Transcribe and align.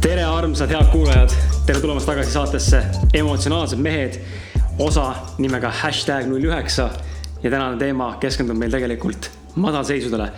tere, 0.00 0.24
armsad 0.24 0.68
head 0.68 0.90
kuulajad, 0.92 1.32
tere 1.66 1.80
tulemast 1.80 2.06
tagasi 2.06 2.30
saatesse 2.30 2.82
Emotsionaalsed 3.14 3.78
mehed, 3.80 4.18
osa 4.78 5.14
nimega 5.38 5.70
hashtag 5.70 6.28
null 6.28 6.44
üheksa. 6.44 6.90
Ja 7.42 7.50
tänane 7.50 7.80
teema 7.80 8.16
keskendub 8.20 8.56
meil 8.60 8.72
tegelikult 8.72 9.30
madalseisudele. 9.56 10.28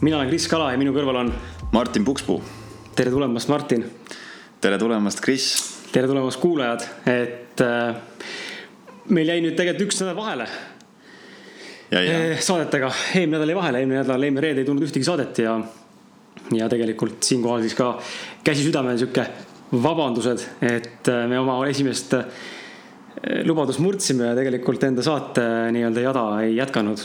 mina 0.00 0.16
olen 0.16 0.28
Kris 0.28 0.48
Kala 0.48 0.70
ja 0.72 0.78
minu 0.78 0.92
kõrval 0.94 1.16
on, 1.24 1.34
Martin 1.72 2.04
Pukspuu, 2.04 2.42
tere 2.96 3.10
tulemast, 3.12 3.48
Martin. 3.52 3.84
tere 4.60 4.78
tulemast, 4.80 5.20
Kris. 5.20 5.46
tere 5.92 6.08
tulemast, 6.08 6.40
kuulajad, 6.40 6.84
et 7.12 7.60
äh, 7.60 7.98
meil 9.12 9.28
jäi 9.28 9.42
nüüd 9.44 9.56
tegelikult 9.58 9.90
üks 9.90 10.00
nädal 10.00 10.16
vahele 10.16 10.46
eh, 11.92 12.38
saadetega, 12.40 12.88
eelmine 13.18 13.36
nädal 13.36 13.52
jäi 13.52 13.58
vahele, 13.58 13.82
eelmine 13.82 14.00
nädal, 14.00 14.24
eelmine 14.24 14.44
reede 14.46 14.64
ei 14.64 14.68
tulnud 14.68 14.86
ühtegi 14.88 15.08
saadet 15.08 15.42
ja 15.44 15.58
ja 16.56 16.70
tegelikult 16.72 17.26
siinkohal 17.26 17.66
siis 17.66 17.76
ka 17.76 17.90
käsi 18.46 18.64
südamel 18.64 18.96
sihuke 19.00 19.26
vabandused, 19.76 20.46
et 20.64 21.12
äh, 21.12 21.26
me 21.28 21.40
oma 21.42 21.58
esimest 21.68 22.16
äh, 22.16 22.24
lubadust 23.44 23.82
murdsime 23.84 24.30
ja 24.30 24.38
tegelikult 24.38 24.88
enda 24.88 25.04
saate 25.04 25.44
nii-öelda 25.76 26.08
jada 26.08 26.26
ei 26.46 26.56
jätkanud. 26.56 27.04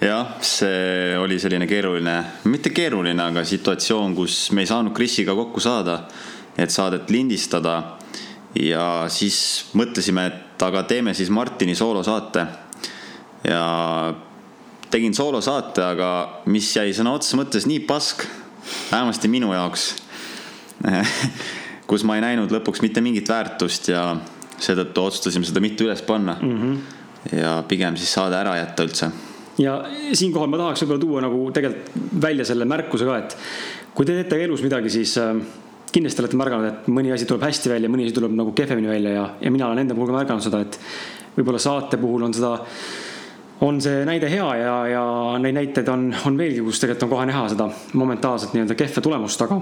Jah, 0.00 0.34
see 0.40 1.16
oli 1.18 1.38
selline 1.40 1.66
keeruline, 1.68 2.16
mitte 2.50 2.72
keeruline, 2.74 3.20
aga 3.22 3.44
situatsioon, 3.44 4.14
kus 4.16 4.50
me 4.56 4.64
ei 4.64 4.70
saanud 4.70 4.94
Krisiga 4.96 5.34
kokku 5.36 5.60
saada, 5.60 6.04
et 6.58 6.70
saadet 6.70 7.10
lindistada. 7.10 7.96
ja 8.54 9.06
siis 9.08 9.70
mõtlesime, 9.78 10.26
et 10.26 10.62
aga 10.62 10.82
teeme 10.82 11.14
siis 11.14 11.30
Martini 11.30 11.74
soolosaate. 11.74 12.46
ja 13.44 14.14
tegin 14.90 15.14
soolosaate, 15.14 15.82
aga 15.82 16.42
mis 16.46 16.76
jäi 16.76 16.92
sõna 16.92 17.14
otseses 17.14 17.38
mõttes 17.38 17.66
nii 17.66 17.80
pask, 17.80 18.26
vähemasti 18.90 19.28
minu 19.28 19.52
jaoks 19.52 19.94
kus 21.90 22.04
ma 22.06 22.16
ei 22.18 22.24
näinud 22.24 22.52
lõpuks 22.54 22.82
mitte 22.84 23.02
mingit 23.04 23.28
väärtust 23.28 23.90
ja 23.90 24.04
seetõttu 24.60 25.06
otsustasime 25.08 25.48
seda 25.48 25.62
mitte 25.64 25.86
üles 25.86 26.02
panna 26.06 26.36
mm. 26.40 26.60
-hmm. 26.60 27.38
ja 27.40 27.56
pigem 27.68 27.96
siis 27.96 28.12
saade 28.12 28.38
ära 28.38 28.56
jätta 28.60 28.86
üldse. 28.86 29.10
Ja 29.58 29.80
siinkohal 30.12 30.50
ma 30.50 30.60
tahaks 30.60 30.84
võib-olla 30.84 31.02
tuua 31.02 31.24
nagu 31.26 31.42
tegelikult 31.56 32.14
välja 32.22 32.46
selle 32.48 32.68
märkuse 32.68 33.08
ka, 33.08 33.18
et 33.18 33.36
kui 33.94 34.06
te 34.06 34.16
teete 34.20 34.38
elus 34.44 34.62
midagi, 34.64 34.92
siis 34.92 35.16
äh, 35.20 35.34
kindlasti 35.92 36.22
olete 36.22 36.38
märganud, 36.38 36.70
et 36.70 36.90
mõni 36.92 37.12
asi 37.14 37.26
tuleb 37.28 37.48
hästi 37.48 37.72
välja, 37.72 37.90
mõni 37.90 38.06
asi 38.06 38.16
tuleb 38.16 38.34
nagu 38.38 38.54
kehvemini 38.56 38.92
välja 38.92 39.14
ja, 39.16 39.28
ja 39.42 39.52
mina 39.52 39.68
olen 39.68 39.84
enda 39.84 39.96
puhul 39.98 40.12
ka 40.12 40.18
märganud 40.20 40.46
seda, 40.46 40.62
et 40.62 40.78
võib-olla 41.36 41.62
saate 41.62 41.98
puhul 42.00 42.28
on 42.28 42.36
seda 42.36 42.56
on 43.66 43.80
see 43.82 44.04
näide 44.08 44.30
hea 44.32 44.48
ja, 44.56 44.74
ja 44.88 45.04
neid 45.42 45.58
näiteid 45.58 45.88
on, 45.92 46.08
on 46.26 46.38
veelgi, 46.38 46.62
kus 46.64 46.80
tegelikult 46.80 47.08
on 47.08 47.14
kohe 47.16 47.26
näha 47.28 47.46
seda 47.52 47.68
momentaalset 47.98 48.54
nii-öelda 48.54 48.76
kehva 48.78 49.02
tulemust, 49.04 49.42
aga 49.44 49.60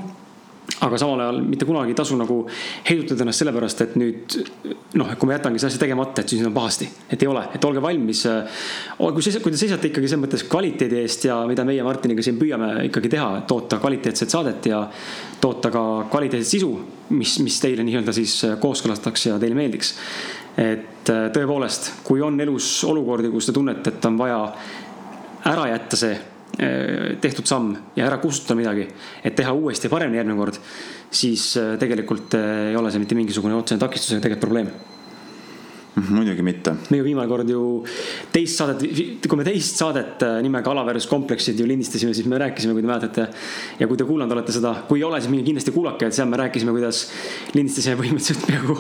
aga 0.85 0.99
samal 1.01 1.23
ajal 1.25 1.39
mitte 1.49 1.67
kunagi 1.67 1.95
ei 1.95 1.97
tasu 1.97 2.17
nagu 2.19 2.43
heidutada 2.89 3.25
ennast 3.25 3.43
sellepärast, 3.43 3.81
et 3.87 3.95
nüüd 3.99 4.37
noh, 5.01 5.09
et 5.11 5.19
kui 5.19 5.29
ma 5.29 5.39
jätangi 5.39 5.61
selle 5.63 5.73
asja 5.73 5.83
tegemata, 5.83 6.23
et 6.23 6.35
siis 6.35 6.45
on 6.45 6.55
pahasti. 6.55 6.89
et 7.11 7.23
ei 7.23 7.29
ole, 7.29 7.47
et 7.57 7.65
olge 7.65 7.83
valmis. 7.83 8.25
kui, 8.99 9.33
kui 9.43 9.53
te 9.55 9.61
seisate 9.61 9.89
ikkagi 9.89 10.11
selles 10.11 10.25
mõttes 10.27 10.45
kvaliteedi 10.51 11.01
eest 11.01 11.25
ja 11.25 11.41
mida 11.49 11.65
meie 11.65 11.83
Martiniga 11.87 12.23
siin 12.23 12.39
püüame 12.39 12.85
ikkagi 12.91 13.13
teha, 13.17 13.31
toota 13.49 13.81
kvaliteetset 13.81 14.31
saadet 14.31 14.71
ja 14.71 14.85
toota 15.41 15.73
ka 15.73 15.85
kvaliteetset 16.13 16.59
sisu, 16.59 16.73
mis, 17.17 17.39
mis 17.45 17.61
teile 17.65 17.87
nii-öelda 17.87 18.15
siis 18.15 18.41
kooskõlastaks 18.61 19.31
ja 19.31 19.39
teile 19.41 19.59
meeldiks 19.59 19.97
et 20.59 21.11
äh, 21.13 21.29
tõepoolest, 21.35 21.93
kui 22.07 22.23
on 22.25 22.39
elus 22.43 22.67
olukordi, 22.89 23.31
kus 23.31 23.49
te 23.49 23.55
tunnete, 23.55 23.95
et 23.95 24.09
on 24.09 24.19
vaja 24.19 24.41
ära 25.49 25.69
jätta 25.71 25.99
see 25.99 26.17
äh, 26.17 26.38
tehtud 26.59 27.47
samm 27.47 27.75
ja 27.97 28.07
ära 28.09 28.19
kustutada 28.23 28.59
midagi, 28.59 28.89
et 29.23 29.37
teha 29.39 29.53
uuesti 29.55 29.91
paremini 29.93 30.19
järgmine 30.19 30.39
kord, 30.39 30.61
siis 31.11 31.51
äh, 31.61 31.77
tegelikult 31.81 32.35
ei 32.39 32.77
ole 32.77 32.91
see 32.91 33.03
mitte 33.03 33.19
mingisugune 33.19 33.55
otsene 33.59 33.83
takistus 33.83 34.17
ega 34.17 34.27
tegelikult 34.27 34.49
probleem 34.49 34.98
muidugi 36.09 36.45
mitte. 36.45 36.75
me 36.91 37.01
ju 37.01 37.05
viimane 37.07 37.29
kord 37.31 37.49
ju 37.51 37.63
teist 38.33 38.61
saadet, 38.61 38.85
kui 39.29 39.39
me 39.41 39.47
teist 39.47 39.81
saadet 39.81 40.23
äh, 40.27 40.39
nimega 40.45 40.73
Alaverus 40.73 41.09
kompleksid 41.11 41.59
ju 41.61 41.67
lindistasime, 41.69 42.15
siis 42.17 42.29
me 42.31 42.39
rääkisime, 42.41 42.75
kui 42.77 42.85
te 42.85 42.91
mäletate. 42.91 43.27
ja 43.79 43.89
kui 43.91 44.01
te 44.01 44.07
kuulanud 44.09 44.37
olete 44.37 44.55
seda, 44.55 44.75
kui 44.89 45.01
ei 45.01 45.07
ole, 45.09 45.21
siis 45.21 45.33
minge 45.33 45.47
kindlasti 45.49 45.75
kuulake, 45.75 46.09
et 46.09 46.17
seal 46.17 46.31
me 46.31 46.41
rääkisime, 46.41 46.75
kuidas 46.77 47.05
lindistasime 47.57 47.99
põhimõtteliselt 48.01 48.47
peaaegu 48.49 48.79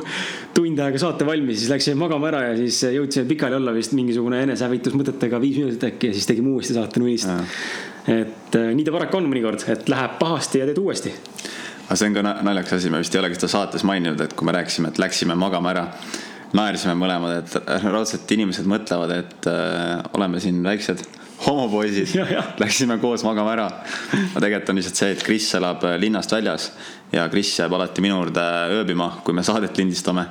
tund 0.56 0.82
aega 0.84 1.02
saate 1.02 1.28
valmis, 1.28 1.62
siis 1.62 1.72
läksime 1.72 1.98
magama 2.00 2.30
ära 2.32 2.44
ja 2.50 2.56
siis 2.58 2.80
jõudsime 2.96 3.28
pikali 3.30 3.58
olla 3.58 3.74
vist 3.76 3.94
mingisugune 3.98 4.42
enesehävitusmõtetega 4.46 5.40
viis 5.42 5.60
minutit 5.60 5.88
äkki 5.92 6.12
ja 6.12 6.18
siis 6.18 6.28
tegime 6.28 6.52
uuesti 6.54 6.76
saate 6.76 7.02
nullist. 7.02 7.30
et 8.08 8.56
äh, 8.56 8.70
nii 8.74 8.86
ta 8.86 8.94
paraku 8.94 9.20
on 9.20 9.30
mõnikord, 9.30 9.64
et 9.68 9.88
läheb 9.88 10.18
pahasti 10.20 10.62
ja 10.62 10.68
teed 10.68 10.80
uuesti 10.82 11.14
aga 11.88 11.96
see 11.96 12.08
on 12.10 12.16
ka 12.18 12.22
naljakas 12.44 12.76
asi, 12.76 12.90
me 12.92 13.00
vist 13.00 13.14
ei 13.16 13.22
olegi 13.22 13.38
seda 13.38 13.48
saates 13.48 13.84
maininud, 13.88 14.20
et 14.20 14.34
kui 14.36 14.44
me 14.44 14.52
rääkisime, 14.52 14.92
et 14.92 14.98
läksime 15.00 15.36
magama 15.40 15.72
ära 15.72 15.86
naersime 16.56 16.96
mõlemad, 16.98 17.42
et 17.42 17.84
raudselt 17.84 18.30
inimesed 18.32 18.68
mõtlevad, 18.68 19.14
et 19.18 19.48
äh, 19.50 19.98
oleme 20.16 20.40
siin 20.40 20.62
väiksed 20.64 21.04
homopoisid, 21.46 22.14
läksime 22.58 22.98
koos 22.98 23.24
magama 23.26 23.52
ära. 23.54 23.66
aga 23.68 24.40
tegelikult 24.40 24.72
on 24.72 24.80
lihtsalt 24.80 25.00
see, 25.00 25.10
et 25.14 25.24
Kris 25.24 25.48
elab 25.58 25.84
äh, 25.86 25.98
linnast 26.00 26.32
väljas 26.32 26.70
ja 27.12 27.28
Kris 27.30 27.52
jääb 27.58 27.74
alati 27.76 28.04
minu 28.04 28.18
juurde 28.18 28.46
ööbima, 28.78 29.12
kui 29.24 29.36
me 29.36 29.44
saadet 29.46 29.76
lindistame. 29.78 30.26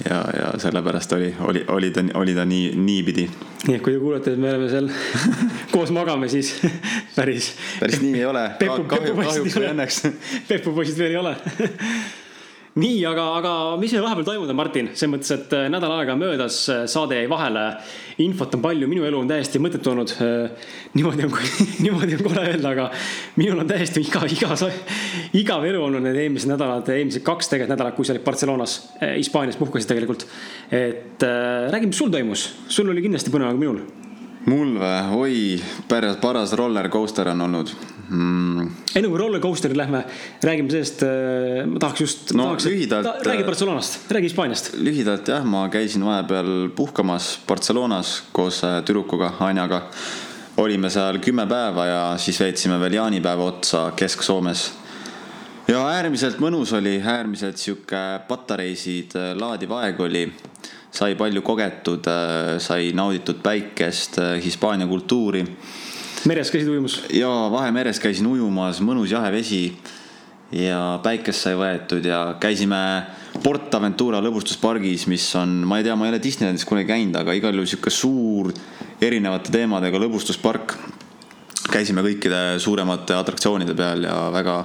ja, 0.00 0.22
ja 0.32 0.52
sellepärast 0.58 1.12
oli, 1.12 1.34
oli, 1.44 1.64
oli 1.68 1.90
ta, 1.90 2.00
oli 2.14 2.34
ta 2.34 2.44
nii, 2.48 2.70
niipidi. 2.76 3.26
nii 3.66 3.76
et 3.76 3.82
kui 3.82 3.92
te 3.92 3.98
kuulete, 4.00 4.32
et 4.32 4.40
me 4.40 4.48
oleme 4.54 4.70
seal 4.70 4.88
koos 5.74 5.90
magame, 5.92 6.28
siis 6.28 6.54
päris. 7.18 7.52
päris 7.80 8.00
nii 8.00 8.14
ei 8.22 8.24
ole. 8.24 8.46
kahju, 8.62 8.88
kahjuks 8.88 9.58
või 9.58 9.68
õnneks. 9.74 10.00
pepupoisid 10.48 11.02
veel 11.02 11.18
ei 11.18 11.20
ole 11.20 11.36
nii, 12.80 13.00
aga, 13.08 13.24
aga 13.38 13.52
mis 13.80 13.92
meil 13.94 14.04
vahepeal 14.04 14.26
toimunud 14.26 14.52
on, 14.52 14.58
Martin, 14.58 14.88
selles 14.94 15.12
mõttes, 15.12 15.32
et 15.34 15.52
äh, 15.56 15.66
nädal 15.72 15.92
aega 15.98 16.16
möödas, 16.18 16.62
äh, 16.72 16.82
saade 16.90 17.18
jäi 17.18 17.28
vahele. 17.30 17.66
infot 18.20 18.54
on 18.54 18.60
palju, 18.60 18.88
minu 18.88 19.04
elu 19.08 19.20
on 19.22 19.28
täiesti 19.30 19.60
mõttetu 19.62 19.92
olnud. 19.92 20.12
Äh, 20.24 20.66
niimoodi 20.96 21.26
on, 21.26 21.36
niimoodi 21.84 22.18
on 22.18 22.24
kole 22.26 22.44
öelda, 22.52 22.74
aga 22.74 22.88
minul 23.40 23.62
on 23.64 23.70
täiesti 23.70 24.04
iga, 24.04 24.24
iga, 24.28 24.58
igav 25.36 25.64
elu 25.68 25.84
olnud 25.86 26.04
need 26.04 26.18
eelmised 26.24 26.50
nädalad, 26.52 26.88
eelmised 26.94 27.24
kaks 27.26 27.52
tegelikult 27.52 27.76
nädalat, 27.76 27.96
kui 27.96 28.08
sa 28.08 28.16
olid 28.16 28.26
Barcelonas, 28.26 28.76
Hispaanias 29.00 29.60
puhkasid 29.60 29.94
tegelikult. 29.94 30.26
et 30.70 31.22
räägi, 31.22 31.88
mis 31.90 31.98
sul 31.98 32.12
toimus, 32.12 32.50
sul 32.68 32.92
oli 32.92 33.02
kindlasti 33.04 33.32
põnevam 33.32 33.58
kui 33.58 33.66
minul 33.66 33.99
mul 34.48 34.76
või, 34.80 35.00
oi, 35.16 35.38
päris 35.88 36.16
paras 36.20 36.54
roller 36.56 36.88
coaster 36.92 37.28
on 37.32 37.44
olnud 37.44 37.72
mm.. 38.08 38.70
enne 38.96 39.10
kui 39.10 39.20
roller 39.20 39.42
coaster'i 39.42 39.76
lähme, 39.76 40.02
räägime 40.44 40.72
sellest, 40.72 41.04
äh, 41.04 41.66
ma 41.68 41.82
tahaks 41.82 42.00
just 42.00 42.32
no,. 42.38 42.48
lühidalt 42.56 43.06
ta,. 43.06 43.14
räägi 43.26 43.44
äh, 43.44 43.46
Barcelonast, 43.46 44.10
räägi 44.10 44.30
Hispaaniast. 44.30 44.72
lühidalt 44.80 45.28
jah, 45.28 45.44
ma 45.44 45.66
käisin 45.72 46.04
vahepeal 46.06 46.70
puhkamas 46.76 47.34
Barcelonas 47.46 48.16
koos 48.32 48.62
äh, 48.64 48.80
tüdrukuga, 48.84 49.34
Anjaga. 49.44 49.82
olime 50.56 50.90
seal 50.90 51.20
kümme 51.24 51.46
päeva 51.48 51.86
ja 51.86 52.02
siis 52.18 52.40
veetsime 52.40 52.80
veel 52.80 52.98
jaanipäeva 52.98 53.44
otsa 53.44 53.90
Kesk-Soomes. 53.96 54.70
ja 55.68 55.84
äärmiselt 55.98 56.40
mõnus 56.40 56.72
oli, 56.76 56.96
äärmiselt 57.04 57.60
sihuke 57.60 58.20
patareisid 58.28 59.18
laadiv 59.36 59.76
aeg 59.76 60.00
oli 60.00 60.24
sai 60.90 61.14
palju 61.14 61.42
kogetud, 61.46 62.06
sai 62.58 62.90
nauditud 62.96 63.38
päikest, 63.42 64.18
Hispaania 64.42 64.88
kultuuri 64.90 65.44
meres 66.28 66.50
käisid 66.52 66.68
ujumas? 66.68 66.98
jaa, 67.14 67.48
Vahemeres 67.52 68.00
käisin 68.00 68.28
ujumas, 68.28 68.80
mõnus 68.84 69.12
jahe 69.12 69.30
vesi 69.32 69.62
ja 70.52 70.98
päikest 71.02 71.46
sai 71.46 71.56
võetud 71.58 72.04
ja 72.06 72.20
käisime 72.40 72.80
Port 73.44 73.74
Aventura 73.78 74.20
lõbustuspargis, 74.24 75.06
mis 75.08 75.24
on, 75.38 75.60
ma 75.68 75.78
ei 75.78 75.86
tea, 75.86 75.96
ma 75.96 76.08
ei 76.08 76.14
ole 76.14 76.22
Disneylandis 76.22 76.66
kunagi 76.68 76.90
käinud, 76.90 77.16
aga 77.20 77.36
igal 77.38 77.54
juhul 77.56 77.68
sihuke 77.70 77.92
suur 77.94 78.50
erinevate 79.00 79.52
teemadega 79.54 80.00
lõbustuspark. 80.02 80.76
käisime 81.70 82.02
kõikide 82.02 82.58
suuremate 82.58 83.14
atraktsioonide 83.14 83.76
peal 83.78 84.02
ja 84.04 84.16
väga, 84.34 84.56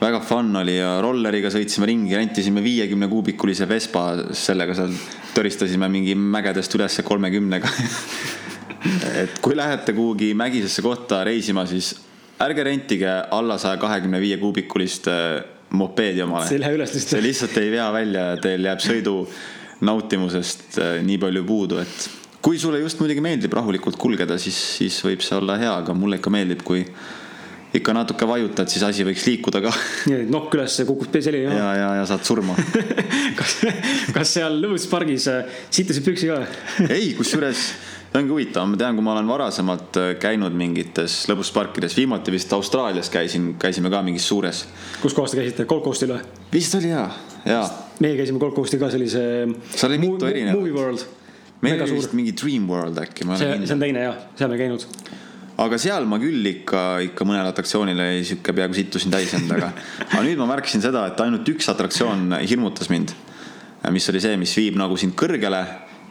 väga 0.00 0.20
fun 0.24 0.54
oli 0.62 0.78
ja 0.78 0.94
rolleriga 1.04 1.50
sõitsime 1.52 1.88
ringi, 1.90 2.16
rentisime 2.16 2.62
viiekümne 2.64 3.08
kuubikulise 3.10 3.68
Vespa, 3.68 4.04
sellega 4.36 4.76
seal 4.78 4.94
töristasime 5.34 5.90
mingi 5.92 6.14
mägedest 6.16 6.74
ülesse 6.78 7.04
kolmekümnega 7.06 7.68
et 9.22 9.40
kui 9.44 9.56
lähete 9.58 9.92
kuhugi 9.96 10.32
mägisesse 10.38 10.82
kohta 10.82 11.22
reisima, 11.28 11.66
siis 11.68 11.92
ärge 12.40 12.64
rentige 12.64 13.12
alla 13.30 13.58
saja 13.60 13.80
kahekümne 13.80 14.20
viie 14.22 14.40
kuubikulist 14.40 15.10
äh, 15.12 15.42
mopeedi 15.76 16.24
omale. 16.24 16.48
see 16.48 16.56
ei 16.56 16.64
lähe 16.64 16.78
üles 16.78 16.94
lihtsalt. 16.96 17.16
see 17.16 17.26
lihtsalt 17.26 17.58
ei 17.60 17.70
vea 17.76 17.90
välja 17.92 18.24
ja 18.32 18.40
teil 18.40 18.64
jääb 18.70 18.80
sõidu 18.84 19.14
nautimusest 19.84 20.80
äh, 20.80 20.96
nii 21.04 21.20
palju 21.20 21.44
puudu, 21.44 21.80
et 21.84 22.08
kui 22.40 22.58
sulle 22.58 22.80
just 22.80 23.00
muidugi 23.02 23.22
meeldib 23.24 23.52
rahulikult 23.56 24.00
kulgeda, 24.00 24.38
siis, 24.40 24.56
siis 24.80 24.96
võib 25.04 25.24
see 25.24 25.36
olla 25.36 25.58
hea, 25.60 25.72
aga 25.82 25.96
mulle 25.96 26.20
ikka 26.20 26.32
meeldib, 26.32 26.64
kui 26.64 26.86
ikka 27.76 27.94
natuke 27.94 28.26
vajutad, 28.26 28.70
siis 28.72 28.82
asi 28.86 29.06
võiks 29.06 29.26
liikuda 29.28 29.62
ka. 29.62 29.72
nokk 30.30 30.56
üles, 30.58 30.80
kukub 30.88 31.14
selili 31.22 31.46
ja, 31.46 31.54
ja, 31.54 31.70
ja, 31.78 31.92
ja 32.00 32.08
saad 32.10 32.26
surma. 32.26 32.56
kas, 33.38 33.60
kas 34.16 34.34
seal 34.38 34.58
lõbustuspargis 34.62 35.28
äh, 35.30 35.62
sittusid 35.70 36.06
püksi 36.06 36.30
ka? 36.32 36.42
ei, 36.96 37.14
kusjuures 37.18 37.70
see 38.10 38.18
ongi 38.18 38.34
huvitav, 38.34 38.66
ma 38.66 38.78
tean, 38.78 38.96
kui 38.98 39.06
ma 39.06 39.12
olen 39.14 39.28
varasemalt 39.30 39.98
äh, 40.00 40.08
käinud 40.20 40.54
mingites 40.58 41.22
lõbusparkides, 41.30 41.94
viimati 41.98 42.34
vist 42.34 42.52
Austraalias 42.56 43.10
käisin, 43.12 43.52
käisime 43.60 43.92
ka 43.92 44.02
mingis 44.06 44.26
suures. 44.26 44.64
kus 45.02 45.14
kohas 45.14 45.34
te 45.34 45.38
käisite, 45.38 45.66
Gold 45.70 45.86
Coastil 45.86 46.10
või? 46.16 46.26
vist 46.50 46.74
oli 46.80 46.90
hea, 46.90 47.06
jaa. 47.46 47.64
meie 48.02 48.18
käisime 48.18 48.42
Gold 48.42 48.58
Coastil 48.58 48.82
ka 48.82 48.90
sellise. 48.90 49.22
Seal 49.76 49.92
oli 49.92 50.02
mitu 50.02 50.26
erinevat. 50.26 50.58
Movie 50.58 50.74
World, 50.74 51.06
meil 51.62 51.86
oli 51.86 52.00
vist. 52.00 52.18
mingi 52.18 52.34
Dream 52.34 52.66
World 52.70 52.98
äkki, 53.04 53.28
see 53.30 53.54
see 53.62 53.76
on. 53.78 53.86
teine 53.86 54.06
jah, 54.08 54.22
seal 54.34 54.50
me 54.50 54.58
ei 54.58 54.64
käinud. 54.66 54.88
Aga 55.60 55.78
seal 55.80 56.06
ma 56.08 56.18
küll 56.20 56.46
ikka, 56.54 56.82
ikka 57.10 57.26
mõnel 57.28 57.48
atraktsioonil 57.50 58.00
oli 58.00 58.24
sihuke 58.26 58.54
peaaegu 58.56 58.76
sittusin 58.76 59.12
täis 59.12 59.34
endaga. 59.36 59.72
aga 60.10 60.22
nüüd 60.24 60.40
ma 60.40 60.48
märkasin 60.54 60.82
seda, 60.84 61.04
et 61.10 61.20
ainult 61.20 61.48
üks 61.52 61.68
atraktsioon 61.72 62.38
hirmutas 62.40 62.90
mind. 62.92 63.12
mis 63.90 64.08
oli 64.12 64.20
see, 64.20 64.36
mis 64.40 64.52
viib 64.56 64.76
nagu 64.80 64.96
sind 65.00 65.16
kõrgele, 65.18 65.60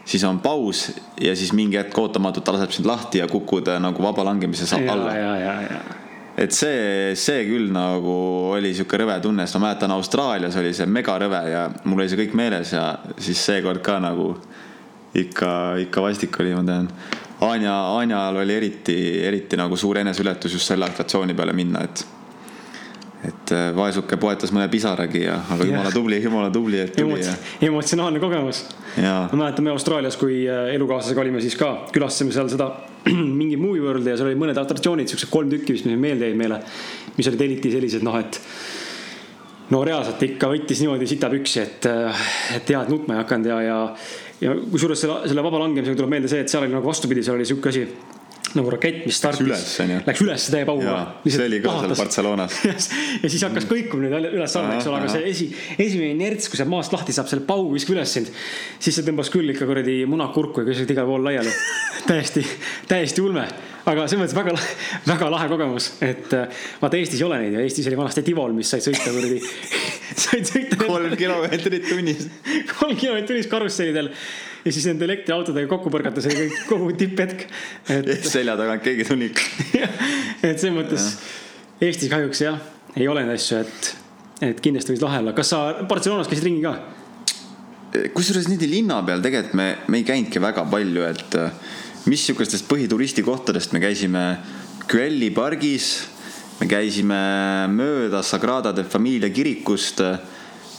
siis 0.10 0.24
on 0.26 0.40
paus 0.42 0.88
ja 1.22 1.36
siis 1.38 1.54
mingi 1.54 1.78
hetk 1.78 1.98
ootamatult 1.98 2.46
ta 2.46 2.54
laseb 2.56 2.74
sind 2.74 2.90
lahti 2.90 3.22
ja 3.22 3.28
kukud 3.30 3.68
äh, 3.70 3.82
nagu 3.82 4.04
vaba 4.04 4.26
langemise 4.26 4.66
sa- 4.68 4.80
ja, 4.82 4.94
alla. 4.94 5.14
et 6.38 6.56
see, 6.56 7.14
see 7.20 7.44
küll 7.46 7.70
nagu 7.74 8.16
oli 8.56 8.74
sihuke 8.74 8.98
rõve 9.02 9.20
tunne, 9.22 9.46
sest 9.46 9.60
ma 9.60 9.68
mäletan 9.68 9.94
Austraalias 9.94 10.58
oli 10.58 10.74
see 10.74 10.90
megarõve 10.90 11.44
ja 11.52 11.68
mul 11.84 12.02
oli 12.02 12.10
see 12.10 12.22
kõik 12.24 12.34
meeles 12.38 12.74
ja 12.74 12.88
siis 13.18 13.44
seekord 13.52 13.84
ka 13.86 14.00
nagu 14.02 14.34
ikka, 15.16 15.50
ikka 15.86 16.02
vastik 16.02 16.40
oli, 16.40 16.54
ma 16.56 16.64
tean. 16.68 16.92
Anja, 17.46 17.74
Anjal 17.96 18.36
oli 18.42 18.56
eriti, 18.56 18.96
eriti 19.24 19.58
nagu 19.58 19.78
suur 19.80 19.98
eneseületus 20.02 20.54
just 20.54 20.68
selle 20.68 20.90
atraktsiooni 20.90 21.34
peale 21.34 21.54
minna, 21.56 21.84
et 21.88 22.06
et 23.20 23.52
äh, 23.52 23.66
vaesuke 23.76 24.16
poetas 24.16 24.54
mõne 24.56 24.70
pisaragi 24.72 25.26
ja, 25.26 25.34
aga 25.52 25.66
jumala 25.68 25.90
tubli, 25.92 26.22
jumala 26.24 26.52
tubli, 26.56 26.80
et 26.80 26.94
tuli 26.96 27.20
ja, 27.20 27.34
emotsionaalne 27.68 28.22
kogemus. 28.24 28.62
ja 28.96 29.26
ma 29.34 29.42
mäletan, 29.42 29.66
me 29.68 29.74
Austraalias, 29.74 30.16
kui 30.20 30.46
äh, 30.48 30.70
elukaaslasega 30.78 31.26
olime, 31.26 31.42
siis 31.44 31.58
ka 31.60 31.74
külastasime 31.92 32.32
seal 32.36 32.48
seda 32.52 32.70
mingi 33.42 33.60
movie 33.60 33.84
world'i 33.84 34.14
ja 34.14 34.16
seal 34.20 34.32
oli 34.32 34.40
mõned 34.40 34.60
atraktsioonid, 34.62 35.12
siuksed 35.12 35.32
kolm 35.34 35.52
tükki, 35.52 35.76
mis 35.76 36.00
meelde 36.00 36.30
jäid 36.30 36.40
meile. 36.40 36.62
mis 37.18 37.28
olid 37.28 37.44
eriti 37.44 37.74
sellised 37.74 38.08
noh, 38.08 38.16
et 38.16 38.40
no 39.74 39.82
reaalselt 39.86 40.24
ikka 40.26 40.52
võttis 40.52 40.84
niimoodi 40.84 41.08
sitapüksi, 41.10 41.66
et, 41.66 41.90
et 42.58 42.72
head 42.74 42.94
nutma 42.94 43.18
ei 43.18 43.24
hakanud 43.24 43.52
ja, 43.52 43.60
ja, 43.66 43.82
ja 44.44 44.56
kusjuures 44.72 45.04
selle, 45.06 45.20
selle 45.30 45.44
vaba 45.46 45.62
langemisega 45.66 46.00
tuleb 46.00 46.16
meelde 46.16 46.32
see, 46.32 46.46
et 46.46 46.52
seal 46.52 46.66
oli 46.66 46.76
nagu 46.76 46.88
vastupidi, 46.90 47.26
seal 47.26 47.40
oli 47.40 47.48
sihuke 47.50 47.74
asi 47.74 47.86
nagu 48.58 48.72
rakett, 48.74 49.04
mis 49.06 49.18
startis. 49.20 49.46
üles, 49.46 49.66
on 49.84 49.92
ju? 49.94 49.98
Läks 50.08 50.22
üles 50.26 50.46
täie 50.54 50.66
pauguga 50.66 50.96
see 51.26 51.46
oli 51.46 51.60
ka 51.62 51.74
seal 51.84 51.96
Barcelonas. 52.00 52.58
ja 53.24 53.30
siis 53.30 53.44
hakkas 53.46 53.68
kõikuma 53.70 54.08
nüüd 54.08 54.30
üles-alla, 54.32 54.78
eks 54.78 54.90
ole, 54.90 55.02
aga 55.04 55.12
see 55.14 55.26
esi, 55.30 55.50
esimene 55.78 56.16
inerts, 56.16 56.50
kui 56.50 56.58
sealt 56.58 56.72
maast 56.72 56.94
lahti 56.96 57.14
saab, 57.16 57.30
selle 57.30 57.46
paugu 57.50 57.76
viskab 57.76 57.98
üles 57.98 58.14
sind. 58.18 58.32
siis 58.82 58.98
see 58.98 59.06
tõmbas 59.06 59.30
küll 59.34 59.54
ikka 59.54 59.68
kuradi 59.70 60.00
munad 60.10 60.34
kurku 60.34 60.64
ja 60.64 60.70
kuskilt 60.72 60.96
igal 60.96 61.10
pool 61.10 61.26
laiali. 61.30 61.54
täiesti, 62.10 62.46
täiesti 62.90 63.22
ulme, 63.26 63.46
aga 63.88 64.06
selles 64.10 64.22
mõttes 64.22 64.36
väga, 64.36 64.54
väga 65.08 65.30
lahe 65.32 65.48
kogemus, 65.52 65.90
et 66.06 66.34
äh, 66.36 66.62
vaata 66.82 67.00
Eestis 67.00 67.22
ei 67.22 67.26
ole 67.28 67.40
neid 67.44 67.56
ja 67.56 67.64
Eestis 67.64 67.88
oli 67.90 68.00
vanasti 68.00 68.24
Tivol, 68.26 68.54
mis 68.58 68.72
said 68.72 68.84
sõita 68.86 69.14
kuradi, 69.14 69.40
said 70.26 70.50
sõita. 70.50 70.80
kolm 70.82 71.16
kilomeetrit 71.20 71.88
tunnis. 71.88 72.28
kolm 72.76 72.96
kilomeetrit 73.00 73.32
tunnis 73.32 73.50
karussellidel 73.52 74.12
ja 74.66 74.76
siis 74.76 74.90
nende 74.90 75.08
elektriautodega 75.08 75.72
kokku 75.72 75.92
põrgata, 75.94 76.24
see 76.24 76.36
oli 76.36 76.50
kõik 76.50 76.68
kogu 76.70 76.92
tipphetk. 77.00 77.48
et 77.96 78.28
selja 78.28 78.58
tagant 78.60 78.84
keegi 78.86 79.08
tuli. 79.08 79.32
et 80.48 80.60
selles 80.60 80.76
mõttes 80.76 81.10
Eestis 81.80 82.12
kahjuks 82.12 82.44
jah, 82.44 82.60
ei 83.00 83.08
ole 83.08 83.24
neid 83.24 83.40
asju, 83.40 83.64
et, 83.64 83.92
et 84.52 84.64
kindlasti 84.64 84.96
võis 84.96 85.04
lahe 85.06 85.24
olla. 85.24 85.36
kas 85.38 85.54
sa 85.56 85.64
Barcelonas 85.88 86.32
käisid 86.32 86.50
ringi 86.50 86.66
ka? 86.68 86.78
kusjuures 88.14 88.46
niimoodi 88.46 88.68
linna 88.70 89.00
peal 89.02 89.22
tegelikult 89.24 89.56
me, 89.58 89.70
me 89.90 89.98
ei 89.98 90.04
käinudki 90.06 90.42
väga 90.44 90.62
palju, 90.70 91.06
et 91.10 91.38
mis 92.06 92.24
sihukestest 92.28 92.68
põhituristi 92.70 93.24
kohtadest 93.26 93.74
me 93.76 93.82
käisime 93.84 94.24
Güelli 94.90 95.30
pargis, 95.36 96.08
me 96.60 96.68
käisime 96.70 97.20
mööda 97.72 98.24
Sagrada 98.26 98.72
de 98.76 98.84
Familia 98.84 99.30
kirikust, 99.30 100.02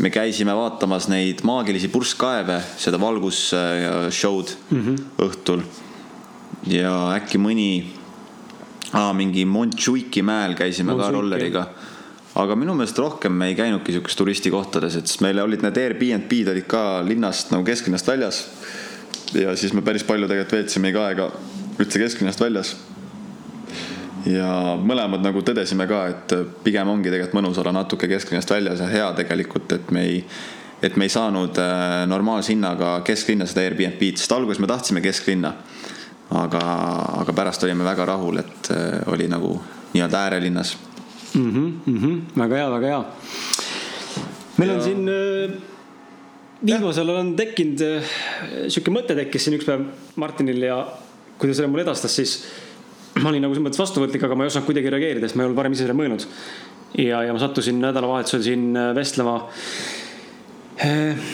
me 0.00 0.10
käisime 0.10 0.54
vaatamas 0.56 1.08
neid 1.12 1.44
maagilisi 1.46 1.90
purskkaeve, 1.92 2.58
seda 2.80 2.98
valgusshow'd 3.00 4.56
mm 4.70 4.82
-hmm. 4.82 4.96
õhtul. 5.26 5.62
ja 6.66 7.14
äkki 7.16 7.38
mõni 7.38 7.84
ah,, 8.92 9.12
mingi 9.14 9.44
Montjuiki 9.44 10.22
mäel 10.22 10.54
käisime 10.54 10.92
ka 10.92 10.96
Montjuik, 10.96 11.14
rolleriga 11.14 11.68
aga 12.38 12.54
minu 12.54 12.74
meelest 12.78 12.98
rohkem 12.98 13.34
me 13.34 13.50
ei 13.50 13.56
käinudki 13.58 13.94
siukest 13.96 14.18
turistikohtades, 14.18 14.96
et 14.96 15.10
siis 15.10 15.20
meil 15.24 15.40
olid 15.42 15.64
need 15.64 15.78
Airbnb-d 15.80 16.52
olid 16.52 16.66
ka 16.70 16.82
linnast 17.06 17.50
nagu 17.50 17.66
kesklinnast 17.66 18.06
väljas. 18.06 18.44
Ja 19.34 19.56
siis 19.56 19.72
me 19.72 19.82
päris 19.82 20.04
palju 20.06 20.28
tegelikult 20.28 20.58
veetsimegi 20.58 20.98
aega 20.98 21.30
üldse 21.80 22.00
kesklinnast 22.02 22.40
väljas. 22.40 22.76
ja 24.26 24.76
mõlemad 24.76 25.22
nagu 25.24 25.40
tõdesime 25.46 25.86
ka, 25.88 26.00
et 26.12 26.34
pigem 26.64 26.88
ongi 26.92 27.08
tegelikult 27.08 27.38
mõnus 27.38 27.60
olla 27.62 27.72
natuke 27.72 28.08
kesklinnast 28.10 28.50
väljas 28.50 28.82
ja 28.82 28.88
hea 28.90 29.12
tegelikult, 29.16 29.72
et 29.72 29.90
me 29.90 30.02
ei, 30.04 30.18
et 30.82 30.96
me 30.96 31.08
ei 31.08 31.12
saanud 31.12 31.56
äh, 31.62 32.02
normaalse 32.10 32.52
hinnaga 32.52 32.98
kesklinna 33.06 33.46
seda 33.48 33.64
Airbnb-d, 33.64 34.18
sest 34.20 34.32
alguses 34.36 34.60
me 34.60 34.68
tahtsime 34.70 35.00
kesklinna. 35.04 35.54
aga, 36.30 36.60
aga 37.24 37.32
pärast 37.34 37.64
olime 37.66 37.82
väga 37.84 38.04
rahul, 38.06 38.38
et 38.38 38.70
äh, 38.70 39.00
oli 39.10 39.26
nagu 39.28 39.56
nii-öelda 39.94 40.18
äärelinnas 40.18 40.76
mm. 41.34 41.50
-hmm, 41.50 41.72
mm 41.86 41.98
-hmm. 41.98 42.20
väga 42.38 42.56
hea, 42.56 42.70
väga 42.70 42.86
hea. 42.86 43.04
meil 44.56 44.70
on 44.70 44.76
Ja- 44.76 44.82
siin 44.84 45.08
äh, 45.08 45.69
viimasel 46.66 47.08
ajal 47.08 47.20
on 47.22 47.30
tekkinud 47.38 47.84
äh, 47.86 48.16
sihuke 48.68 48.92
mõte 48.94 49.16
tekkis 49.18 49.46
siin 49.46 49.56
üks 49.56 49.68
päev 49.68 49.86
Martinil 50.20 50.66
ja 50.66 50.80
kui 51.40 51.48
ta 51.48 51.56
selle 51.56 51.70
mulle 51.72 51.86
edastas, 51.86 52.16
siis 52.18 52.34
ma 53.20 53.30
olin 53.30 53.44
nagu 53.44 53.54
selles 53.54 53.66
mõttes 53.70 53.80
vastuvõtlik, 53.80 54.24
aga 54.26 54.36
ma 54.36 54.44
ei 54.44 54.52
osanud 54.52 54.68
kuidagi 54.68 54.92
reageerida, 54.92 55.28
sest 55.28 55.38
ma 55.38 55.44
ei 55.44 55.50
olnud 55.50 55.60
varem 55.60 55.76
ise 55.76 55.84
sellele 55.84 55.98
mõelnud. 56.02 56.26
ja, 57.00 57.22
ja 57.26 57.36
ma 57.36 57.40
sattusin 57.40 57.80
nädalavahetusel 57.80 58.44
siin 58.44 58.70
äh, 58.76 58.90
vestlema 58.96 59.36
äh, 60.84 61.30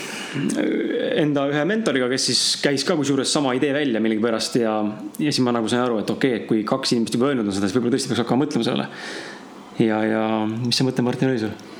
enda 1.17 1.46
ühe 1.50 1.62
mentoriga, 1.69 2.11
kes 2.12 2.26
siis 2.31 2.43
käis 2.62 2.84
ka 2.87 2.96
kusjuures 2.99 3.31
sama 3.32 3.55
idee 3.56 3.73
välja 3.75 4.02
millegipärast 4.05 4.61
ja, 4.61 4.78
ja 5.19 5.31
siis 5.31 5.43
ma 5.44 5.55
nagu 5.56 5.70
sain 5.73 5.82
aru, 5.84 6.02
et 6.02 6.11
okei 6.12 6.34
okay,, 6.34 6.43
et 6.43 6.50
kui 6.50 6.67
kaks 6.67 6.94
inimest 6.94 7.17
juba 7.19 7.32
öelnud 7.32 7.49
on 7.49 7.56
seda, 7.56 7.67
siis 7.67 7.78
võib-olla 7.78 7.96
tõesti 7.96 8.12
peaks 8.12 8.23
hakkama 8.23 8.44
mõtlema 8.44 8.69
sellele. 8.69 8.90
ja, 9.82 10.02
ja 10.06 10.28
mis 10.46 10.76
see 10.76 10.87
mõte, 10.87 11.05
Martin, 11.06 11.32
oli 11.32 11.43
sul? 11.49 11.75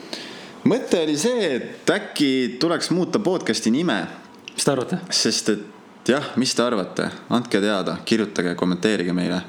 Mõte 0.67 1.03
oli 1.05 1.17
see, 1.19 1.51
et 1.57 1.91
äkki 1.91 2.31
tuleks 2.61 2.91
muuta 2.95 3.21
podcast'i 3.23 3.73
nime, 3.75 4.01
mis 4.53 4.67
te 4.67 4.73
arvate? 4.73 5.01
sest 5.15 5.53
et 5.53 6.11
jah, 6.11 6.33
mis 6.41 6.55
te 6.55 6.65
arvate, 6.65 7.11
andke 7.35 7.61
teada, 7.63 7.99
kirjutage, 8.07 8.55
kommenteerige 8.59 9.15
meile. 9.17 9.43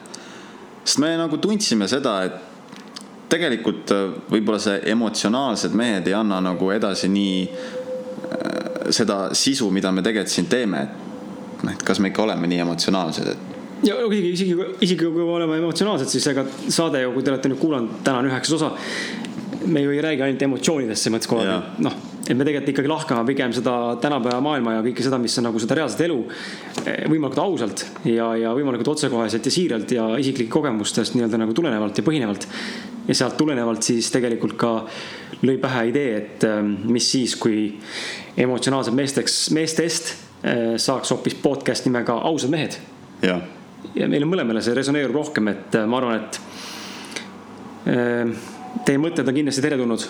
sest 0.84 1.02
me 1.04 1.16
nagu 1.20 1.38
tundsime 1.42 1.88
seda, 1.90 2.20
et 2.28 3.28
tegelikult 3.32 3.92
äh, 3.92 4.06
võib-olla 4.32 4.60
see 4.62 4.80
emotsionaalsed 4.94 5.76
mehed 5.76 6.08
ei 6.08 6.16
anna 6.16 6.40
nagu 6.44 6.72
edasi 6.72 7.10
nii 7.12 7.44
äh, 7.48 8.88
seda 8.96 9.28
sisu, 9.36 9.70
mida 9.72 9.92
me 9.92 10.06
tegelikult 10.06 10.34
siin 10.34 10.50
teeme, 10.52 10.86
et 10.88 11.64
noh, 11.64 11.74
et 11.74 11.84
kas 11.84 12.00
me 12.00 12.14
ikka 12.14 12.24
oleme 12.24 12.50
nii 12.50 12.64
emotsionaalsed, 12.64 13.34
et 13.34 13.56
ja 13.86 13.98
isegi, 14.08 14.30
isegi, 14.34 14.56
isegi 14.82 15.06
kui 15.06 15.24
me 15.24 15.34
oleme 15.36 15.60
emotsionaalsed, 15.62 16.10
siis 16.10 16.26
ega 16.32 16.46
saade 16.74 17.02
ju, 17.04 17.12
kui 17.14 17.26
te 17.26 17.34
olete 17.34 17.52
nüüd 17.52 17.62
kuulanud, 17.62 18.00
täna 18.06 18.24
on 18.24 18.30
üheksas 18.32 18.58
osa. 18.58 18.72
Me 19.68 19.82
ju 19.84 19.92
ei 19.92 20.02
räägi 20.02 20.24
ainult 20.26 20.46
emotsioonidest 20.48 21.04
selles 21.04 21.16
mõttes 21.18 21.30
kogu 21.32 21.44
aeg 21.44 21.82
noh, 21.84 21.96
et 22.28 22.36
me 22.36 22.46
tegelikult 22.46 22.72
ikkagi 22.74 22.92
lahkame 22.92 23.24
pigem 23.28 23.54
seda 23.56 23.74
tänapäeva 24.04 24.40
maailma 24.44 24.78
ja 24.78 24.84
kõike 24.86 25.06
seda, 25.06 25.20
mis 25.22 25.38
on 25.40 25.48
nagu 25.48 25.62
seda 25.64 25.78
reaalset 25.80 26.04
elu 26.08 26.18
eh, 26.84 27.06
võimalikult 27.08 27.44
ausalt 27.44 27.84
ja, 28.08 28.30
ja 28.40 28.54
võimalikult 28.58 28.92
otsekoheselt 28.96 29.48
ja 29.48 29.54
siiralt 29.54 29.94
ja 29.96 30.08
isiklikest 30.20 30.54
kogemustest 30.54 31.16
nii-öelda 31.16 31.40
nagu 31.44 31.56
tulenevalt 31.58 32.00
ja 32.00 32.06
põhinevalt. 32.08 32.48
ja 33.08 33.16
sealt 33.16 33.38
tulenevalt 33.40 33.88
siis 33.88 34.12
tegelikult 34.12 34.58
ka 34.60 34.72
lõi 35.44 35.58
pähe 35.62 35.88
idee, 35.92 36.18
et 36.18 36.48
eh, 36.48 36.62
mis 36.64 37.12
siis, 37.12 37.38
kui 37.40 37.70
emotsionaalsed 38.38 38.96
meesteks, 38.98 39.40
meestest 39.56 40.12
eh, 40.44 40.76
saaks 40.82 41.16
hoopis 41.16 41.38
podcast 41.44 41.88
nimega 41.88 42.20
Ausad 42.28 42.52
mehed. 42.52 42.80
Ja 43.24 43.40
meile 44.10 44.28
mõlemale 44.30 44.62
see 44.62 44.76
resoneerub 44.78 45.16
rohkem, 45.16 45.48
et 45.54 45.78
ma 45.90 46.02
arvan, 46.02 46.20
et 46.20 46.40
äh, 47.94 48.57
teie 48.86 49.02
mõtted 49.02 49.28
on 49.28 49.38
kindlasti 49.38 49.64
teretulnud. 49.66 50.06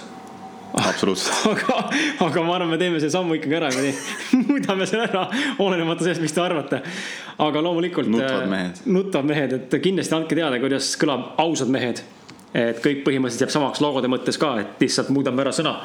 absoluutselt. 0.78 1.46
aga, 1.54 1.78
aga 2.28 2.44
ma 2.44 2.58
arvan, 2.58 2.74
me 2.74 2.82
teeme 2.82 3.00
selle 3.02 3.14
sammu 3.16 3.38
ikkagi 3.40 3.58
ära, 3.60 3.72
muudame 4.50 4.90
selle 4.90 5.08
ära, 5.08 5.28
olenemata 5.64 6.06
sellest, 6.06 6.24
mis 6.26 6.36
te 6.36 6.44
arvate. 6.44 6.82
aga 7.48 7.64
loomulikult. 7.64 8.12
Nutvad 8.12 8.52
mehed. 8.52 8.84
nutvad 8.86 9.32
mehed, 9.32 9.58
et 9.60 9.80
kindlasti 9.84 10.18
andke 10.18 10.38
teada, 10.38 10.62
kuidas 10.64 10.94
kõlab 11.00 11.34
ausad 11.44 11.72
mehed. 11.74 12.04
et 12.58 12.80
kõik 12.84 13.04
põhimõtteliselt 13.06 13.48
jääb 13.48 13.54
samaks 13.54 13.84
logode 13.84 14.10
mõttes 14.10 14.40
ka, 14.42 14.56
et 14.64 14.82
lihtsalt 14.82 15.12
muudame 15.14 15.44
ära 15.44 15.52
sõna 15.54 15.76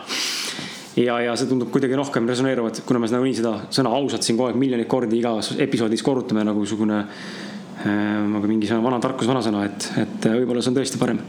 ja, 0.97 1.17
ja 1.25 1.37
see 1.39 1.49
tundub 1.51 1.71
kuidagi 1.73 1.97
rohkem 1.97 2.29
resoneeruvat, 2.29 2.83
kuna 2.87 3.01
me 3.03 3.09
nagunii 3.11 3.39
seda 3.39 3.55
sõna 3.73 3.93
ausalt 3.97 4.27
siin 4.27 4.39
kogu 4.39 4.51
aeg 4.51 4.61
miljoneid 4.61 4.91
kordi 4.91 5.19
igas 5.21 5.53
episoodis 5.63 6.05
korrutame 6.05 6.45
nagu 6.47 6.63
niisugune 6.63 7.01
äh, 7.03 7.89
nagu 8.35 8.51
mingi 8.51 8.71
vana 8.73 9.01
tarkus, 9.03 9.31
vanasõna, 9.31 9.65
et, 9.71 9.89
et 10.05 10.31
võib-olla 10.43 10.65
see 10.65 10.73
on 10.75 10.81
tõesti 10.81 11.01
parem. 11.01 11.21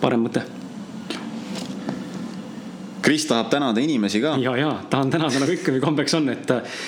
parem 0.00 0.26
mõte. 0.26 0.44
Kris 3.04 3.26
tahab 3.28 3.50
tänada 3.52 3.82
inimesi 3.84 4.20
ka. 4.22 4.36
ja, 4.40 4.56
ja 4.56 4.70
tahan 4.90 5.10
tänada 5.12 5.42
nagu 5.42 5.52
ikka 5.52 5.76
kombeks 5.82 6.14
on, 6.16 6.30
et 6.32 6.50
äh, 6.54 6.80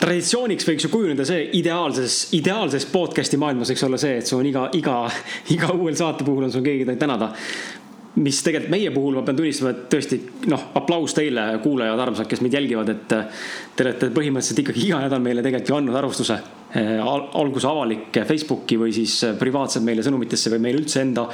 traditsiooniks 0.00 0.66
võiks 0.66 0.86
ju 0.88 0.90
kujuneda 0.92 1.26
see 1.28 1.46
ideaalses, 1.60 2.18
ideaalses 2.36 2.88
podcast'i 2.90 3.38
maailmas 3.40 3.70
võiks 3.70 3.86
olla 3.86 4.00
see, 4.00 4.18
et 4.20 4.26
sul 4.26 4.42
on 4.42 4.50
iga, 4.50 4.68
iga, 4.76 5.00
iga 5.54 5.70
uuel 5.76 5.96
saate 5.98 6.26
puhul 6.26 6.48
on 6.48 6.54
sul 6.54 6.66
keegi 6.66 6.98
tänada 6.98 7.30
mis 8.16 8.38
tegelikult 8.40 8.72
meie 8.72 8.90
puhul 8.94 9.18
ma 9.18 9.22
pean 9.26 9.36
tunnistama, 9.36 9.72
et 9.74 9.80
tõesti 9.92 10.18
noh, 10.48 10.68
aplaus 10.78 11.12
teile, 11.16 11.44
kuulajad, 11.64 12.00
armsad, 12.00 12.28
kes 12.30 12.40
meid 12.44 12.54
jälgivad, 12.56 12.92
et 12.94 13.08
te 13.12 13.84
olete 13.84 14.08
põhimõtteliselt 14.16 14.62
ikkagi 14.62 14.86
iga 14.88 15.02
nädal 15.04 15.20
meile 15.24 15.44
tegelikult 15.44 15.72
ju 15.72 15.76
andnud 15.76 15.98
arvustuse 16.00 16.38
eh, 16.80 16.94
Al. 16.96 17.26
alguse 17.42 17.68
avalik 17.68 18.22
Facebooki 18.28 18.80
või 18.80 18.94
siis 18.96 19.18
privaatselt 19.38 19.84
meile 19.84 20.04
sõnumitesse 20.06 20.54
või 20.54 20.64
meile 20.64 20.80
üldse 20.80 21.04
enda, 21.04 21.26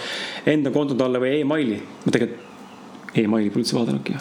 enda 0.51 0.75
kontode 0.75 1.07
alla 1.07 1.23
või 1.23 1.39
emaili. 1.45 1.79
ma 2.03 2.17
tegelikult 2.17 2.52
emaili 3.19 3.53
pole 3.53 3.65
üldse 3.65 3.79
vaadanudki 3.79 4.17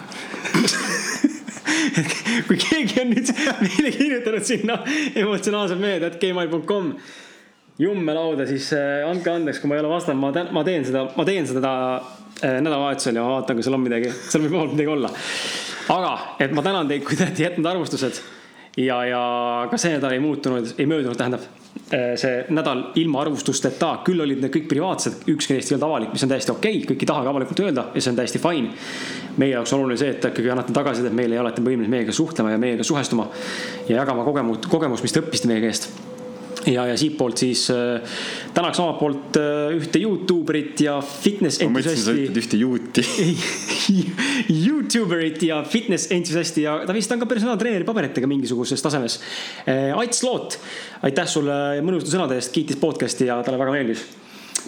kui 2.48 2.58
keegi 2.60 3.02
on 3.02 3.12
nüüd 3.12 3.28
meile 3.36 3.92
kirjutanud 3.96 4.48
sinna 4.48 4.78
emotsionaalselt 5.18 5.80
meelde, 5.80 6.12
et 6.12 6.20
gmail.com 6.22 6.94
jummelauda, 7.82 8.46
siis 8.48 8.72
eh, 8.76 9.08
andke 9.08 9.32
andeks, 9.32 9.60
kui 9.60 9.70
ma 9.70 9.78
ei 9.78 9.84
ole 9.84 9.92
vastanud, 9.92 10.22
ma, 10.22 10.44
ma 10.58 10.64
teen 10.66 10.86
seda, 10.86 11.06
ma 11.16 11.24
teen 11.28 11.48
seda 11.48 11.72
Äh, 12.42 12.60
nädalavahetusel 12.60 13.14
ja 13.14 13.22
ma 13.22 13.36
vaatan, 13.36 13.54
kas 13.54 13.68
seal 13.68 13.76
on 13.76 13.82
midagi, 13.84 14.08
seal 14.10 14.42
võib 14.42 14.56
vabalt 14.56 14.72
midagi 14.74 14.90
olla. 14.90 15.10
aga, 15.94 16.08
et 16.42 16.50
ma 16.50 16.64
tänan 16.66 16.88
teid, 16.90 17.04
kui 17.06 17.14
te 17.14 17.22
olete 17.22 17.44
jätnud 17.44 17.68
arvustused. 17.70 18.18
ja, 18.82 18.96
ja 19.06 19.20
ka 19.70 19.78
see 19.78 19.92
nädal 19.94 20.16
ei 20.16 20.22
muutunud, 20.24 20.72
ei 20.74 20.88
möödunud, 20.90 21.14
tähendab 21.20 21.44
äh, 21.46 21.61
see 21.92 22.44
nädal 22.52 22.82
ilma 23.00 23.20
arvustusteta, 23.20 23.94
küll 24.04 24.20
olid 24.24 24.40
need 24.40 24.52
kõik 24.52 24.68
privaatsed, 24.70 25.24
ükski 25.32 25.56
neist 25.56 25.72
ei 25.72 25.76
olnud 25.76 25.88
avalik, 25.88 26.12
mis 26.14 26.24
on 26.24 26.32
täiesti 26.32 26.52
okei 26.52 26.78
okay,, 26.78 26.86
kõik 26.92 27.04
ei 27.04 27.10
tahagi 27.10 27.32
avalikult 27.32 27.62
öelda 27.64 27.86
ja 27.94 28.04
see 28.04 28.12
on 28.12 28.20
täiesti 28.20 28.40
fine. 28.42 28.72
meie 29.40 29.54
jaoks 29.54 29.72
oluline 29.72 29.96
see, 30.00 30.12
et 30.12 30.20
te 30.20 30.32
ikkagi 30.32 30.52
annate 30.52 30.72
tagasisidet 30.76 31.16
meile 31.16 31.38
ja 31.38 31.44
olete 31.44 31.64
võimelised 31.64 31.92
meiega 31.92 32.12
suhtlema 32.16 32.52
ja 32.52 32.60
meiega 32.60 32.84
suhestuma 32.84 33.28
ja 33.88 34.02
jagama 34.02 34.24
kogemust, 34.24 34.68
kogemust, 34.72 35.04
mis 35.04 35.12
te 35.16 35.24
õppisite 35.24 35.48
meie 35.52 35.64
käest 35.64 35.88
ja, 36.66 36.86
ja 36.86 36.96
siitpoolt 36.98 37.42
siis 37.42 37.64
äh, 37.70 38.18
tänaks 38.54 38.80
omalt 38.82 38.98
poolt 39.00 39.38
äh, 39.40 39.72
ühte 39.76 40.02
Youtube 40.02 40.52
erit 40.54 40.80
ja 40.84 40.98
fitness 41.00 41.62
entusiasti. 41.64 42.04
sa 42.04 42.14
ütled 42.14 42.40
ühte 42.42 42.60
juuti 42.60 43.04
Youtuberit 44.66 45.42
ja 45.46 45.62
fitness 45.66 46.10
entusiasti 46.14 46.66
ja 46.66 46.78
ta 46.86 46.94
vist 46.96 47.12
on 47.14 47.22
ka 47.22 47.28
personaaltreeneri 47.30 47.86
paberitega 47.88 48.30
mingisuguses 48.30 48.82
tasemes 48.82 49.18
äh,. 49.66 49.90
Ats 50.02 50.22
Loot, 50.26 50.58
aitäh 51.06 51.28
sulle 51.30 51.54
mõnusate 51.84 52.14
sõnade 52.14 52.38
eest, 52.38 52.52
kiitis 52.54 52.78
podcast'i 52.80 53.28
ja 53.28 53.38
talle 53.46 53.60
väga 53.60 53.74
meeldis, 53.74 54.04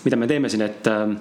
mida 0.05 0.19
me 0.21 0.29
teeme 0.31 0.51
siin, 0.53 0.63
et 0.67 0.91
äh, 0.91 1.15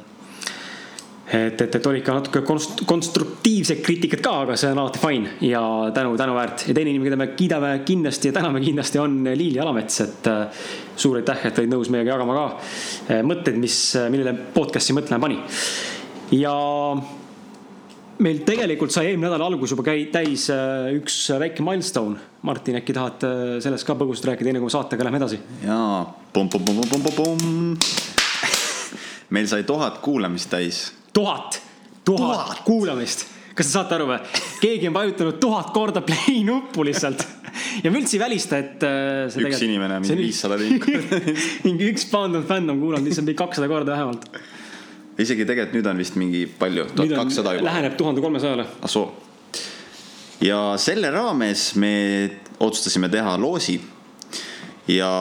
et, 1.32 1.62
et, 1.62 1.76
et 1.76 1.88
oli 1.88 2.02
ikka 2.02 2.18
natuke 2.18 2.42
konst, 2.44 2.84
konstruktiivset 2.88 3.80
kriitikat 3.84 4.22
ka, 4.24 4.34
aga 4.44 4.58
see 4.60 4.72
on 4.74 4.82
alati 4.84 5.00
fine 5.00 5.32
ja 5.48 5.62
tänu, 5.96 6.18
tänuväärt. 6.20 6.66
ja 6.68 6.76
teine 6.76 6.92
inimene, 6.92 7.10
keda 7.10 7.20
me 7.20 7.28
kiidame 7.38 7.72
kindlasti 7.88 8.30
ja 8.30 8.36
täname 8.36 8.62
kindlasti, 8.64 9.00
on 9.00 9.22
Liili 9.24 9.60
Alamets, 9.64 10.02
et 10.04 10.28
äh, 10.28 10.64
suur 11.00 11.22
aitäh, 11.22 11.46
et 11.48 11.60
olid 11.62 11.72
nõus 11.72 11.92
meiega 11.94 12.16
jagama 12.16 12.36
ka 12.36 12.46
äh, 12.52 13.22
mõtteid, 13.24 13.60
mis, 13.62 13.78
millele 14.12 14.36
podcast'i 14.56 14.96
mõtlema 14.98 15.24
pani. 15.24 15.40
ja 16.36 16.54
meil 18.24 18.42
tegelikult 18.46 18.92
sai 18.92 19.14
eelmine 19.14 19.30
nädal 19.30 19.46
algus 19.48 19.72
juba 19.72 19.86
käi-, 19.88 20.10
täis 20.12 20.50
äh, 20.52 20.92
üks 20.98 21.22
väike 21.40 21.64
milstone. 21.66 22.20
Martin, 22.44 22.76
äkki 22.76 22.92
tahad 22.92 23.24
sellest 23.64 23.88
ka 23.88 23.96
põgusalt 23.96 24.34
rääkida, 24.34 24.52
enne 24.52 24.60
kui 24.60 24.68
me 24.68 24.76
saatega 24.76 25.08
lähme 25.08 25.22
edasi? 25.22 25.40
jaa, 25.64 26.04
pumm-pumm-pumm-pumm-pumm. 26.36 27.80
meil 29.38 29.48
sai 29.48 29.64
tuhat 29.64 30.04
kuulamist 30.04 30.52
täis 30.52 30.82
tuhat, 31.14 31.62
tuhat 32.06 32.64
kuulamist. 32.66 33.28
kas 33.54 33.70
te 33.70 33.72
saate 33.76 33.98
aru 33.98 34.10
või? 34.10 34.20
keegi 34.62 34.90
on 34.90 34.98
vajutanud 34.98 35.40
tuhat 35.42 35.72
korda 35.76 36.02
play 36.06 36.42
nuppu 36.48 36.86
lihtsalt 36.88 37.26
ja 37.84 37.92
ma 37.92 38.00
üldse 38.00 38.18
ei 38.18 38.22
välista, 38.22 38.60
et 38.62 38.84
äh, 38.88 39.28
see 39.34 39.46
üks 39.48 39.62
inimene 39.66 40.00
mingi 40.04 40.18
viissada 40.20 40.58
liiku 40.60 40.98
mingi 41.68 41.92
üks 41.92 42.08
pound 42.12 42.40
fänn 42.50 42.74
on 42.74 42.82
kuulanud 42.82 43.08
lihtsalt 43.08 43.28
mingi 43.28 43.40
kakssada 43.40 43.70
korda 43.72 43.96
vähemalt. 43.96 44.26
isegi 45.22 45.46
tegelikult 45.46 45.78
nüüd 45.78 45.92
on 45.92 46.02
vist 46.02 46.18
mingi 46.20 46.46
palju, 46.60 46.88
tuhat 46.96 47.14
kakssada 47.22 47.58
juba. 47.58 47.68
Läheneb 47.70 47.98
tuhande 48.00 48.24
kolmesajale. 48.26 48.66
ah 48.82 48.92
soo. 48.92 49.06
ja 50.42 50.64
selle 50.82 51.14
raames 51.14 51.74
me 51.82 51.94
otsustasime 52.60 53.10
teha 53.14 53.38
loosi 53.38 53.78
ja 54.90 55.12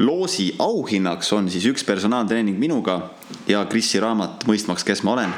loosi 0.00 0.54
auhinnaks 0.58 1.32
on 1.36 1.50
siis 1.52 1.66
üks 1.68 1.84
personaaltreening 1.84 2.58
minuga 2.58 3.00
ja 3.48 3.64
Krisi 3.68 4.00
raamat 4.00 4.46
Mõistmaks, 4.48 4.84
kes 4.86 5.04
ma 5.04 5.12
olen. 5.18 5.34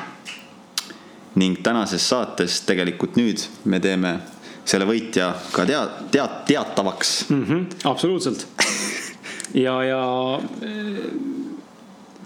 ning 1.34 1.62
tänases 1.64 2.04
saates 2.08 2.60
tegelikult 2.68 3.16
nüüd 3.16 3.40
me 3.64 3.78
teeme 3.80 4.18
selle 4.68 4.84
võitja 4.84 5.30
ka 5.52 5.64
tea-, 5.64 5.88
teat-, 6.12 6.42
teatavaks 6.46 7.30
mm. 7.30 7.44
-hmm, 7.44 7.66
absoluutselt. 7.88 8.46
ja, 9.54 9.82
ja 9.84 10.02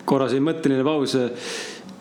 korra 0.05 0.29
siin 0.29 0.43
mõtteline 0.43 0.85
paus. 0.85 1.17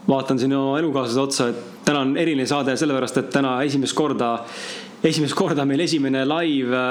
vaatan 0.08 0.40
siin 0.40 0.54
oma 0.54 0.80
elukaaslase 0.80 1.20
otsa, 1.20 1.48
et 1.50 1.86
täna 1.86 2.00
on 2.00 2.18
eriline 2.18 2.46
saade 2.46 2.78
sellepärast, 2.78 3.18
et 3.18 3.30
täna 3.30 3.62
esimest 3.64 3.96
korda, 3.96 4.40
esimest 5.04 5.34
korda 5.34 5.66
meil 5.66 5.80
esimene 5.80 6.26
live 6.26 6.86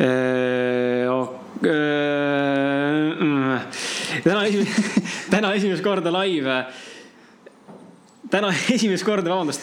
äh. 0.00 1.41
Täna 4.24 4.42
esimest, 4.48 4.98
täna 5.34 5.52
esimest 5.54 5.84
korda 5.84 6.12
live. 6.22 6.64
täna 8.30 8.50
esimest 8.76 9.06
korda, 9.06 9.30
vabandust. 9.30 9.60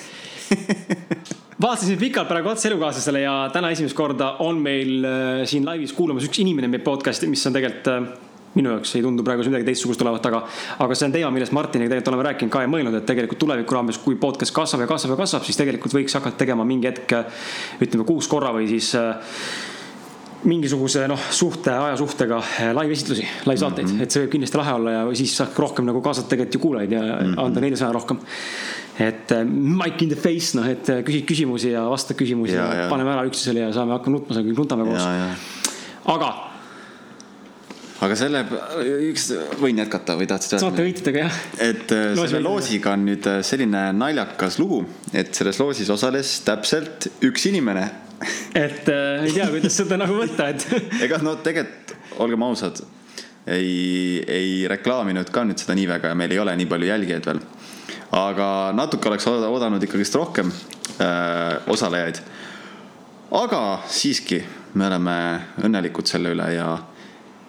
vaatasin 1.62 2.00
pikalt 2.00 2.29
praegu 2.29 2.50
otsa 2.53 2.70
elukaaslasele 2.70 3.22
ja 3.25 3.36
täna 3.53 3.74
esimest 3.75 3.98
korda 3.98 4.36
on 4.46 4.62
meil 4.63 5.06
äh, 5.06 5.44
siin 5.50 5.68
laivis 5.68 5.94
kuulamas 5.94 6.25
üks 6.29 6.39
inimene 6.39 6.72
meie 6.72 6.84
podcast'i, 6.86 7.27
mis 7.27 7.44
on 7.50 7.56
tegelikult 7.58 7.91
äh, 7.91 8.08
minu 8.56 8.72
jaoks 8.74 8.96
ei 8.98 9.03
tundu 9.06 9.24
praegu 9.24 9.44
midagi 9.46 9.68
teistsugust 9.68 10.01
olevat, 10.01 10.25
aga, 10.25 10.39
aga 10.82 10.96
see 10.98 11.06
on 11.10 11.13
teema, 11.13 11.29
millest 11.36 11.53
Martiniga 11.53 11.91
tegelikult 11.91 12.13
oleme 12.13 12.25
rääkinud 12.32 12.53
ka 12.53 12.63
ja 12.63 12.72
mõelnud, 12.72 12.96
et 12.98 13.06
tegelikult 13.06 13.44
tuleviku 13.44 13.75
raames, 13.77 14.00
kui 14.01 14.18
podcast 14.22 14.56
kasvab 14.56 14.88
ja 14.88 14.89
kasvab 14.89 15.13
ja 15.13 15.20
kasvab, 15.20 15.44
siis 15.46 15.60
tegelikult 15.60 15.94
võiks 15.94 16.15
hakata 16.18 16.39
tegema 16.39 16.65
mingi 16.68 16.89
hetk, 16.89 17.13
ütleme 17.84 18.08
kuus 18.08 18.32
korra 18.32 18.56
või 18.56 18.65
siis 18.72 18.89
äh, 18.98 19.38
mingisuguse 20.48 21.03
noh, 21.10 21.19
suhte, 21.36 21.72
ajasuhtega 21.74 22.39
eh, 22.39 22.72
live 22.77 22.96
esitlusi, 22.96 23.25
live 23.48 23.60
saateid 23.60 23.88
mm, 23.88 23.96
-hmm. 23.96 24.03
et 24.03 24.15
see 24.15 24.24
võib 24.24 24.34
kindlasti 24.38 24.60
lahe 24.60 24.75
olla 24.79 24.93
ja 24.93 25.05
siis 25.19 25.36
saab 25.36 25.58
rohkem 25.60 25.88
nagu 25.89 26.01
kaasata 26.05 26.31
tegelikult 26.31 26.55
ju 26.55 26.62
kuulajaid 26.63 26.96
ja 26.96 27.01
mm 27.01 27.10
-hmm. 27.12 27.41
anda 27.43 27.63
neile 27.63 27.79
sõna 27.79 27.93
rohkem. 27.93 28.19
et 29.00 29.31
eh, 29.31 29.43
mic 29.43 30.01
in 30.01 30.10
the 30.10 30.19
face, 30.19 30.58
noh, 30.58 30.67
et 30.67 30.89
eh, 30.89 31.03
küsid 31.03 31.25
küsimusi 31.27 31.72
ja 31.75 31.84
vastad 31.89 32.15
küsimusi 32.15 32.55
ja, 32.55 32.67
ja, 32.74 32.84
ja 32.84 32.89
paneme 32.89 33.12
ära 33.12 33.25
üksteisele 33.27 33.67
ja 33.67 33.74
saame 33.74 33.98
hakkama 33.98 34.17
nutma, 34.17 34.36
kõik 34.36 34.58
nutame 34.63 34.88
koos. 34.88 35.03
aga. 36.05 36.34
aga 38.01 38.15
selle, 38.15 38.46
üks, 39.12 39.31
võin 39.60 39.84
jätkata 39.84 40.15
või 40.15 40.27
tahtsid 40.27 40.53
öelda? 40.55 40.67
saate 40.67 40.84
võitjatega 40.88 41.25
jah. 41.25 41.39
et 41.60 41.91
Loos 42.15 42.29
selle 42.29 42.43
loosiga 42.48 42.93
on 42.96 43.10
nüüd 43.12 43.34
selline 43.41 43.89
naljakas 43.91 44.60
lugu, 44.60 44.86
et 45.13 45.34
selles 45.36 45.60
loosis 45.60 45.89
osales 45.89 46.39
täpselt 46.48 47.12
üks 47.27 47.51
inimene 47.51 47.89
et 48.53 48.89
äh, 48.89 49.25
ei 49.25 49.33
tea, 49.33 49.47
kuidas 49.51 49.77
seda 49.81 49.97
nagu 49.99 50.17
võtta, 50.19 50.49
et. 50.53 50.65
ega 51.05 51.19
no 51.23 51.35
tegelikult, 51.43 51.95
olgem 52.19 52.43
ausad, 52.47 52.81
ei, 53.47 54.19
ei 54.27 54.51
reklaaminud 54.69 55.31
ka 55.33 55.45
nüüd 55.47 55.61
seda 55.61 55.77
nii 55.77 55.88
väga 55.89 56.11
ja 56.11 56.19
meil 56.19 56.35
ei 56.35 56.41
ole 56.41 56.55
nii 56.59 56.69
palju 56.69 56.89
jälgijaid 56.89 57.29
veel. 57.31 57.41
aga 58.19 58.49
natuke 58.75 59.09
oleks 59.09 59.27
oodanud 59.29 59.83
ikkagist 59.85 60.15
rohkem 60.17 60.51
äh, 60.51 61.57
osalejaid. 61.71 62.21
aga 63.31 63.63
siiski, 63.88 64.43
me 64.73 64.88
oleme 64.89 65.17
õnnelikud 65.63 66.09
selle 66.09 66.35
üle 66.35 66.53
ja 66.53 66.73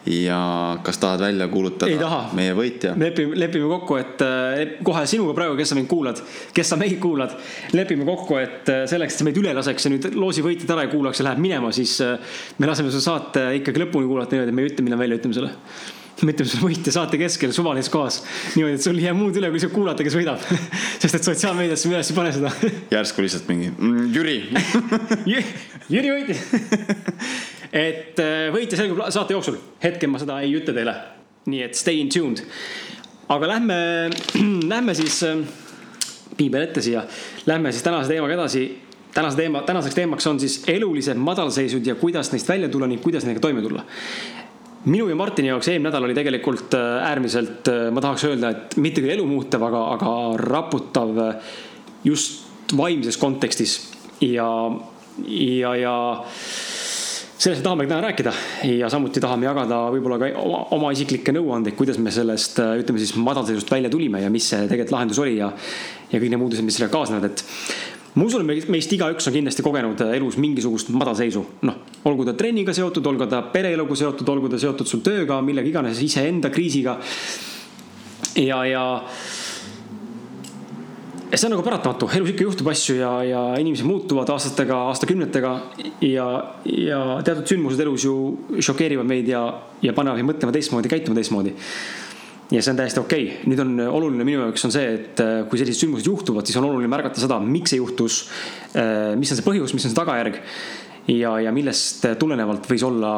ja 0.06 0.78
kas 0.82 0.98
tahad 0.98 1.20
välja 1.20 1.48
kuulutada 1.48 2.22
meie 2.36 2.54
võitja? 2.56 2.94
lepime, 2.98 3.36
lepime 3.36 3.68
kokku, 3.74 3.98
et 4.00 4.24
äh, 4.24 4.74
kohe 4.86 5.04
sinuga 5.10 5.34
praegu, 5.36 5.58
kes 5.58 5.72
sa 5.72 5.78
mind 5.78 5.90
kuulad, 5.90 6.22
kes 6.56 6.72
sa 6.72 6.78
meid 6.80 6.96
kuulad, 7.02 7.36
lepime 7.76 8.08
kokku, 8.08 8.38
et 8.40 8.72
äh, 8.72 8.82
selleks, 8.90 9.14
et 9.16 9.22
sa 9.22 9.28
meid 9.28 9.40
üle 9.42 9.54
laseks 9.56 9.86
ja 9.86 9.92
nüüd 9.92 10.10
loosi 10.16 10.44
võitjat 10.46 10.72
ära 10.76 10.86
ei 10.86 10.92
kuulaks 10.94 11.20
ja 11.20 11.28
läheb 11.28 11.44
minema, 11.44 11.72
siis 11.76 11.98
äh, 12.04 12.16
me 12.58 12.70
laseme 12.70 12.92
su 12.94 13.02
saate 13.04 13.50
ikkagi 13.60 13.84
lõpuni 13.84 14.08
kuulata 14.08 14.36
niimoodi, 14.36 14.54
et 14.54 14.56
me 14.56 14.66
ei 14.66 14.72
ütle, 14.72 14.86
millal 14.88 15.02
välja 15.04 15.20
ütleme 15.20 15.36
selle 15.36 15.54
me 16.20 16.34
ütleme 16.34 16.50
sulle 16.50 16.66
võitja 16.66 16.92
saate 16.92 17.20
keskel 17.20 17.52
suvalises 17.56 17.92
kohas. 17.92 18.18
niimoodi, 18.56 18.76
et 18.76 18.84
sul 18.84 18.98
ei 18.98 19.06
jää 19.06 19.14
muud 19.16 19.36
üle, 19.40 19.48
kui 19.52 19.62
sa 19.62 19.70
kuulata, 19.72 20.04
kes 20.04 20.16
võidab. 20.18 20.42
Sest 21.00 21.16
et 21.16 21.28
sotsiaalmeediasse 21.28 21.88
me 21.88 21.96
üles 21.96 22.10
ei 22.12 22.18
pane 22.18 22.34
seda. 22.36 22.52
Järsku 22.92 23.24
lihtsalt 23.24 23.48
mingi 23.48 23.70
mm, 23.72 24.10
Jüri. 24.12 24.36
Jüri 25.94 26.12
võitis 26.12 26.44
et 27.72 28.18
äh, 28.18 28.50
võitja 28.54 28.78
selgub 28.80 29.02
saate 29.14 29.34
jooksul, 29.36 29.58
hetkel 29.82 30.10
ma 30.10 30.20
seda 30.20 30.40
ei 30.44 30.52
ütle 30.58 30.74
teile. 30.76 30.94
nii 31.50 31.62
et 31.64 31.74
stay 31.74 32.02
in 32.02 32.10
tuned. 32.12 32.42
aga 33.30 33.48
lähme, 33.54 33.76
lähme 34.72 34.94
siis, 34.94 35.22
äh, 35.26 35.38
piibel 36.36 36.66
ette 36.66 36.82
siia, 36.82 37.04
lähme 37.46 37.72
siis 37.72 37.86
tänase 37.86 38.10
teemaga 38.10 38.34
edasi. 38.34 38.64
tänase 39.14 39.36
teema, 39.36 39.62
tänaseks 39.62 39.94
teemaks 39.94 40.26
on 40.26 40.40
siis 40.40 40.62
elulised 40.68 41.18
madalseisud 41.18 41.86
ja 41.86 41.94
kuidas 41.94 42.32
neist 42.32 42.48
välja 42.48 42.68
tulla 42.68 42.86
ning 42.86 43.02
kuidas 43.02 43.24
nendega 43.24 43.40
toime 43.40 43.62
tulla. 43.62 43.84
minu 44.84 45.08
ja 45.08 45.16
Martini 45.16 45.48
jaoks 45.48 45.68
eelmine 45.68 45.88
nädal 45.88 46.04
oli 46.04 46.14
tegelikult 46.14 46.74
äh, 46.74 47.06
äärmiselt, 47.10 47.68
ma 47.92 48.00
tahaks 48.00 48.24
öelda, 48.24 48.50
et 48.50 48.76
mitte 48.76 49.00
küll 49.00 49.14
elumuutev, 49.14 49.62
aga, 49.62 49.84
aga 49.94 50.12
raputav 50.36 51.18
just 52.04 52.46
vaimses 52.76 53.16
kontekstis 53.16 53.92
ja, 54.20 54.48
ja, 55.26 55.74
ja 55.76 56.24
sellest 57.40 57.62
tahame 57.64 57.86
täna 57.88 58.00
rääkida 58.04 58.32
ja 58.68 58.88
samuti 58.92 59.20
tahame 59.20 59.46
jagada 59.46 59.78
võib-olla 59.94 60.18
ka 60.20 60.28
oma, 60.42 60.58
oma 60.76 60.90
isiklikke 60.92 61.32
nõuandeid, 61.32 61.76
kuidas 61.78 61.96
me 62.02 62.12
sellest, 62.12 62.60
ütleme 62.82 63.00
siis 63.00 63.14
madalseisust 63.16 63.70
välja 63.72 63.88
tulime 63.92 64.20
ja 64.20 64.28
mis 64.32 64.50
see 64.52 64.66
tegelikult 64.68 64.92
lahendus 64.92 65.20
oli 65.22 65.38
ja, 65.38 65.48
ja 66.10 66.20
kõik 66.20 66.34
need 66.34 66.42
muudused, 66.42 66.66
mis 66.66 66.76
sellega 66.76 66.92
kaasnevad, 66.98 67.30
et 67.30 67.44
ma 68.12 68.26
usun, 68.28 68.44
et 68.52 68.68
meist 68.72 68.92
igaüks 68.92 69.30
on 69.30 69.36
kindlasti 69.38 69.64
kogenud 69.64 70.04
elus 70.10 70.36
mingisugust 70.42 70.92
madalseisu, 70.92 71.46
noh, 71.64 71.80
olgu 72.10 72.28
ta 72.28 72.36
trenniga 72.36 72.76
seotud, 72.76 73.08
olgu 73.08 73.28
ta 73.30 73.40
pereeluga 73.54 73.96
seotud, 73.96 74.34
olgu 74.34 74.52
ta 74.52 74.60
seotud 74.60 74.90
sul 74.90 75.04
tööga, 75.06 75.40
millega 75.44 75.72
iganes, 75.72 76.02
iseenda 76.04 76.52
kriisiga. 76.52 76.98
ja, 78.36 78.64
ja. 78.68 78.84
Ja 81.30 81.38
see 81.38 81.46
on 81.46 81.54
nagu 81.54 81.64
paratamatu, 81.66 82.08
elus 82.18 82.32
ikka 82.32 82.46
juhtub 82.48 82.68
asju 82.72 82.96
ja, 82.98 83.10
ja 83.26 83.40
inimesed 83.62 83.86
muutuvad 83.86 84.30
aastatega, 84.34 84.82
aastakümnetega 84.90 85.54
ja, 86.06 86.26
ja 86.66 87.00
teatud 87.26 87.46
sündmused 87.52 87.82
elus 87.84 88.06
ju 88.08 88.14
šokeerivad 88.58 89.06
meid 89.08 89.30
ja, 89.30 89.44
ja 89.84 89.94
panevad 89.96 90.18
meid 90.20 90.32
mõtlema 90.32 90.54
teistmoodi, 90.56 90.90
käituma 90.90 91.18
teistmoodi 91.20 91.54
ja 92.50 92.62
see 92.62 92.72
on 92.72 92.80
täiesti 92.80 93.00
okei 93.02 93.26
okay., 93.28 93.50
nüüd 93.50 93.62
on 93.62 93.72
oluline 93.86 94.26
minu 94.26 94.42
jaoks 94.42 94.66
on 94.66 94.74
see, 94.74 94.94
et 94.98 95.22
äh, 95.22 95.32
kui 95.50 95.60
sellised 95.60 95.84
sündmused 95.84 96.10
juhtuvad, 96.10 96.48
siis 96.48 96.58
on 96.58 96.66
oluline 96.66 96.90
märgata 96.90 97.22
seda, 97.22 97.38
miks 97.42 97.70
see 97.74 97.78
juhtus. 97.78 98.24
Äh, 98.74 99.12
mis 99.18 99.30
on 99.30 99.38
see 99.38 99.46
põhjus, 99.46 99.74
mis 99.76 99.86
on 99.86 99.94
see 99.94 99.98
tagajärg 100.00 100.40
ja, 101.10 101.32
ja 101.42 101.52
millest 101.54 102.04
tulenevalt 102.20 102.66
võis 102.70 102.82
olla 102.86 103.10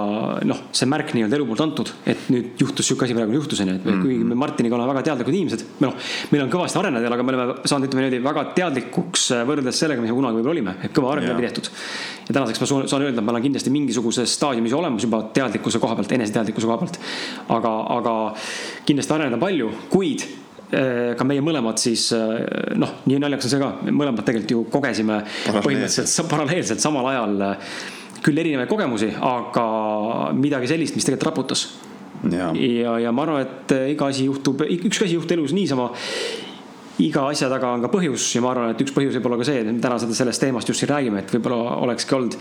noh, 0.48 0.60
see 0.74 0.88
märk 0.90 1.12
nii-öelda 1.16 1.36
elu 1.38 1.46
poolt 1.48 1.62
antud, 1.64 1.92
et 2.08 2.28
nüüd 2.32 2.60
juhtus 2.62 2.88
sihuke 2.88 3.06
asi 3.06 3.16
praegu 3.16 3.36
juhtus 3.36 3.60
onju, 3.64 3.74
et 3.76 3.84
mm 3.84 3.92
-hmm. 3.92 4.02
kuigi 4.06 4.28
me 4.28 4.38
Martiniga 4.38 4.76
oleme 4.76 4.92
väga 4.92 5.02
teadlikud 5.10 5.34
inimesed, 5.34 5.64
me 5.80 5.88
noh, 5.88 5.96
meil 6.30 6.44
on 6.44 6.52
kõvasti 6.52 6.80
arenenud, 6.80 7.12
aga 7.12 7.22
me 7.22 7.34
oleme 7.34 7.54
saanud, 7.64 7.88
ütleme 7.88 8.06
niimoodi 8.06 8.22
väga 8.24 8.44
teadlikuks 8.58 9.30
võrreldes 9.48 9.80
sellega, 9.84 10.00
mis 10.00 10.10
me 10.10 10.16
kunagi 10.16 10.38
võib-olla 10.38 10.56
olime, 10.56 10.76
et 10.82 10.92
kõva 10.96 11.12
areng 11.12 11.28
läbi 11.28 11.48
tehtud. 11.48 11.70
ja 12.28 12.34
tänaseks 12.34 12.60
ma 12.60 12.66
saan 12.66 13.02
öelda, 13.02 13.18
et 13.18 13.24
ma 13.24 13.32
olen 13.32 13.42
kindlasti 13.42 13.70
mingisuguses 13.70 14.34
staadiumis 14.34 14.72
olemas 14.72 15.02
juba 15.02 15.22
teadlikkuse 15.34 15.78
koha 15.78 15.96
pealt, 15.96 16.12
eneseteadlikkuse 16.12 16.66
koha 16.66 16.78
pealt. 16.78 17.00
aga, 17.48 17.74
aga 17.98 18.14
kindlasti 18.86 19.14
areneda 19.14 19.38
palju, 19.38 19.72
kuid 19.90 20.41
ka 21.18 21.26
meie 21.28 21.44
mõlemad 21.44 21.80
siis 21.82 22.08
äh, 22.16 22.36
noh, 22.80 22.98
nii 23.08 23.20
naljakas 23.22 23.48
on 23.48 23.54
see 23.54 23.62
ka, 23.62 23.70
mõlemad 23.90 24.26
tegelikult 24.26 24.54
ju 24.54 24.66
kogesime 24.72 25.22
põhimõtteliselt 25.48 26.30
paralleelselt 26.30 26.84
samal 26.84 27.10
ajal 27.12 27.40
küll 28.22 28.38
erinevaid 28.38 28.70
kogemusi, 28.70 29.10
aga 29.26 29.64
midagi 30.38 30.70
sellist, 30.70 30.94
mis 30.94 31.08
tegelikult 31.08 31.32
raputas. 31.32 31.66
ja, 32.30 32.52
ja, 32.54 32.96
ja 33.02 33.12
ma 33.12 33.26
arvan, 33.26 33.42
et 33.42 33.76
iga 33.96 34.08
asi 34.12 34.28
juhtub, 34.28 34.62
ükski 34.62 35.08
asi 35.08 35.14
ei 35.16 35.18
juhtu 35.18 35.34
elus 35.34 35.54
niisama 35.56 35.90
iga 37.00 37.24
asja 37.30 37.48
taga 37.50 37.70
on 37.72 37.82
ka 37.84 37.90
põhjus 37.92 38.26
ja 38.36 38.42
ma 38.44 38.52
arvan, 38.52 38.72
et 38.74 38.82
üks 38.84 38.92
põhjus 38.94 39.16
võib 39.16 39.28
olla 39.30 39.38
ka 39.40 39.46
see, 39.48 39.62
et 39.62 39.70
me 39.70 39.80
täna 39.82 39.96
seda 40.02 40.16
sellest 40.16 40.42
teemast 40.44 40.68
just 40.68 40.82
siin 40.82 40.90
räägime, 40.92 41.22
et 41.22 41.32
võib-olla 41.32 41.78
olekski 41.86 42.16
olnud 42.18 42.36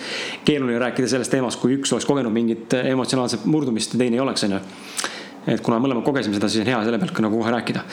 keeruline 0.48 0.82
rääkida 0.82 1.10
sellest 1.12 1.32
teemast, 1.34 1.60
kui 1.62 1.78
üks 1.78 1.94
oleks 1.96 2.08
kogenud 2.10 2.34
mingit 2.36 2.76
emotsionaalset 2.82 3.48
murdumist 3.50 3.96
ja 3.96 4.02
teine 4.02 4.20
ei 4.20 4.24
oleks, 4.24 4.46
onju. 4.48 4.60
Et 5.48 5.62
kuna 5.66 5.80
mõlemad 5.82 6.06
kogesime 6.06 6.38
seda, 6.38 6.50
siis 6.52 6.66
on 6.66 6.72
hea 6.74 6.84
selle 6.86 7.00
pealt 7.02 7.16
ka 7.18 7.26
nagu 7.26 7.40
kohe 7.42 7.52
rääkida. 7.54 7.84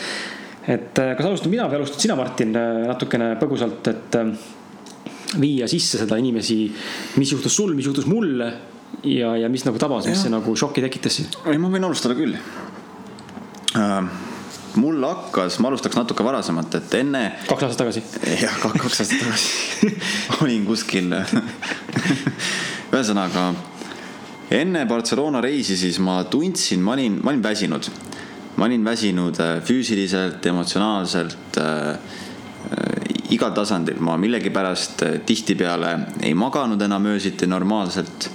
et 0.69 0.95
kas 0.95 1.27
alustan 1.27 1.53
mina 1.53 1.69
või 1.69 1.81
alustad 1.81 2.05
sina, 2.05 2.17
Martin, 2.17 2.53
natukene 2.87 3.35
põgusalt, 3.41 3.89
et 3.89 4.19
viia 5.41 5.69
sisse 5.69 6.01
seda 6.01 6.17
inimesi, 6.21 6.73
mis 7.21 7.33
juhtus 7.33 7.57
sul, 7.57 7.75
mis 7.77 7.89
juhtus 7.89 8.07
mulle 8.09 8.53
ja, 9.05 9.37
ja 9.37 9.49
mis 9.53 9.65
nagu 9.67 9.81
tabas, 9.81 10.09
mis 10.09 10.23
see 10.25 10.33
nagu 10.33 10.55
šoki 10.57 10.85
tekitas. 10.85 11.21
ei, 11.45 11.59
ma 11.61 11.71
võin 11.73 11.85
alustada 11.89 12.17
küll 12.19 12.37
äh,. 13.77 14.11
mul 14.81 15.05
hakkas, 15.05 15.59
ma 15.61 15.73
alustaks 15.73 15.99
natuke 15.99 16.25
varasemalt, 16.25 16.79
et 16.81 16.99
enne. 17.01 17.25
kaks 17.49 17.69
aastat 17.69 17.85
tagasi. 17.85 18.05
jah, 18.41 18.61
kaks 18.65 19.03
aastat 19.05 19.19
tagasi 19.25 19.93
olin 20.43 20.65
kuskil 20.69 21.13
ühesõnaga 22.93 23.51
enne 24.51 24.87
Barcelona 24.87 25.41
reisi, 25.41 25.77
siis 25.77 25.99
ma 25.99 26.23
tundsin, 26.25 26.81
ma 26.83 26.93
olin, 26.93 27.21
ma 27.23 27.31
olin 27.31 27.43
väsinud. 27.43 27.91
ma 28.57 28.65
olin 28.65 28.85
väsinud 28.85 29.39
äh, 29.41 29.61
füüsiliselt, 29.63 30.47
emotsionaalselt 30.47 31.59
äh, 31.63 31.99
igal 33.31 33.53
tasandil, 33.55 34.01
ma 34.01 34.17
millegipärast 34.21 35.03
eh, 35.05 35.17
tihtipeale 35.27 35.95
ei 36.25 36.35
maganud 36.35 36.81
enam 36.83 37.07
öösiti 37.13 37.47
normaalselt. 37.47 38.31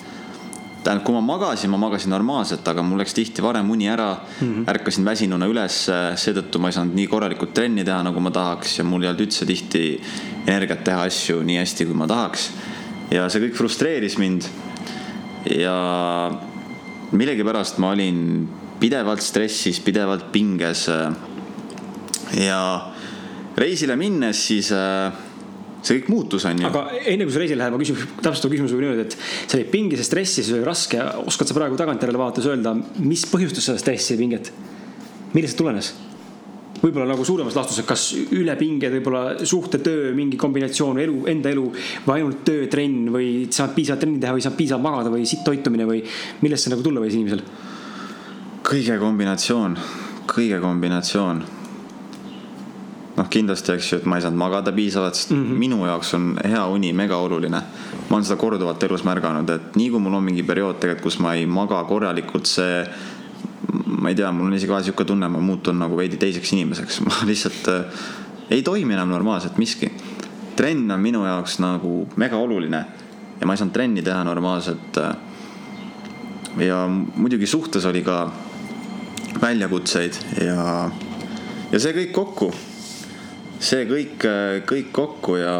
tähendab, 0.84 1.06
kui 1.08 1.15
ma 1.15 1.21
magasin, 1.23 1.69
ma 1.71 1.78
magasin 1.80 2.12
normaalselt, 2.12 2.67
aga 2.67 2.84
mul 2.84 2.99
läks 2.99 3.13
tihti 3.15 3.41
varem 3.41 3.69
uni 3.71 3.88
ära 3.88 4.17
mm. 4.17 4.47
-hmm. 4.47 4.65
ärkasin 4.67 5.06
väsinuna 5.06 5.47
üles, 5.47 5.78
seetõttu 6.15 6.60
ma 6.60 6.67
ei 6.67 6.76
saanud 6.76 6.95
nii 6.95 7.08
korralikult 7.08 7.54
trenni 7.54 7.86
teha, 7.88 8.02
nagu 8.04 8.19
ma 8.19 8.32
tahaks 8.32 8.80
ja 8.80 8.84
mul 8.84 9.04
ei 9.04 9.10
olnud 9.10 9.26
üldse 9.26 9.45
tihti 9.45 10.02
energiat 10.47 10.84
teha 10.84 11.06
asju 11.08 11.39
nii 11.43 11.58
hästi, 11.58 11.86
kui 11.86 11.95
ma 11.95 12.08
tahaks. 12.08 12.52
ja 13.12 13.30
see 13.30 13.47
kõik 13.47 13.56
frustreeris 13.56 14.17
mind. 14.17 14.43
Ja 15.51 15.75
millegipärast 17.13 17.79
ma 17.84 17.91
olin 17.93 18.47
pidevalt 18.79 19.21
stressis, 19.23 19.79
pidevalt 19.84 20.32
pinges. 20.32 20.88
ja 22.39 22.62
reisile 23.58 23.95
minnes, 23.99 24.39
siis 24.47 24.71
äh, 24.73 25.13
see 25.84 25.99
kõik 25.99 26.10
muutus, 26.12 26.45
on 26.49 26.63
ju. 26.63 26.69
aga 26.69 26.86
enne 27.03 27.27
kui 27.27 27.36
sa 27.36 27.43
reisile 27.43 27.62
lähed, 27.62 27.75
ma 27.75 27.82
küsin 27.82 27.99
täpsustava 28.23 28.56
küsimuse 28.56 28.79
niimoodi, 28.79 29.06
et 29.06 29.17
sa 29.19 29.60
olid 29.60 29.69
pingis 29.73 30.01
ja 30.01 30.08
stressis, 30.08 30.49
oli 30.56 30.65
raske. 30.65 31.01
oskad 31.27 31.49
sa 31.49 31.58
praegu 31.58 31.77
tagantjärele 31.79 32.21
vaadates 32.21 32.49
öelda, 32.49 32.75
mis 33.03 33.27
põhjustas 33.29 33.69
seda 33.69 33.82
stressi 33.82 34.15
ja 34.15 34.21
pinget? 34.21 34.53
millest 35.34 35.56
see 35.56 35.62
tulenes? 35.63 35.93
Võib-olla 36.84 37.08
nagu 37.08 37.24
suuremas 37.26 37.56
laastus, 37.56 37.80
et 37.80 37.88
kas 37.88 38.06
ülepinged, 38.36 38.91
võib-olla 38.98 39.48
suhtetöö, 39.48 40.12
mingi 40.17 40.38
kombinatsioon, 40.39 41.00
elu, 41.00 41.24
enda 41.32 41.52
elu 41.54 41.65
või 42.06 42.15
ainult 42.17 42.43
töö, 42.48 42.67
trenn 42.72 43.10
või 43.13 43.30
saad 43.50 43.74
piisavalt 43.78 44.04
trenni 44.04 44.19
teha 44.19 44.36
või 44.36 44.43
saad 44.43 44.58
piisavalt 44.60 44.84
magada 44.84 45.13
või 45.13 45.28
sitt 45.30 45.46
toitumine 45.48 45.88
või 45.88 46.04
millest 46.43 46.67
see 46.67 46.76
nagu 46.76 46.86
tulla 46.86 47.04
võis 47.04 47.15
inimesel? 47.15 47.43
kõige 48.63 48.96
kombinatsioon, 49.00 49.76
kõige 50.32 50.60
kombinatsioon 50.63 51.43
noh, 53.17 53.28
kindlasti, 53.30 53.74
eks 53.78 53.89
ju, 53.91 54.00
et 54.02 54.06
ma 54.10 54.17
ei 54.17 54.26
saanud 54.26 54.39
magada 54.39 54.74
piisavalt, 54.76 55.17
sest 55.17 55.34
mm 55.34 55.43
-hmm. 55.43 55.63
minu 55.65 55.86
jaoks 55.86 56.13
on 56.17 56.38
hea 56.43 56.65
uni 56.67 56.93
mega 56.93 57.17
oluline. 57.17 57.62
ma 58.10 58.15
olen 58.17 58.26
seda 58.26 58.39
korduvalt 58.39 58.84
elus 58.84 59.04
märganud, 59.04 59.50
et 59.50 59.76
nii 59.76 59.89
kui 59.89 60.00
mul 60.00 60.13
on 60.13 60.24
mingi 60.24 60.43
periood 60.43 60.80
tegelikult, 60.80 61.04
kus 61.04 61.19
ma 61.19 61.34
ei 61.36 61.46
maga 61.46 61.84
korralikult, 61.84 62.46
see. 62.46 62.86
Ma 63.99 64.12
ei 64.12 64.17
tea, 64.17 64.32
mul 64.32 64.49
on 64.49 64.58
isegi 64.58 64.71
vahel 64.71 64.88
sihuke 64.88 65.06
tunne, 65.08 65.29
ma 65.32 65.41
muutun 65.43 65.79
nagu 65.79 65.97
veidi 65.97 66.19
teiseks 66.21 66.53
inimeseks, 66.56 66.99
ma 67.08 67.21
lihtsalt 67.29 67.69
äh, 67.71 68.03
ei 68.53 68.63
toimi 68.65 68.97
enam 68.97 69.13
normaalselt 69.13 69.60
miski. 69.62 69.91
trenn 70.56 70.91
on 70.91 71.01
minu 71.01 71.23
jaoks 71.25 71.58
nagu 71.63 72.08
mega 72.21 72.38
oluline 72.38 72.84
ja 73.39 73.47
ma 73.47 73.53
ei 73.53 73.58
saanud 73.58 73.73
trenni 73.73 74.03
teha 74.06 74.23
normaalselt. 74.23 74.97
Äh, 74.97 75.15
ja 76.62 76.84
muidugi 76.88 77.47
suhtes 77.49 77.86
oli 77.89 78.03
ka 78.06 78.27
väljakutseid 79.41 80.19
ja, 80.45 80.91
ja 81.71 81.79
see 81.82 81.95
kõik 81.95 82.12
kokku 82.13 82.51
see 83.63 83.86
kõik, 83.88 84.25
kõik 84.67 84.89
kokku 84.95 85.38
ja, 85.39 85.56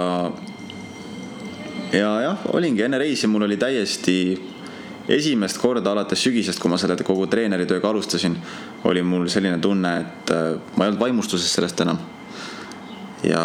ja 1.96 2.10
jah, 2.26 2.44
olingi 2.54 2.84
enne 2.86 3.00
reisi, 3.02 3.30
mul 3.32 3.48
oli 3.48 3.58
täiesti 3.60 4.18
esimest 5.08 5.60
korda 5.62 5.92
alates 5.92 6.22
sügisest, 6.24 6.62
kui 6.62 6.72
ma 6.72 6.78
selle 6.80 6.96
kogu 7.04 7.28
treeneritööga 7.32 7.90
alustasin, 7.90 8.38
oli 8.90 9.04
mul 9.04 9.28
selline 9.32 9.60
tunne, 9.64 9.96
et 10.04 10.32
äh, 10.36 10.54
ma 10.78 10.86
ei 10.86 10.94
olnud 10.94 11.02
vaimustuses 11.02 11.52
sellest 11.52 11.82
enam. 11.84 12.00
ja, 13.24 13.44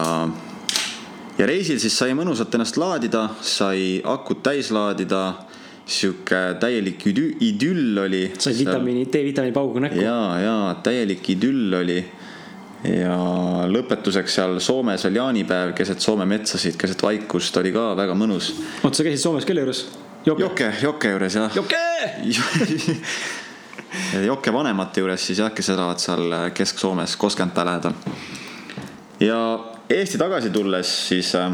ja 1.38 1.46
reisil 1.46 1.80
siis 1.82 1.98
sai 1.98 2.14
mõnusalt 2.18 2.54
ennast 2.54 2.78
laadida, 2.78 3.28
sai 3.42 4.00
akut 4.04 4.42
täis 4.42 4.70
laadida 4.74 5.22
sihuke 5.88 6.58
täielik 6.60 7.06
idüll 7.08 7.98
oli. 8.04 8.24
sai 8.38 8.54
vitamiini, 8.58 9.06
D-vitamiini 9.08 9.54
pauguga 9.56 9.86
näkku. 9.86 10.02
ja, 10.04 10.18
ja 10.42 10.56
täielik 10.84 11.30
idüll 11.34 11.74
oli 11.80 12.02
ja 12.86 13.14
lõpetuseks 13.66 14.36
seal 14.38 14.58
Soomes 14.62 15.02
veel 15.08 15.18
jaanipäev 15.18 15.72
keset 15.78 16.04
Soome 16.04 16.28
metsasid, 16.28 16.76
keset 16.78 17.02
vaikust 17.02 17.56
oli 17.58 17.72
ka 17.74 17.90
väga 17.98 18.14
mõnus. 18.18 18.52
oota, 18.82 18.94
sa 19.00 19.06
käisid 19.06 19.24
Soomes 19.24 19.48
kelle 19.48 19.64
juures? 19.64 19.86
Jokke, 20.28 20.72
Jokke 20.82 21.10
juures 21.14 21.34
jah. 21.38 21.56
Jokke 21.56 21.78
Jokke 24.28 24.52
vanemate 24.52 25.00
juures 25.00 25.24
siis 25.26 25.40
jah, 25.40 25.52
kes 25.54 25.70
elavad 25.72 26.02
seal 26.02 26.34
Kesk-Soomes 26.54 27.16
Koskenta 27.16 27.64
lähedal. 27.64 27.96
ja 29.20 29.38
Eesti 29.88 30.18
tagasi 30.20 30.50
tulles 30.50 30.90
siis 31.08 31.32
äh, 31.34 31.52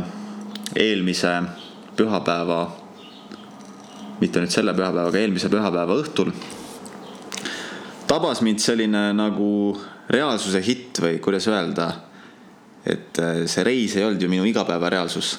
eelmise 0.76 1.36
pühapäeva, 1.96 2.64
mitte 4.20 4.42
nüüd 4.42 4.50
selle 4.50 4.74
pühapäeva, 4.74 5.08
aga 5.12 5.22
eelmise 5.22 5.48
pühapäeva 5.52 6.00
õhtul 6.02 6.32
tabas 8.10 8.42
mind 8.42 8.58
selline 8.62 9.12
nagu 9.16 9.76
reaalsuse 10.10 10.60
hitt 10.62 11.00
või 11.02 11.20
kuidas 11.22 11.46
öelda. 11.48 11.92
et 12.86 13.18
äh, 13.18 13.46
see 13.46 13.64
reis 13.64 13.94
ei 13.96 14.04
olnud 14.04 14.22
ju 14.22 14.28
minu 14.28 14.44
igapäevareaalsus. 14.44 15.38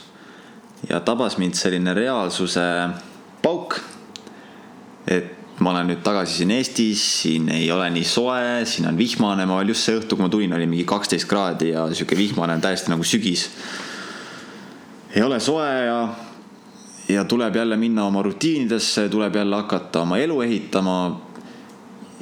ja 0.89 0.99
tabas 0.99 1.37
mind 1.37 1.53
selline 1.53 1.93
reaalsuse 1.93 2.63
pauk. 3.45 3.79
et 5.05 5.59
ma 5.61 5.71
olen 5.71 5.91
nüüd 5.91 6.01
tagasi 6.03 6.41
siin 6.41 6.51
Eestis, 6.55 7.01
siin 7.21 7.49
ei 7.53 7.67
ole 7.71 7.87
nii 7.93 8.07
soe, 8.07 8.63
siin 8.67 8.89
on 8.89 8.97
vihmane, 8.97 9.45
ma 9.47 9.59
veel 9.59 9.71
just 9.71 9.85
see 9.85 9.99
õhtu, 9.99 10.17
kui 10.17 10.25
ma 10.25 10.31
tulin, 10.33 10.55
oli 10.57 10.65
mingi 10.67 10.85
kaksteist 10.89 11.29
kraadi 11.29 11.69
ja 11.71 11.85
sihuke 11.93 12.17
vihmane 12.17 12.57
on 12.57 12.63
täiesti 12.63 12.91
nagu 12.91 13.05
sügis. 13.07 13.45
ei 15.15 15.23
ole 15.23 15.39
soe 15.39 15.69
ja, 15.85 15.99
ja 17.13 17.23
tuleb 17.29 17.55
jälle 17.55 17.77
minna 17.79 18.07
oma 18.09 18.25
rutiinidesse, 18.25 19.07
tuleb 19.13 19.35
jälle 19.35 19.61
hakata 19.61 20.01
oma 20.01 20.17
elu 20.17 20.41
ehitama. 20.41 20.97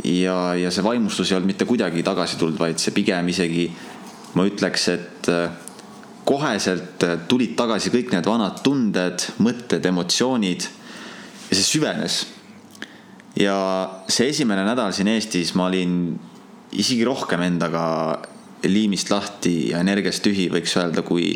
ja, 0.04 0.38
ja 0.60 0.72
see 0.72 0.84
vaimustus 0.84 1.32
ei 1.32 1.38
olnud 1.38 1.54
mitte 1.56 1.66
kuidagi 1.66 2.04
tagasi 2.04 2.38
tulnud, 2.38 2.60
vaid 2.60 2.84
see 2.84 2.94
pigem 2.94 3.32
isegi 3.32 3.72
ma 4.36 4.46
ütleks, 4.46 4.88
et 4.92 5.34
koheselt 6.28 7.04
tulid 7.28 7.56
tagasi 7.56 7.90
kõik 7.94 8.12
need 8.12 8.28
vanad 8.28 8.60
tunded, 8.64 9.26
mõtted, 9.40 9.86
emotsioonid 9.90 10.83
ja 11.50 11.56
see 11.56 11.68
süvenes 11.68 12.24
ja 13.40 13.56
see 14.08 14.30
esimene 14.30 14.66
nädal 14.68 14.94
siin 14.94 15.10
Eestis 15.14 15.54
ma 15.58 15.68
olin 15.72 16.20
isegi 16.74 17.04
rohkem 17.06 17.42
endaga 17.46 17.86
liimist 18.64 19.12
lahti 19.12 19.72
ja 19.72 19.82
energiast 19.84 20.24
tühi, 20.24 20.48
võiks 20.52 20.76
öelda, 20.80 21.04
kui, 21.06 21.36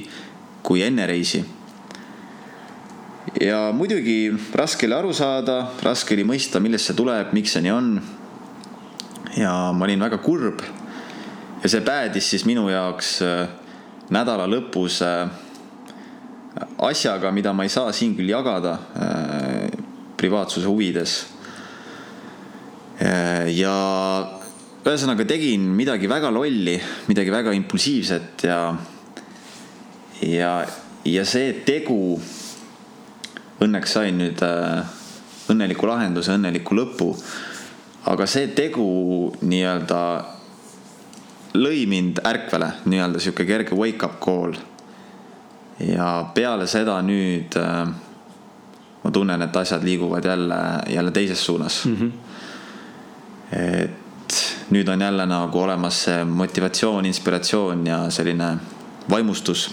kui 0.64 0.84
enne 0.86 1.08
reisi. 1.10 1.44
ja 3.42 3.72
muidugi 3.76 4.32
raske 4.56 4.88
oli 4.88 4.96
aru 4.96 5.14
saada, 5.14 5.58
raske 5.84 6.16
oli 6.16 6.24
mõista, 6.26 6.62
millest 6.64 6.90
see 6.90 6.98
tuleb, 6.98 7.34
miks 7.36 7.54
see 7.54 7.66
nii 7.66 7.74
on. 7.74 7.90
ja 9.38 9.72
ma 9.74 9.86
olin 9.86 10.06
väga 10.08 10.22
kurb. 10.24 10.62
ja 11.64 11.70
see 11.70 11.82
päädis 11.82 12.30
siis 12.30 12.46
minu 12.46 12.70
jaoks 12.70 13.18
äh, 13.22 13.48
nädala 14.10 14.48
lõpus 14.48 15.02
äh, 15.04 15.28
asjaga, 16.80 17.32
mida 17.32 17.54
ma 17.54 17.68
ei 17.68 17.70
saa 17.70 17.92
siin 17.92 18.16
küll 18.16 18.32
jagada 18.32 18.78
äh, 18.96 19.37
privaatsuse 20.18 20.68
huvides 20.68 21.18
Äh, 22.98 23.52
ja 23.54 23.74
ühesõnaga 24.82 25.26
tegin 25.30 25.68
midagi 25.78 26.10
väga 26.10 26.32
lolli, 26.34 26.80
midagi 27.06 27.30
väga 27.30 27.52
impulsiivset 27.54 28.46
ja, 28.48 28.62
ja, 30.26 30.54
ja 31.06 31.26
see 31.30 31.52
tegu 31.68 32.18
õnneks 33.62 33.94
sain 34.00 34.18
nüüd 34.18 34.42
äh, 34.46 34.96
õnneliku 35.54 35.86
lahenduse, 35.90 36.34
õnneliku 36.40 36.78
lõpu. 36.78 37.12
aga 38.10 38.26
see 38.26 38.50
tegu 38.58 38.88
nii-öelda 39.46 40.02
lõi 41.54 41.86
mind 41.86 42.24
ärkvele, 42.26 42.72
nii-öelda 42.90 43.22
sihuke 43.22 43.46
kerge 43.46 43.78
wake-up 43.78 44.18
call. 44.24 44.58
ja 45.86 46.32
peale 46.34 46.66
seda 46.66 46.98
nüüd 47.06 47.62
äh, 47.62 47.86
ma 49.08 49.16
tunnen, 49.16 49.42
et 49.42 49.56
asjad 49.56 49.84
liiguvad 49.88 50.26
jälle, 50.28 50.60
jälle 50.92 51.12
teises 51.16 51.46
suunas 51.46 51.86
mm. 51.86 51.96
-hmm 51.96 52.12
et 53.48 54.58
nüüd 54.76 54.90
on 54.92 55.02
jälle 55.02 55.26
nagu 55.26 55.60
olemas 55.60 56.04
see 56.04 56.24
motivatsioon, 56.28 57.06
inspiratsioon 57.06 57.86
ja 57.88 58.00
selline 58.12 58.58
vaimustus 59.10 59.70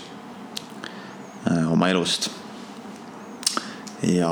äh, 1.51 1.73
oma 1.73 1.89
elust. 1.89 2.31
ja 4.03 4.31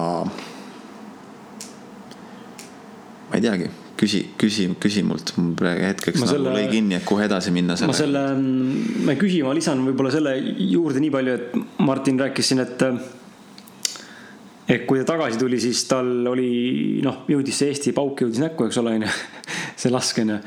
ma 3.31 3.35
ei 3.35 3.41
teagi, 3.41 3.71
küsi, 3.97 4.21
küsi, 4.39 4.69
küsi 4.81 5.03
mult, 5.03 5.33
mul 5.41 5.55
praegu 5.59 5.87
hetkeks 5.89 6.21
ma 6.21 6.27
nagu 6.29 6.37
selle, 6.37 6.55
lõi 6.55 6.69
kinni, 6.71 6.99
et 6.99 7.07
kuhu 7.09 7.25
edasi 7.25 7.51
minna. 7.55 7.75
ma 7.89 7.97
selle, 7.97 8.23
ma 8.37 9.17
ei 9.17 9.19
küsi, 9.19 9.43
ma 9.43 9.57
lisan 9.57 9.83
võib-olla 9.89 10.13
selle 10.15 10.37
juurde 10.39 11.03
nii 11.03 11.11
palju, 11.15 11.33
et 11.41 11.83
Martin 11.83 12.21
rääkis 12.21 12.53
siin, 12.53 12.63
et 12.63 12.87
et 14.73 14.87
kui 14.89 15.03
ta 15.03 15.13
tagasi 15.13 15.41
tuli, 15.41 15.61
siis 15.61 15.85
tal 15.91 16.27
oli 16.31 17.01
noh, 17.05 17.23
jõudis 17.31 17.61
see 17.61 17.73
Eesti 17.73 17.93
pauk 17.97 18.25
jõudis 18.25 18.41
näkku, 18.43 18.69
eks 18.69 18.81
ole, 18.81 18.97
onju. 18.99 19.13
see 19.81 19.93
lask 19.93 20.23
onju. 20.23 20.39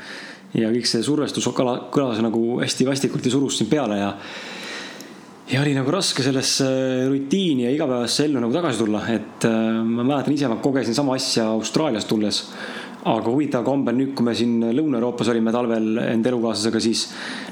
ja 0.56 0.70
kõik 0.72 0.88
see 0.88 1.04
survestus 1.04 1.46
kõlas 1.52 2.22
nagu 2.24 2.60
hästi 2.62 2.86
vastikult 2.88 3.26
ja 3.26 3.34
surus 3.34 3.58
siin 3.60 3.70
peale 3.70 3.98
ja. 4.00 4.12
ja 5.52 5.60
oli 5.62 5.74
nagu 5.76 5.92
raske 5.92 6.24
sellesse 6.24 6.66
rutiini 7.10 7.66
ja 7.66 7.74
igapäevasse 7.74 8.24
ellu 8.26 8.42
nagu 8.42 8.54
tagasi 8.54 8.82
tulla, 8.82 9.04
et 9.12 9.46
äh, 9.46 9.82
ma 9.84 10.06
mäletan 10.06 10.34
ise, 10.34 10.50
ma 10.50 10.58
kogesin 10.62 10.96
sama 10.96 11.18
asja 11.18 11.50
Austraaliast 11.52 12.10
tulles 12.10 12.42
aga 13.06 13.30
huvitaval 13.30 13.66
kombel 13.66 13.94
nüüd, 13.94 14.14
kui 14.18 14.26
me 14.26 14.32
siin 14.34 14.56
Lõuna-Euroopas 14.74 15.28
olime 15.30 15.52
talvel 15.54 16.00
enda 16.08 16.32
elukaaslasega, 16.32 16.80
siis 16.82 17.04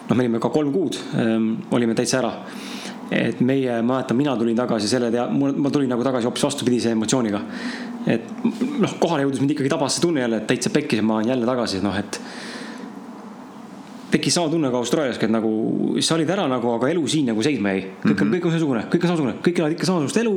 noh, 0.09 0.17
me 0.17 0.25
olime 0.25 0.41
ka 0.43 0.51
kolm 0.55 0.73
kuud 0.75 0.99
ähm,, 1.21 1.53
olime 1.75 1.95
täitsa 1.95 2.19
ära 2.19 2.33
et 3.15 3.43
meie, 3.45 3.81
ma 3.83 3.99
mäletan, 3.99 4.19
mina 4.19 4.35
tulin 4.39 4.57
tagasi 4.59 4.89
selle 4.91 5.11
tea-, 5.15 5.27
ma 5.35 5.73
tulin 5.73 5.91
nagu 5.93 6.05
tagasi 6.07 6.29
hoopis 6.29 6.47
vastupidise 6.47 6.95
emotsiooniga. 6.95 7.43
et 8.11 8.27
noh, 8.45 8.97
kohale 9.01 9.25
jõudes 9.25 9.41
mind 9.41 9.55
ikkagi 9.55 9.71
tabas 9.73 9.95
see 9.97 10.05
tunne 10.05 10.21
jälle, 10.21 10.43
et 10.43 10.49
täitsa 10.51 10.73
pekkis, 10.73 11.01
ma 11.03 11.21
olen 11.21 11.31
jälle 11.33 11.47
tagasi, 11.49 11.81
noh, 11.85 11.95
et. 11.99 12.19
tekkis 14.15 14.35
sama 14.37 14.51
tunne 14.53 14.71
ka 14.71 14.79
Austraaliaski, 14.79 15.27
et 15.27 15.33
nagu 15.33 15.53
sa 16.05 16.15
olid 16.15 16.29
ära 16.31 16.45
nagu, 16.51 16.75
aga 16.77 16.91
elu 16.93 17.07
siin 17.11 17.31
nagu 17.33 17.43
seisma 17.43 17.73
jäi. 17.75 17.85
kõik 18.03 18.11
on 18.11 18.15
mm, 18.15 18.19
-hmm. 18.19 18.35
kõik 18.35 18.45
on 18.45 18.53
samasugune, 18.53 18.83
kõik 18.91 19.05
on 19.05 19.13
samasugune, 19.13 19.37
kõik 19.47 19.63
elavad 19.63 19.77
ikka 19.77 19.87
samasugust 19.91 20.21
elu. 20.23 20.35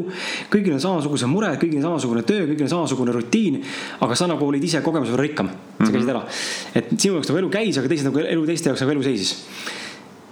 kõigil 0.53 0.73
on 0.73 0.83
samasugused 0.85 1.31
mured, 1.33 1.59
kõigil 1.61 1.81
on 1.81 1.87
samasugune 1.89 2.23
töö, 2.23 2.45
kõigil 2.51 2.63
on 2.63 2.73
samasugune 2.75 3.11
rutiin. 3.11 3.61
aga 3.99 4.15
sa 4.15 4.27
nagu 4.27 4.45
olid 4.45 4.63
ise 4.63 4.81
kogemuse 4.81 5.11
võrra 5.11 5.27
rikkam, 5.27 5.49
sa 5.77 5.91
käisid 5.91 6.07
mhm. 6.07 6.15
ära. 6.15 6.23
et 6.75 6.87
sinu 6.97 7.13
jaoks 7.13 7.29
nagu 7.29 7.39
elu 7.43 7.49
käis, 7.49 7.77
aga 7.77 7.87
teised 7.87 8.05
nagu 8.05 8.19
elu 8.19 8.45
teiste 8.45 8.69
jaoks 8.69 8.81
nagu 8.81 8.91
elu 8.91 9.03
seisis 9.03 9.35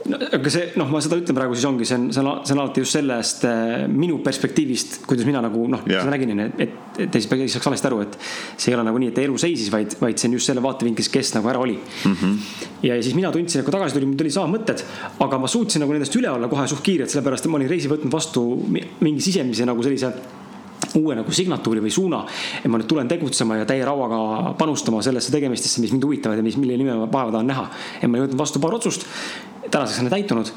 no 0.10 0.20
aga 0.38 0.52
see 0.54 0.68
noh, 0.80 0.90
ma 0.94 1.02
seda 1.04 1.18
ütlen 1.20 1.38
praegu 1.38 1.56
siis 1.58 1.66
ongi, 1.68 1.88
see 1.90 1.98
on, 1.98 2.06
see 2.14 2.22
on, 2.22 2.30
see 2.46 2.56
on 2.56 2.62
alati 2.62 2.84
just 2.84 2.98
sellest 2.98 3.46
äh, 3.50 3.86
minu 3.90 4.20
perspektiivist, 4.26 5.00
kuidas 5.10 5.26
mina 5.28 5.42
nagu 5.46 5.66
noh 5.72 5.82
yeah., 5.90 6.04
seda 6.06 6.14
nägin, 6.14 6.44
et, 6.46 6.62
et, 6.68 7.08
et 7.08 7.18
ei 7.18 7.50
saaks 7.52 7.66
valesti 7.66 7.90
aru, 7.90 8.04
et. 8.06 8.20
see 8.54 8.72
ei 8.72 8.78
ole 8.78 8.86
nagu 8.88 9.02
nii, 9.02 9.12
et 9.14 9.24
elu 9.26 9.42
seisis, 9.42 9.72
vaid, 9.74 9.98
vaid 10.02 10.22
see 10.22 10.30
on 10.30 10.38
just 10.38 10.52
selle 10.52 10.64
vaatevinklist, 10.66 11.14
kes 11.14 11.34
nagu 11.38 11.52
ära 11.52 11.64
oli 11.66 11.78
mm. 11.80 12.16
-hmm. 12.22 12.38
ja 12.86 13.02
siis 13.02 13.18
mina 13.18 13.34
tundsin, 13.34 13.62
et 13.62 13.68
kui 13.68 13.76
tagasi 13.76 13.98
tulin, 13.98 14.14
mul 14.14 14.22
tulid 14.22 14.38
samad 14.38 14.54
mõtted, 14.60 14.86
aga 15.26 15.42
ma 15.42 15.52
suutsin 15.52 15.86
nagu 15.86 15.96
nendest 15.96 16.16
üle 16.22 16.30
olla 16.32 16.52
kohe 16.52 16.68
suht 16.70 16.86
kiirelt, 16.86 17.10
sellepärast 17.10 17.48
et 17.48 17.54
ma 17.54 17.62
olin 17.62 17.72
reisi 17.74 17.92
võtnud 17.92 18.14
vastu 18.14 18.46
mingi 18.70 19.26
sisemise 19.26 19.66
nagu 19.66 19.84
sellise 19.84 20.14
uue 20.96 21.16
nagu 21.18 21.32
signatuuri 21.32 21.82
või 21.84 21.92
suuna. 21.92 22.24
et 22.62 22.70
ma 22.72 22.80
nüüd 22.80 22.88
tulen 22.88 23.08
tegutsema 23.08 23.58
ja 23.60 23.66
täie 23.68 23.84
rauaga 23.86 24.54
panustama 24.60 25.02
sellesse 25.04 25.34
tegemistesse, 25.34 25.82
mis 25.82 25.92
mind 25.92 26.04
huvitavad 26.08 26.40
ja 26.40 26.46
mis, 26.46 26.58
mille 26.58 26.78
nime 26.78 26.96
ma 26.96 27.10
vaeva 27.12 27.32
tahan 27.36 27.48
näha. 27.52 27.68
et 28.02 28.08
ma 28.10 28.22
jõudnud 28.22 28.40
vastu 28.40 28.62
paar 28.64 28.78
otsust 28.78 29.08
tänaseks 29.72 30.00
on 30.00 30.08
need 30.08 30.16
täitunud 30.16 30.52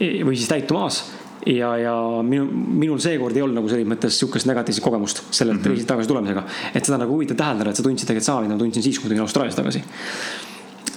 või 0.00 0.36
siis 0.36 0.48
täitumas 0.50 1.02
ja, 1.46 1.76
ja 1.78 1.94
minu, 2.22 2.46
minul 2.52 3.00
seekord 3.02 3.36
ei 3.36 3.44
olnud 3.44 3.60
nagu 3.60 3.70
selles 3.70 3.88
mõttes 3.88 4.18
sihukest 4.20 4.48
negatiivset 4.50 4.84
kogemust 4.84 5.22
sellelt 5.30 5.58
mm 5.58 5.62
-hmm. 5.62 5.74
reisilt 5.74 5.88
tagasi 5.88 6.08
tulemisega. 6.08 6.42
et 6.74 6.84
seda 6.84 6.98
nagu 6.98 7.12
huvitav 7.12 7.36
täheldada, 7.36 7.70
et 7.70 7.76
sa 7.76 7.82
tundsid 7.82 8.08
tegelikult 8.08 8.26
sama, 8.26 8.40
mida 8.40 8.54
ma 8.54 8.58
tundsin 8.58 8.82
siis, 8.82 8.98
kui 8.98 9.08
tulin 9.08 9.20
Austraaliast 9.20 9.56
tagasi. 9.56 9.84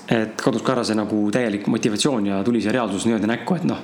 et 0.07 0.41
kadus 0.41 0.61
ka 0.61 0.71
ära 0.71 0.83
see 0.83 0.95
nagu 0.95 1.31
täielik 1.31 1.67
motivatsioon 1.67 2.25
ja 2.25 2.43
tuli 2.43 2.61
see 2.61 2.71
reaalsus 2.71 3.05
nii-öelda 3.05 3.27
näkku, 3.27 3.55
et 3.55 3.63
noh 3.63 3.79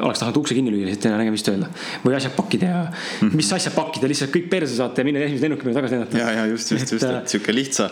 oleks 0.00 0.20
tahtnud 0.20 0.36
ukse 0.36 0.54
kinni 0.54 0.70
lüüa, 0.70 0.86
lihtsalt 0.86 1.06
ei 1.10 1.18
näe 1.18 1.32
vist 1.32 1.48
öelda. 1.48 1.66
või 2.04 2.14
asjad 2.14 2.32
pakkida 2.36 2.66
ja 2.66 2.82
mm, 2.84 3.28
-hmm. 3.28 3.36
mis 3.36 3.52
asjad 3.52 3.74
pakkida, 3.74 4.08
lihtsalt 4.08 4.30
kõik 4.30 4.48
perse 4.50 4.76
saata 4.76 5.00
ja 5.00 5.04
minna 5.04 5.20
esimese 5.20 5.42
lennuki 5.42 5.64
peale 5.64 5.74
tagasi 5.80 5.94
lennata. 5.94 6.18
ja, 6.18 6.30
ja 6.30 6.46
just, 6.46 6.70
just, 6.70 6.92
just, 6.92 7.04
et 7.04 7.28
sihuke 7.28 7.54
lihtsa, 7.54 7.90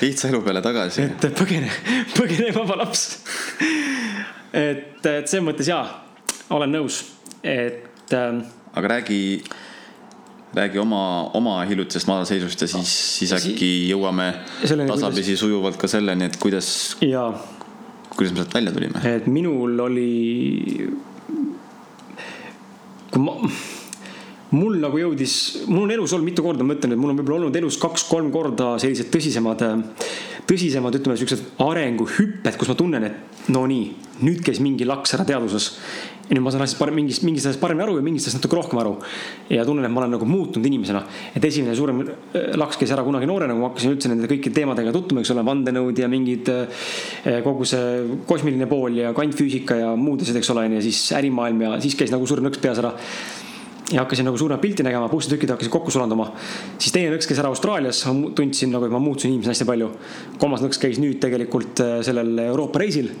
lihtsa 0.00 0.28
elu 0.28 0.42
peale 0.42 0.62
tagasi. 0.62 1.02
et 1.02 1.30
põgene, 1.40 1.70
põgene 2.18 2.54
vaba 2.54 2.76
laps 2.84 3.18
et, 4.52 5.06
et 5.06 5.28
selles 5.28 5.44
mõttes 5.46 5.68
jaa, 5.68 5.84
olen 6.54 6.72
nõus, 6.78 7.00
et 7.42 8.14
ähm,. 8.16 8.42
aga 8.74 8.92
räägi, 8.94 9.20
räägi 10.56 10.80
oma, 10.82 11.02
oma 11.36 11.58
hiljutisest 11.68 12.08
madalseisust 12.08 12.64
ja 12.64 12.70
siis, 12.74 12.94
siis 13.18 13.34
äkki 13.36 13.72
jõuame 13.90 14.30
tasapisi 14.62 15.32
kuidas... 15.32 15.40
sujuvalt 15.44 15.80
ka 15.80 15.90
selleni, 15.90 16.30
et 16.30 16.38
kuidas. 16.40 16.70
kuidas 17.00 18.32
me 18.32 18.42
sealt 18.42 18.54
välja 18.60 18.72
tulime? 18.76 19.02
et 19.16 19.26
minul 19.26 19.80
oli, 19.88 20.12
kui 23.12 23.26
ma 23.26 23.36
mul 24.54 24.78
nagu 24.80 24.96
jõudis, 24.96 25.34
mul 25.68 25.84
on 25.84 25.92
elus 25.92 26.14
olnud 26.16 26.30
mitu 26.30 26.44
korda, 26.44 26.64
ma 26.64 26.76
ütlen, 26.76 26.94
et 26.94 27.00
mul 27.00 27.12
on 27.12 27.18
võib-olla 27.18 27.42
olnud 27.42 27.56
elus 27.60 27.76
kaks-kolm 27.80 28.30
korda 28.32 28.76
sellised 28.80 29.10
tõsisemad, 29.12 29.64
tõsisemad, 30.48 30.96
ütleme 30.96 31.18
siuksed 31.20 31.60
arenguhüpped, 31.60 32.56
kus 32.56 32.70
ma 32.70 32.76
tunnen, 32.78 33.04
et 33.08 33.50
no 33.52 33.66
nii, 33.68 33.88
nüüd 34.24 34.40
käis 34.44 34.62
mingi 34.64 34.86
laks 34.88 35.12
ära 35.16 35.26
teaduses. 35.28 35.74
ja 36.28 36.36
nüüd 36.36 36.44
ma 36.44 36.50
saan 36.52 36.60
asjast 36.66 36.76
parem, 36.76 36.98
mingist, 36.98 37.22
mingist 37.24 37.48
asjast 37.48 37.60
paremini 37.60 37.86
aru 37.86 37.94
ja 37.96 38.04
mingist 38.04 38.28
asjast 38.28 38.42
natuke 38.42 38.56
rohkem 38.56 38.80
aru. 38.80 38.94
ja 39.52 39.64
tunnen, 39.64 39.84
et 39.84 39.92
ma 39.92 40.00
olen 40.02 40.14
nagu 40.16 40.28
muutunud 40.28 40.66
inimesena. 40.66 41.02
et 41.36 41.44
esimene 41.44 41.76
suurem 41.76 42.00
äh, 42.02 42.54
laks 42.56 42.80
käis 42.80 42.92
ära 42.92 43.04
kunagi 43.04 43.28
noorena, 43.28 43.52
kui 43.52 43.62
ma 43.62 43.70
hakkasin 43.70 43.92
üldse 43.92 44.12
nende 44.12 44.28
kõikide 44.30 44.56
teemadega 44.60 44.92
tutvuma, 44.92 45.24
eks 45.24 45.34
ole, 45.36 45.44
vandenõud 45.44 46.00
ja 46.00 46.08
mingid 46.08 46.48
äh, 46.52 47.42
kogu 47.44 47.68
see 47.68 48.20
kosmiline 48.28 48.68
pool 48.70 48.96
ja 49.02 49.12
kvantfüüsika 49.16 49.82
ja 49.82 49.92
muud 49.96 50.24
asjad, 50.24 50.40
eks 50.40 50.54
ole, 50.56 50.68
ja 50.78 50.84
siis 50.84 51.02
ärimaailm 51.18 51.66
ja 51.66 51.76
siis 51.84 51.96
käis 51.98 52.14
nagu 52.14 52.28
suur 52.28 52.44
nõks 52.44 52.60
peas 52.62 52.80
ära 52.80 52.94
ja 53.92 54.02
hakkasin 54.02 54.28
nagu 54.28 54.38
suuremat 54.38 54.60
pilti 54.60 54.84
nägema, 54.84 55.08
puustetükid 55.08 55.50
hakkasid 55.54 55.72
kokku 55.72 55.90
sulanduma. 55.90 56.32
siis 56.78 56.92
teine 56.92 57.14
nõks 57.14 57.28
käis 57.28 57.40
ära 57.40 57.48
Austraalias, 57.48 58.04
tundsin 58.36 58.72
nagu, 58.74 58.84
et 58.84 58.92
ma 58.92 59.00
muutusin 59.00 59.32
inimesena 59.32 59.56
hästi 59.56 59.68
palju. 59.68 59.90
kolmas 60.38 60.62
nõks 60.64 60.80
käis 60.80 61.00
nüüd 61.00 61.20
tegelikult 61.22 61.80
äh, 61.84 61.98
sellel 62.06 62.38
Euroopa 62.50 62.84
reisil 62.84 63.12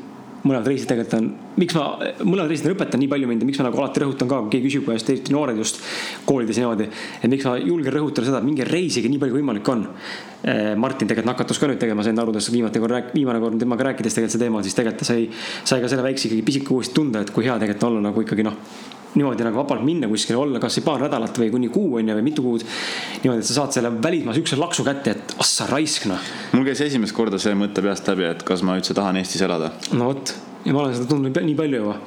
mõlemad 0.46 0.68
reisid 0.70 0.88
tegelikult 0.88 1.16
on, 1.18 1.28
miks 1.58 1.74
ma, 1.76 1.84
mõlemad 2.22 2.50
reisid 2.52 2.68
on 2.68 2.74
õpetanud 2.76 3.02
nii 3.02 3.10
palju 3.10 3.28
mind 3.30 3.42
ja 3.42 3.48
miks 3.48 3.60
ma 3.60 3.66
nagu 3.66 3.80
alati 3.82 4.02
rõhutan 4.04 4.30
ka, 4.30 4.40
kui 4.44 4.52
keegi 4.54 4.68
küsib, 4.68 4.84
kuidas 4.86 5.06
eriti 5.08 5.34
noored 5.34 5.58
just 5.58 5.80
koolides 6.28 6.60
niimoodi. 6.60 6.88
et 7.22 7.30
miks 7.32 7.46
ma 7.48 7.56
julgen 7.58 7.94
rõhutada 7.96 8.28
seda, 8.28 8.42
et 8.42 8.46
minge 8.46 8.66
reisige 8.68 9.10
nii 9.10 9.18
palju 9.22 9.34
kui 9.34 9.42
võimalik 9.42 9.70
on. 9.72 9.86
Eh, 10.44 10.74
Martin 10.78 11.10
tegelikult 11.10 11.32
nakatus 11.32 11.58
ka 11.58 11.70
nüüd 11.70 11.80
tegema, 11.82 12.04
sain 12.06 12.18
aru, 12.18 12.36
viimati 12.38 12.82
kord, 12.82 13.10
viimane 13.14 13.42
kord 13.42 13.58
temaga 13.58 13.90
rääkides 13.90 14.14
tegelikult 14.14 14.36
see 14.36 14.44
teema, 14.44 14.62
siis 14.62 14.78
tegelikult 14.78 15.02
ta 15.02 15.10
sai, 15.10 15.26
sai 15.64 15.82
ka 15.82 15.90
selle 15.90 16.06
väikse 16.06 16.30
ikkagi 16.30 16.46
pisiku 16.46 16.78
uuesti 16.78 16.94
tunda, 16.94 17.24
et 17.26 17.34
kui 17.34 17.48
hea 17.48 17.58
tegelikult 17.58 17.90
olla 17.90 18.06
nagu 18.08 18.22
ikkagi 18.22 18.46
noh 18.46 18.62
niimoodi 19.18 19.46
nagu 19.46 19.60
vabalt 19.60 19.84
minna 19.86 20.10
kuskile, 20.10 20.38
olla 20.40 20.62
kasvõi 20.62 20.86
paar 20.86 21.06
nädalat 21.06 21.40
või 21.42 21.50
kuni 21.54 21.70
kuu 21.74 21.98
on 22.00 22.12
ju 22.12 22.18
või 22.18 22.26
mitu 22.30 22.44
kuud. 22.44 22.66
niimoodi, 23.22 23.42
et 23.42 23.50
sa 23.50 23.60
saad 23.60 23.78
selle 23.78 23.92
välismaa 24.02 24.36
sihukese 24.36 24.60
laksu 24.60 24.86
kätte, 24.86 25.16
et 25.16 25.34
ah 25.38 25.48
sa 25.48 25.66
raisk 25.70 26.08
noh. 26.10 26.28
mul 26.52 26.68
käis 26.68 26.84
esimest 26.86 27.16
korda 27.16 27.40
see 27.42 27.56
mõte 27.58 27.84
peast 27.84 28.08
läbi, 28.10 28.28
et 28.30 28.46
kas 28.46 28.62
ma 28.66 28.78
üldse 28.78 28.96
tahan 28.96 29.20
Eestis 29.20 29.42
elada. 29.46 29.72
no 29.92 30.12
vot, 30.12 30.34
ja 30.64 30.72
ma 30.72 30.86
olen 30.86 30.96
seda 30.96 31.10
tundnud 31.10 31.42
nii 31.42 31.58
palju 31.58 31.82
juba 31.84 31.98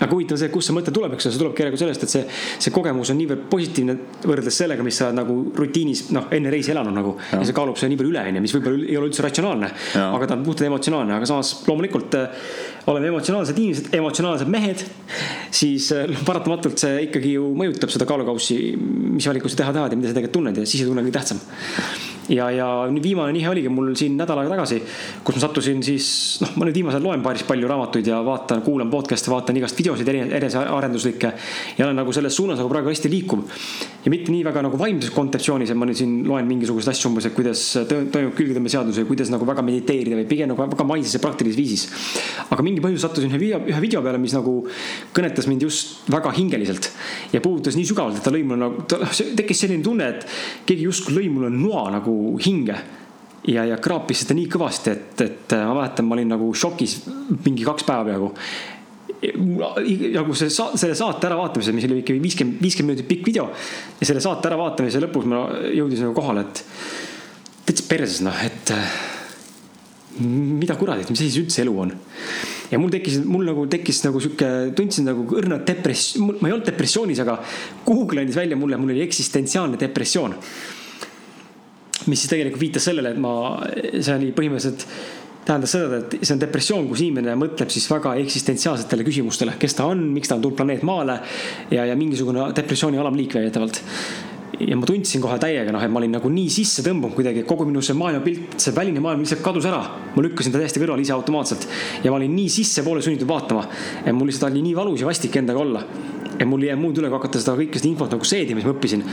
aga 0.00 0.10
huvitav 0.10 0.36
on 0.36 0.40
see, 0.40 0.50
kust 0.52 0.68
see 0.68 0.76
mõte 0.76 0.92
tuleb, 0.94 1.14
eks 1.14 1.28
ole, 1.28 1.34
see 1.34 1.40
tulebki 1.40 1.62
järelikult 1.62 1.82
sellest, 1.84 2.04
et 2.06 2.12
see, 2.12 2.22
see 2.66 2.74
kogemus 2.74 3.12
on 3.12 3.18
niivõrd 3.20 3.44
positiivne 3.50 3.94
võrreldes 4.24 4.58
sellega, 4.58 4.84
mis 4.86 4.98
sa 4.98 5.08
oled 5.08 5.18
nagu 5.20 5.36
rutiinis, 5.56 6.06
noh, 6.14 6.26
enne 6.34 6.52
reisi 6.52 6.74
elanud 6.74 6.96
nagu. 6.96 7.14
ja 7.30 7.42
see 7.46 7.56
kaalub 7.56 7.78
seda 7.80 7.92
nii 7.92 8.00
palju 8.00 8.14
üle, 8.14 8.24
onju, 8.30 8.42
mis 8.44 8.54
võib-olla 8.56 8.88
ei 8.88 8.98
ole 8.98 9.10
üldse 9.10 9.24
ratsionaalne. 9.24 9.70
aga 10.02 10.30
ta 10.30 10.38
on 10.38 10.44
puhtalt 10.46 10.68
emotsionaalne, 10.68 11.18
aga 11.18 11.28
samas 11.30 11.54
loomulikult 11.68 12.18
äh, 12.18 12.48
oleme 12.86 13.08
emotsionaalsed 13.12 13.58
inimesed, 13.58 13.92
emotsionaalsed 13.96 14.50
mehed. 14.50 14.84
siis 15.54 15.90
äh, 15.94 16.10
paratamatult 16.26 16.80
see 16.80 17.04
ikkagi 17.08 17.36
ju 17.36 17.52
mõjutab 17.56 17.92
seda 17.94 18.08
kaalukaussi, 18.08 18.58
mis 19.14 19.28
valikuid 19.30 19.54
sa 19.54 19.62
teha 19.62 19.76
tahad 19.76 19.94
ja 19.94 20.00
mida 20.00 20.10
sa 20.10 20.18
tegelikult 20.18 20.38
tunned 20.40 20.60
ja 20.60 20.66
sisetunne 20.68 21.02
on 21.02 21.08
kõige 21.08 21.18
tähtsam 21.18 21.40
ja, 22.28 22.50
ja 22.50 22.66
viimane 23.02 23.32
nihe 23.32 23.48
oligi 23.48 23.68
mul 23.72 23.92
siin 23.98 24.16
nädal 24.18 24.40
aega 24.40 24.54
tagasi, 24.54 24.80
kus 25.24 25.36
ma 25.36 25.42
sattusin 25.42 25.82
siis, 25.84 26.08
noh, 26.42 26.54
ma 26.58 26.68
nüüd 26.68 26.78
viimasel 26.78 27.02
loen 27.04 27.22
päris 27.24 27.44
palju 27.48 27.68
raamatuid 27.68 28.08
ja 28.08 28.20
vaatan, 28.24 28.62
kuulan 28.64 28.90
podcast'e, 28.92 29.32
vaatan 29.32 29.58
igast 29.60 29.78
videosid 29.78 30.08
enesearenduslikke. 30.08 31.32
ja 31.78 31.86
olen 31.86 31.98
nagu 32.00 32.12
selles 32.12 32.36
suunas 32.36 32.60
nagu 32.60 32.70
praegu 32.72 32.92
hästi 32.92 33.10
liikuv. 33.12 33.44
ja 34.04 34.12
mitte 34.12 34.32
nii 34.32 34.44
väga 34.44 34.62
nagu 34.64 34.78
vaimses 34.78 35.12
kontseptsioonis, 35.14 35.70
et 35.70 35.80
ma 35.80 35.88
nüüd 35.88 35.98
siin 35.98 36.16
loen 36.28 36.48
mingisuguseid 36.48 36.94
asju 36.94 37.10
umbes, 37.10 37.28
et 37.28 37.36
kuidas 37.36 37.62
toimub 37.88 38.34
külgetõmbeseadus 38.36 39.00
ja 39.00 39.08
kuidas 39.08 39.32
nagu 39.32 39.46
väga 39.48 39.64
mediteerida 39.64 40.18
või 40.20 40.28
pigem 40.28 40.52
nagu 40.52 40.64
väga 40.64 40.88
maises 40.88 41.16
ja 41.16 41.22
praktilises 41.24 41.58
viisis. 41.60 41.86
aga 42.50 42.62
mingi 42.62 42.84
põhjus 42.84 43.04
sattusin 43.04 43.32
ühe 43.32 43.40
video, 43.40 43.60
ühe 43.68 43.80
video 43.80 44.02
peale, 44.04 44.20
mis 44.20 44.36
nagu 44.36 44.56
kõnetas 45.16 45.48
mind 45.48 45.64
just 45.64 46.08
väga 46.12 46.32
hingeliselt 46.36 46.90
ja 47.32 47.40
puudutas 47.44 47.76
nii 47.76 47.88
sügavalt, 47.88 48.18
et 48.18 48.24
ta 48.24 48.32
lõi 48.32 48.44
mulle 48.44 48.60
nagu, 48.60 48.84
tekkis 49.40 49.64
selline 49.64 49.84
tunne, 49.84 50.08
et 50.08 50.26
keegi 50.68 50.88
justkui 50.88 51.16
lõi 51.18 51.30
mulle 51.32 51.50
noa 51.52 51.88
nagu 51.94 52.13
nagu 52.14 52.38
hinge 52.42 52.76
ja, 53.48 53.64
ja 53.68 53.78
kraapis 53.82 54.24
seda 54.24 54.36
nii 54.38 54.46
kõvasti, 54.50 54.94
et, 54.94 55.24
et 55.24 55.56
ma 55.58 55.74
mäletan, 55.80 56.06
ma 56.08 56.16
olin 56.16 56.32
nagu 56.34 56.52
šokis 56.56 57.00
mingi 57.44 57.66
kaks 57.66 57.86
päeva 57.88 58.06
peaaegu. 58.08 58.30
nagu 60.14 60.36
see, 60.36 60.50
selle 60.52 60.94
saate 60.96 61.28
äravaatamise, 61.30 61.72
mis 61.72 61.86
oli 61.88 62.02
ikkagi 62.02 62.20
viiskümmend, 62.22 62.60
viiskümmend 62.60 62.98
minutit 62.98 63.10
pikk 63.10 63.26
video 63.30 63.48
ja 64.00 64.08
selle 64.08 64.22
saate 64.24 64.50
äravaatamise 64.50 65.00
lõpus 65.04 65.28
ma 65.28 65.46
jõudis 65.72 66.04
nagu 66.04 66.16
kohale, 66.16 66.44
et 66.44 66.64
täitsa 67.64 67.88
perses 67.88 68.20
noh, 68.24 68.42
et 68.44 68.74
mida 70.20 70.76
kuradit, 70.78 71.08
mis 71.10 71.24
asi 71.24 71.32
see 71.32 71.42
üldse 71.42 71.64
elu 71.64 71.72
on. 71.86 71.94
ja 72.70 72.78
mul 72.78 72.92
tekkis, 72.92 73.18
mul 73.28 73.48
nagu 73.48 73.64
tekkis 73.70 74.04
nagu 74.04 74.20
sihuke, 74.22 74.50
tundsin 74.76 75.08
nagu 75.08 75.24
õrnat 75.40 75.66
depressioon, 75.68 76.36
ma 76.40 76.48
ei 76.48 76.54
olnud 76.54 76.68
depressioonis, 76.68 77.20
aga 77.24 77.38
Google 77.86 78.22
andis 78.22 78.38
välja 78.38 78.58
mulle, 78.60 78.78
mul 78.80 78.94
oli 78.94 79.04
eksistentsiaalne 79.04 79.80
depressioon 79.80 80.36
mis 82.10 82.24
siis 82.24 82.32
tegelikult 82.32 82.62
viitas 82.62 82.88
sellele, 82.88 83.14
et 83.14 83.20
ma, 83.20 83.34
see 84.00 84.16
oli 84.16 84.32
põhimõtteliselt 84.36 84.86
tähendas 85.44 85.74
seda, 85.74 86.00
et 86.00 86.18
see 86.22 86.34
on 86.34 86.42
depressioon, 86.42 86.86
kus 86.88 87.02
inimene 87.04 87.34
mõtleb 87.38 87.72
siis 87.72 87.86
väga 87.90 88.14
eksistentsiaalsetele 88.22 89.04
küsimustele, 89.06 89.56
kes 89.60 89.76
ta 89.78 89.88
on, 89.92 90.06
miks 90.14 90.30
ta 90.30 90.38
on 90.38 90.44
tulnud 90.44 90.58
planeet 90.58 90.84
Maale 90.86 91.18
ja, 91.72 91.84
ja 91.90 91.96
mingisugune 91.98 92.50
depressiooni 92.56 93.00
alamliik 93.00 93.36
väidetavalt. 93.36 93.82
ja 94.54 94.76
ma 94.78 94.86
tundsin 94.86 95.20
kohe 95.20 95.36
täiega, 95.42 95.72
noh, 95.74 95.82
et 95.82 95.90
ma 95.90 95.98
olin 95.98 96.12
nagu 96.14 96.30
nii 96.30 96.50
sisse 96.52 96.84
tõmbunud 96.86 97.16
kuidagi, 97.16 97.42
kogu 97.48 97.66
minu 97.66 97.82
see 97.82 97.96
maailmapilt, 97.98 98.54
see 98.62 98.74
väline 98.76 99.02
maailm 99.02 99.24
lihtsalt 99.24 99.42
kadus 99.44 99.66
ära. 99.68 99.82
ma 100.14 100.24
lükkasin 100.24 100.54
ta 100.54 100.62
täiesti 100.62 100.80
kõrvale 100.80 101.04
ise 101.04 101.12
automaatselt 101.12 101.68
ja 102.04 102.12
ma 102.12 102.20
olin 102.20 102.34
nii 102.36 102.48
sissepoole 102.48 103.02
sunnitud 103.02 103.28
vaatama, 103.28 103.66
et 104.04 104.12
mul 104.14 104.30
lihtsalt 104.30 104.52
oli 104.52 104.62
nii 104.62 104.76
valus 104.78 105.02
ja 105.02 105.10
vastik 105.10 105.36
endaga 105.42 105.60
olla 105.60 105.84
ja 106.38 106.46
mul 106.46 106.64
ei 106.64 106.70
jää 106.70 106.78
muud 106.78 106.98
üle, 106.98 107.10
kui 107.10 107.18
hakata 107.18 107.40
seda 107.42 107.54
kõike 107.58 107.80
seda 107.80 107.90
infot 107.90 108.14
nagu 108.14 108.26
seedima, 108.28 108.58
mis 108.58 108.66
ma 108.66 108.74
õppisin. 108.74 109.04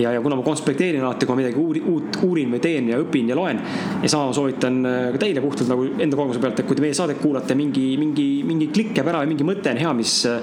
ja, 0.00 0.12
ja 0.16 0.22
kuna 0.22 0.38
ma 0.38 0.44
konspekteerin 0.46 1.04
alati, 1.04 1.26
kui 1.26 1.34
ma 1.34 1.40
midagi 1.42 1.60
uuri, 1.60 1.82
uut 1.92 2.20
uurin 2.26 2.52
või 2.54 2.62
teen 2.62 2.90
ja 2.92 3.00
õpin 3.02 3.30
ja 3.32 3.38
loen. 3.38 3.60
ja 4.02 4.12
sama 4.12 4.34
soovitan 4.36 4.80
äh, 4.86 4.98
ka 5.14 5.22
teile 5.24 5.44
puhtalt 5.44 5.70
nagu 5.72 5.88
enda 5.90 6.18
kogemuse 6.18 6.42
pealt, 6.42 6.62
et 6.62 6.68
kui 6.68 6.78
te 6.78 6.84
meie 6.84 6.96
saadet 6.96 7.20
kuulate, 7.22 7.56
mingi, 7.58 7.86
mingi, 8.00 8.28
mingi 8.46 8.70
klikk 8.74 9.00
jääb 9.00 9.12
ära 9.12 9.24
ja 9.24 9.30
mingi 9.30 9.46
mõte 9.46 9.72
on 9.72 9.82
hea, 9.82 9.92
mis, 9.96 10.16
äh, 10.30 10.40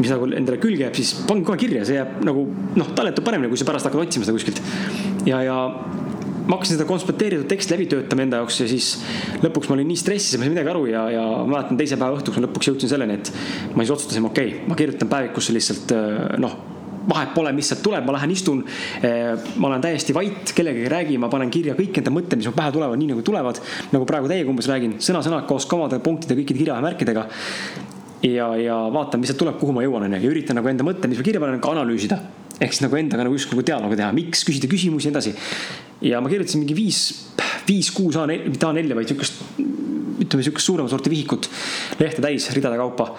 mis 0.00 0.12
nagu 0.14 0.30
endale 0.32 0.60
külge 0.62 0.86
jääb, 0.86 0.98
siis 0.98 1.14
pange 1.28 1.46
kohe 1.48 1.60
kirja, 1.60 1.86
see 1.88 2.00
jääb 2.00 2.20
nagu 2.26 2.46
noh, 2.78 2.92
talletub 2.98 3.26
paremini, 3.26 3.52
kui 3.52 3.60
sa 3.60 3.68
pärast 3.68 3.88
hakkad 3.88 4.06
otsima 4.06 4.28
seda 4.28 4.38
kuskilt. 4.38 4.62
ja, 5.28 5.42
ja 5.46 5.58
ma 6.48 6.56
hakkasin 6.56 6.78
seda 6.78 6.88
konspekteeritud 6.88 7.48
teksti 7.50 7.76
läbi 7.76 7.88
töötama 7.92 8.24
enda 8.24 8.40
jaoks 8.40 8.62
ja 8.62 8.68
siis 8.70 8.94
lõpuks 9.44 9.68
ma 9.68 9.76
olin 9.76 9.90
nii 9.92 10.00
stressis, 10.00 10.38
ma 10.38 10.46
ei 10.46 10.48
saanud 10.48 10.56
midagi 10.56 10.72
aru 10.72 10.86
ja, 10.88 11.04
ja 11.12 11.26
ma 11.42 11.58
mäletan 11.58 11.80
teise 11.80 12.00
päeva 12.00 12.16
õhtuks 12.16 12.40
ma 12.40 12.46
lõpuks 12.46 12.72
jõudsin 12.72 12.92
selleni, 12.94 13.20
et 13.20 13.30
ma 13.74 13.84
siis 13.84 13.94
otsustasin, 13.98 14.26
okei 14.30 14.54
okay,, 14.54 14.66
ma 14.70 14.78
kirjutan 14.78 15.12
päevikusse 15.12 15.54
lihtsalt 15.56 15.94
äh, 15.96 16.34
noh 16.40 16.56
vahet 17.08 17.32
pole, 17.34 17.52
mis 17.56 17.68
sealt 17.70 17.80
tuleb, 17.84 18.04
ma 18.04 18.12
lähen 18.16 18.32
istun. 18.34 18.58
Äh, 19.00 19.30
ma 19.56 19.70
olen 19.70 19.84
täiesti 19.84 20.12
vait, 20.16 20.52
kellegagi 20.56 20.84
ei 20.84 20.92
räägi, 20.92 21.20
ma 21.20 21.30
panen 21.32 21.52
kirja 21.52 21.76
kõik 21.78 22.00
enda 22.02 22.12
mõtted, 22.12 22.40
mis 22.40 22.50
mu 22.50 22.56
pähe 22.56 22.74
tulevad, 22.74 23.00
nii 23.00 23.12
nagu 23.14 23.24
tulevad. 23.24 23.62
nagu 23.94 24.08
praegu 24.08 24.28
teiega 24.28 24.52
umbes 24.52 24.68
räägin, 24.68 24.98
sõna-sõnalt 25.04 25.48
koos 25.48 25.66
komade, 25.70 26.02
punktide, 26.04 26.36
kõikide 26.36 26.66
kirjamärkidega. 26.66 27.24
Ja, 28.22 28.50
ja 28.58 28.76
vaatan, 28.94 29.20
mis 29.20 29.30
sealt 29.30 29.40
tuleb, 29.44 29.58
kuhu 29.60 29.76
ma 29.76 29.84
jõuan, 29.86 30.08
onju, 30.08 30.20
ja 30.22 30.30
üritan 30.30 30.58
nagu 30.58 30.70
enda 30.70 30.86
mõtte, 30.86 31.10
mis 31.10 31.20
ma 31.20 31.26
kirja 31.26 31.42
panen, 31.42 31.62
ka 31.62 31.74
analüüsida 31.74 32.18
ehk 32.58 32.74
siis 32.74 32.82
nagu 32.82 32.98
endaga 32.98 33.26
nagu 33.26 33.36
justkui 33.36 33.56
nagu 33.56 33.66
dialoogi 33.66 33.98
teha, 34.00 34.10
miks, 34.16 34.42
küsida 34.46 34.70
küsimusi 34.70 35.08
ja 35.08 35.12
nii 35.12 35.16
edasi. 35.16 35.34
ja 36.10 36.22
ma 36.22 36.30
kirjutasin 36.30 36.62
mingi 36.64 36.74
viis, 36.74 37.02
viis-kuus 37.68 38.18
A4, 38.18 38.48
mitte 38.50 38.66
A4, 38.66 38.96
vaid 38.98 39.12
sihukest, 39.12 39.44
ütleme 40.24 40.46
sihukest 40.46 40.66
suuremat 40.66 40.90
sorti 40.90 41.12
vihikut. 41.12 41.48
lehte 42.00 42.22
täis, 42.24 42.48
ridade 42.56 42.80
kaupa. 42.80 43.12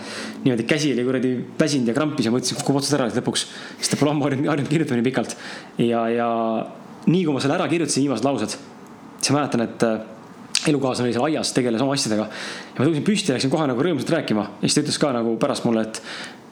niimoodi 0.44 0.68
käsi 0.68 0.92
oli 0.94 1.08
kuradi 1.08 1.34
väsinud 1.60 1.88
ja 1.88 1.96
krampis 1.96 2.28
ja 2.28 2.36
mõtlesin, 2.36 2.60
kukub 2.60 2.82
otsast 2.82 3.00
ära 3.00 3.08
lõpuks. 3.08 3.48
sest 3.80 4.00
pole 4.00 4.12
ammu 4.12 4.28
harjunud, 4.28 4.52
harjunud 4.52 4.72
kirjutama 4.72 5.00
nii 5.00 5.08
pikalt. 5.08 5.38
ja, 5.78 6.04
ja 6.12 6.30
nii 7.08 7.24
kui 7.24 7.34
ma 7.34 7.40
selle 7.40 7.56
ära 7.56 7.70
kirjutasin, 7.72 8.04
viimased 8.04 8.28
laused, 8.28 8.58
siis 9.20 9.32
ma 9.32 9.40
mäletan, 9.40 9.64
et 9.70 10.19
elukaaslane 10.68 11.08
oli 11.08 11.16
seal 11.16 11.28
aias, 11.30 11.54
tegeles 11.56 11.82
oma 11.82 11.96
asjadega. 11.96 12.26
ja 12.74 12.80
ma 12.80 12.88
tõusin 12.88 13.06
püsti 13.06 13.34
läksin 13.34 13.52
kohe 13.54 13.68
nagu 13.70 13.86
rõõmsalt 13.86 14.12
rääkima 14.16 14.46
ja 14.62 14.68
siis 14.68 14.76
ta 14.76 14.84
ütles 14.84 15.00
ka 15.02 15.14
nagu 15.16 15.36
pärast 15.40 15.66
mulle, 15.68 15.86
et 15.88 16.02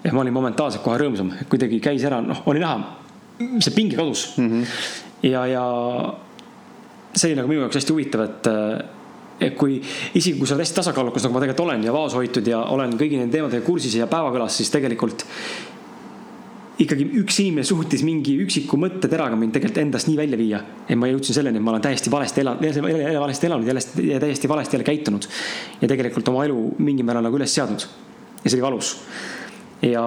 ja 0.03 0.13
ma 0.13 0.23
olin 0.23 0.35
momentaalselt 0.35 0.83
kohe 0.85 0.99
rõõmsam, 1.01 1.33
kuidagi 1.51 1.81
käis 1.83 2.05
ära, 2.07 2.21
noh, 2.23 2.43
oli 2.47 2.61
näha, 2.63 2.77
see 3.59 3.73
pinge 3.75 3.97
kadus 3.99 4.29
mm. 4.37 4.49
-hmm. 4.49 4.83
ja, 5.29 5.45
ja 5.51 5.65
see 7.13 7.31
oli 7.31 7.39
nagu 7.41 7.51
minu 7.51 7.65
jaoks 7.65 7.81
hästi 7.81 7.95
huvitav, 7.95 8.23
et, 8.27 8.51
et 9.49 9.57
kui 9.57 9.81
isegi 10.13 10.37
kui 10.37 10.47
sa 10.47 10.55
oled 10.55 10.65
hästi 10.65 10.79
tasakaalukas, 10.81 11.25
nagu 11.25 11.35
ma 11.35 11.43
tegelikult 11.43 11.65
olen 11.67 11.83
ja 11.83 11.95
vaoshoitud 11.95 12.47
ja 12.47 12.61
olen 12.75 12.95
kõigi 12.99 13.19
nende 13.19 13.35
teemadega 13.35 13.65
kursis 13.65 13.97
ja 13.99 14.07
päevakõlas, 14.07 14.57
siis 14.57 14.71
tegelikult 14.73 15.25
ikkagi 16.77 17.07
üks 17.21 17.39
inimene 17.41 17.65
suutis 17.65 18.03
mingi 18.05 18.35
üksiku 18.43 18.77
mõtteteraga 18.81 19.37
mind 19.39 19.55
tegelikult 19.55 19.81
endast 19.81 20.09
nii 20.09 20.17
välja 20.19 20.37
viia. 20.37 20.59
et 20.87 20.97
ma 20.97 21.09
jõudsin 21.09 21.33
selleni, 21.37 21.57
et 21.57 21.65
ma 21.65 21.73
olen 21.73 21.81
täiesti 21.81 22.11
valesti 22.13 22.43
elanud, 22.43 22.63
jälle 22.63 23.19
valesti 23.19 23.47
elanud 23.49 23.71
ja 24.05 24.19
täiesti 24.19 24.49
valesti 24.49 24.77
jälle 24.77 24.85
käitunud. 24.85 25.27
ja 25.81 25.87
tegelikult 25.87 26.27
oma 26.27 26.45
elu 26.45 26.75
mingil 26.77 27.05
määral 27.05 27.25
nagu 27.25 27.39
üles 27.39 27.53
seadnud. 27.53 27.87
ja 28.43 28.49
see 28.49 28.57
oli 28.59 28.67
valus 28.67 28.93
ja, 29.81 30.03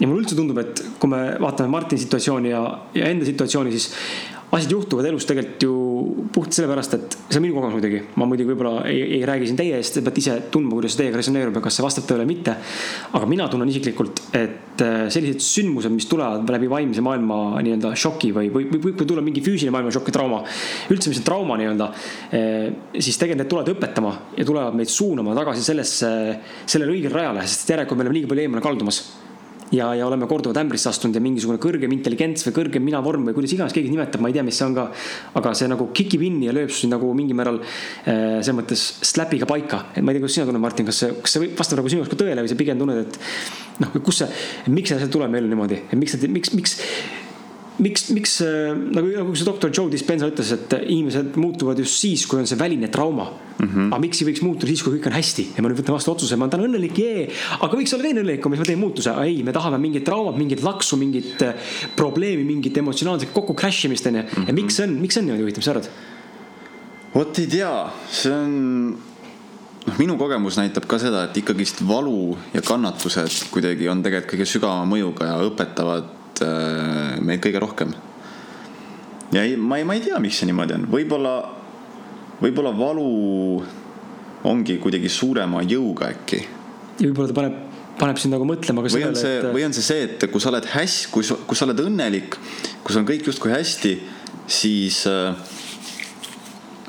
ja 0.00 0.08
mulle 0.08 0.24
üldse 0.24 0.36
tundub, 0.38 0.58
et 0.62 0.82
kui 0.98 1.10
me 1.10 1.22
vaatame 1.40 1.70
Martini 1.72 2.02
situatsiooni 2.02 2.52
ja, 2.52 2.64
ja 2.94 3.10
enda 3.10 3.28
situatsiooni, 3.28 3.74
siis 3.74 3.90
asjad 4.50 4.72
juhtuvad 4.74 5.06
elus 5.06 5.26
tegelikult 5.28 5.62
ju 5.62 5.74
puht 6.34 6.54
sellepärast, 6.54 6.96
et 6.96 7.16
see 7.28 7.38
on 7.38 7.44
minu 7.44 7.54
kogemus 7.54 7.76
muidugi. 7.76 8.00
ma 8.18 8.26
muidugi 8.26 8.50
võib-olla 8.50 8.82
ei, 8.90 9.02
ei 9.18 9.20
räägi 9.28 9.46
siin 9.46 9.58
teie 9.60 9.76
eest, 9.78 9.94
te 9.94 10.02
peate 10.02 10.22
ise 10.22 10.34
tundma, 10.50 10.74
kuidas 10.74 10.96
see 10.96 11.04
teiega 11.04 11.20
resoneerub 11.20 11.58
ja 11.58 11.62
kas 11.62 11.78
see 11.78 11.86
vastab 11.86 12.08
tõele 12.08 12.24
või 12.24 12.32
mitte. 12.32 12.56
aga 13.12 13.28
mina 13.30 13.46
tunnen 13.52 13.70
isiklikult, 13.70 14.24
et 14.34 14.82
äh, 14.82 15.06
sellised 15.12 15.44
sündmused, 15.46 15.94
mis 15.94 16.08
tulevad 16.10 16.50
läbi 16.50 16.70
vaimse 16.72 17.04
maailma 17.06 17.62
nii-öelda 17.62 17.94
šoki 17.94 18.32
või, 18.34 18.50
või, 18.54 18.66
või 18.74 18.82
võib 18.88 19.06
tulla 19.06 19.24
mingi 19.26 19.44
füüsiline 19.46 19.74
maailma 19.76 19.94
šokk 19.94 20.10
ja 20.10 20.18
trauma. 20.18 20.42
üldse, 20.90 21.14
mis 21.14 21.22
on 21.22 21.30
trauma 21.30 21.58
nii-öelda, 21.60 21.90
äh, 22.34 22.68
siis 22.98 23.22
tegelikult 23.22 23.44
need 23.44 23.54
tulevad 23.54 23.74
õpetama 23.76 24.14
ja 24.34 24.50
tulevad 24.50 24.78
meid 24.82 24.90
suunama 24.90 25.38
tagasi 25.38 25.62
sellesse, 25.62 26.12
sellele 26.66 26.98
õigele 26.98 27.14
rajale, 27.14 27.46
sest 27.46 27.70
järelikult 27.70 28.00
me 28.00 28.08
oleme 28.08 28.18
liiga 28.18 28.34
palju 28.34 28.48
eemale 28.48 28.66
kaldumas 28.66 29.04
ja, 29.74 29.90
ja 29.94 30.06
oleme 30.06 30.26
korduvalt 30.30 30.58
ämbrisse 30.60 30.90
astunud 30.90 31.16
ja 31.16 31.22
mingisugune 31.22 31.60
kõrgem 31.62 31.92
intelligents 31.94 32.46
või 32.48 32.56
kõrgem 32.58 32.84
minavorm 32.86 33.28
või 33.28 33.36
kuidas 33.36 33.54
iganes 33.56 33.74
keegi 33.76 33.92
nimetab, 33.92 34.22
ma 34.22 34.30
ei 34.30 34.36
tea, 34.36 34.44
mis 34.46 34.58
see 34.58 34.66
on 34.66 34.76
ka. 34.76 34.88
aga 35.40 35.54
see 35.58 35.70
nagu 35.70 35.88
kikib 35.96 36.24
inni 36.26 36.48
ja 36.48 36.54
lööb 36.56 36.72
sind 36.74 36.94
nagu 36.94 37.12
mingil 37.16 37.38
määral 37.38 37.60
äh, 37.62 38.40
selles 38.40 38.56
mõttes 38.58 38.84
slap'iga 39.12 39.48
paika. 39.50 39.84
et 39.94 40.02
ma 40.02 40.12
ei 40.12 40.18
tea, 40.18 40.26
kuidas 40.26 40.38
sina 40.38 40.48
tunned, 40.50 40.64
Martin, 40.64 40.88
kas 40.90 41.02
see, 41.04 41.14
kas 41.22 41.36
see 41.36 41.50
vastab 41.58 41.80
nagu 41.80 41.92
sinu 41.92 42.02
jaoks 42.02 42.14
ka 42.14 42.20
tõele 42.24 42.44
või 42.44 42.52
sa 42.52 42.58
pigem 42.58 42.80
tunned, 42.80 43.06
et 43.06 43.18
noh, 43.84 43.98
kus 44.04 44.22
see, 44.22 44.30
miks 44.70 44.92
see 44.92 45.00
asi 45.00 45.10
tuleb 45.12 45.32
meile 45.32 45.50
niimoodi, 45.50 45.82
miks, 45.98 46.18
miks, 46.26 46.54
miks 46.56 46.78
miks, 47.80 48.08
miks 48.14 48.36
äh, 48.44 48.72
nagu, 48.76 49.10
nagu 49.14 49.34
see 49.36 49.46
doktor 49.48 49.72
Joe 49.74 49.90
Dispenza 49.92 50.28
ütles, 50.30 50.52
et 50.54 50.74
inimesed 50.80 51.38
muutuvad 51.40 51.80
just 51.80 52.00
siis, 52.02 52.26
kui 52.28 52.40
on 52.40 52.48
see 52.48 52.58
väline 52.60 52.90
trauma 52.92 53.26
mm. 53.30 53.66
-hmm. 53.66 53.88
aga 53.88 54.00
miks 54.04 54.20
ei 54.20 54.28
võiks 54.28 54.42
muutuda 54.44 54.70
siis, 54.70 54.82
kui 54.84 54.96
kõik 54.96 55.08
on 55.10 55.16
hästi 55.16 55.46
ja 55.56 55.64
ma 55.64 55.70
nüüd 55.70 55.80
võtan 55.80 55.96
vastu 55.96 56.12
otsuse, 56.12 56.36
ma 56.36 56.46
olen 56.46 56.54
täna 56.54 56.68
õnnelik, 56.68 57.00
jee. 57.00 57.26
aga 57.58 57.80
võiks 57.80 57.94
olla 57.96 58.06
teine 58.06 58.24
õnnelikum, 58.24 58.54
siis 58.54 58.64
ma 58.64 58.70
teen 58.70 58.82
muutuse, 58.82 59.16
ei, 59.24 59.42
me 59.46 59.56
tahame 59.56 59.80
mingit 59.82 60.04
traumat, 60.04 60.38
mingit 60.38 60.64
laksu, 60.66 61.00
mingit 61.00 61.44
äh, 61.46 61.74
probleemi, 61.96 62.44
mingit 62.44 62.76
emotsionaalset 62.76 63.32
kokku 63.32 63.54
crash 63.54 63.88
imist 63.88 64.06
onju. 64.06 64.24
ja 64.46 64.56
miks 64.56 64.80
see 64.80 64.88
on, 64.88 64.96
miks 65.00 65.16
see 65.16 65.24
on 65.24 65.30
niimoodi 65.30 65.46
huvitav, 65.46 65.64
mis 65.64 65.70
sa 65.70 65.76
arvad? 65.76 65.90
vot 67.14 67.42
ei 67.42 67.50
tea, 67.50 67.74
see 68.20 68.34
on 68.34 68.54
noh, 69.86 69.98
minu 69.98 70.16
kogemus 70.20 70.60
näitab 70.60 70.86
ka 70.90 71.00
seda, 71.02 71.26
et 71.28 71.42
ikkagist 71.42 71.82
valu 71.86 72.36
ja 72.54 72.62
kannatused 72.62 73.50
kuidagi 73.54 73.88
on 73.90 74.04
tegelikult 74.04 74.34
kõige 74.36 74.48
sügavama 74.48 74.88
mõjuga 74.94 75.32
ja 75.32 75.36
õpetavad 75.48 76.19
äh, 76.44 77.18
meid 77.24 77.42
kõige 77.44 77.62
rohkem. 77.62 77.94
ja 79.32 79.44
ei, 79.44 79.56
ma 79.56 79.80
ei, 79.80 79.86
ma 79.88 79.96
ei 79.96 80.04
tea, 80.04 80.18
miks 80.22 80.40
see 80.40 80.50
niimoodi 80.50 80.76
on, 80.78 80.86
võib-olla, 80.90 81.34
võib-olla 82.40 82.72
valu 82.76 83.10
ongi 84.50 84.78
kuidagi 84.82 85.10
suurema 85.12 85.62
jõuga 85.66 86.10
äkki. 86.14 86.40
ja 86.98 87.06
võib-olla 87.06 87.30
ta 87.30 87.38
paneb, 87.40 87.60
paneb 88.00 88.20
sind 88.20 88.34
nagu 88.36 88.48
mõtlema 88.48 88.84
ka 88.84 88.92
sellele, 88.92 89.36
et. 89.36 89.48
või 89.54 89.66
on 89.68 89.76
see 89.76 89.86
see, 89.86 90.08
et 90.08 90.28
kui 90.32 90.42
sa 90.42 90.52
oled 90.52 90.68
hästi, 90.74 91.10
kui 91.14 91.26
sa, 91.26 91.38
kui 91.46 91.58
sa 91.58 91.68
oled 91.68 91.84
õnnelik, 91.84 92.38
kui 92.82 92.94
sul 92.94 93.02
on 93.02 93.08
kõik 93.08 93.28
justkui 93.28 93.52
hästi, 93.52 93.96
siis 94.50 95.02
äh, 95.10 95.34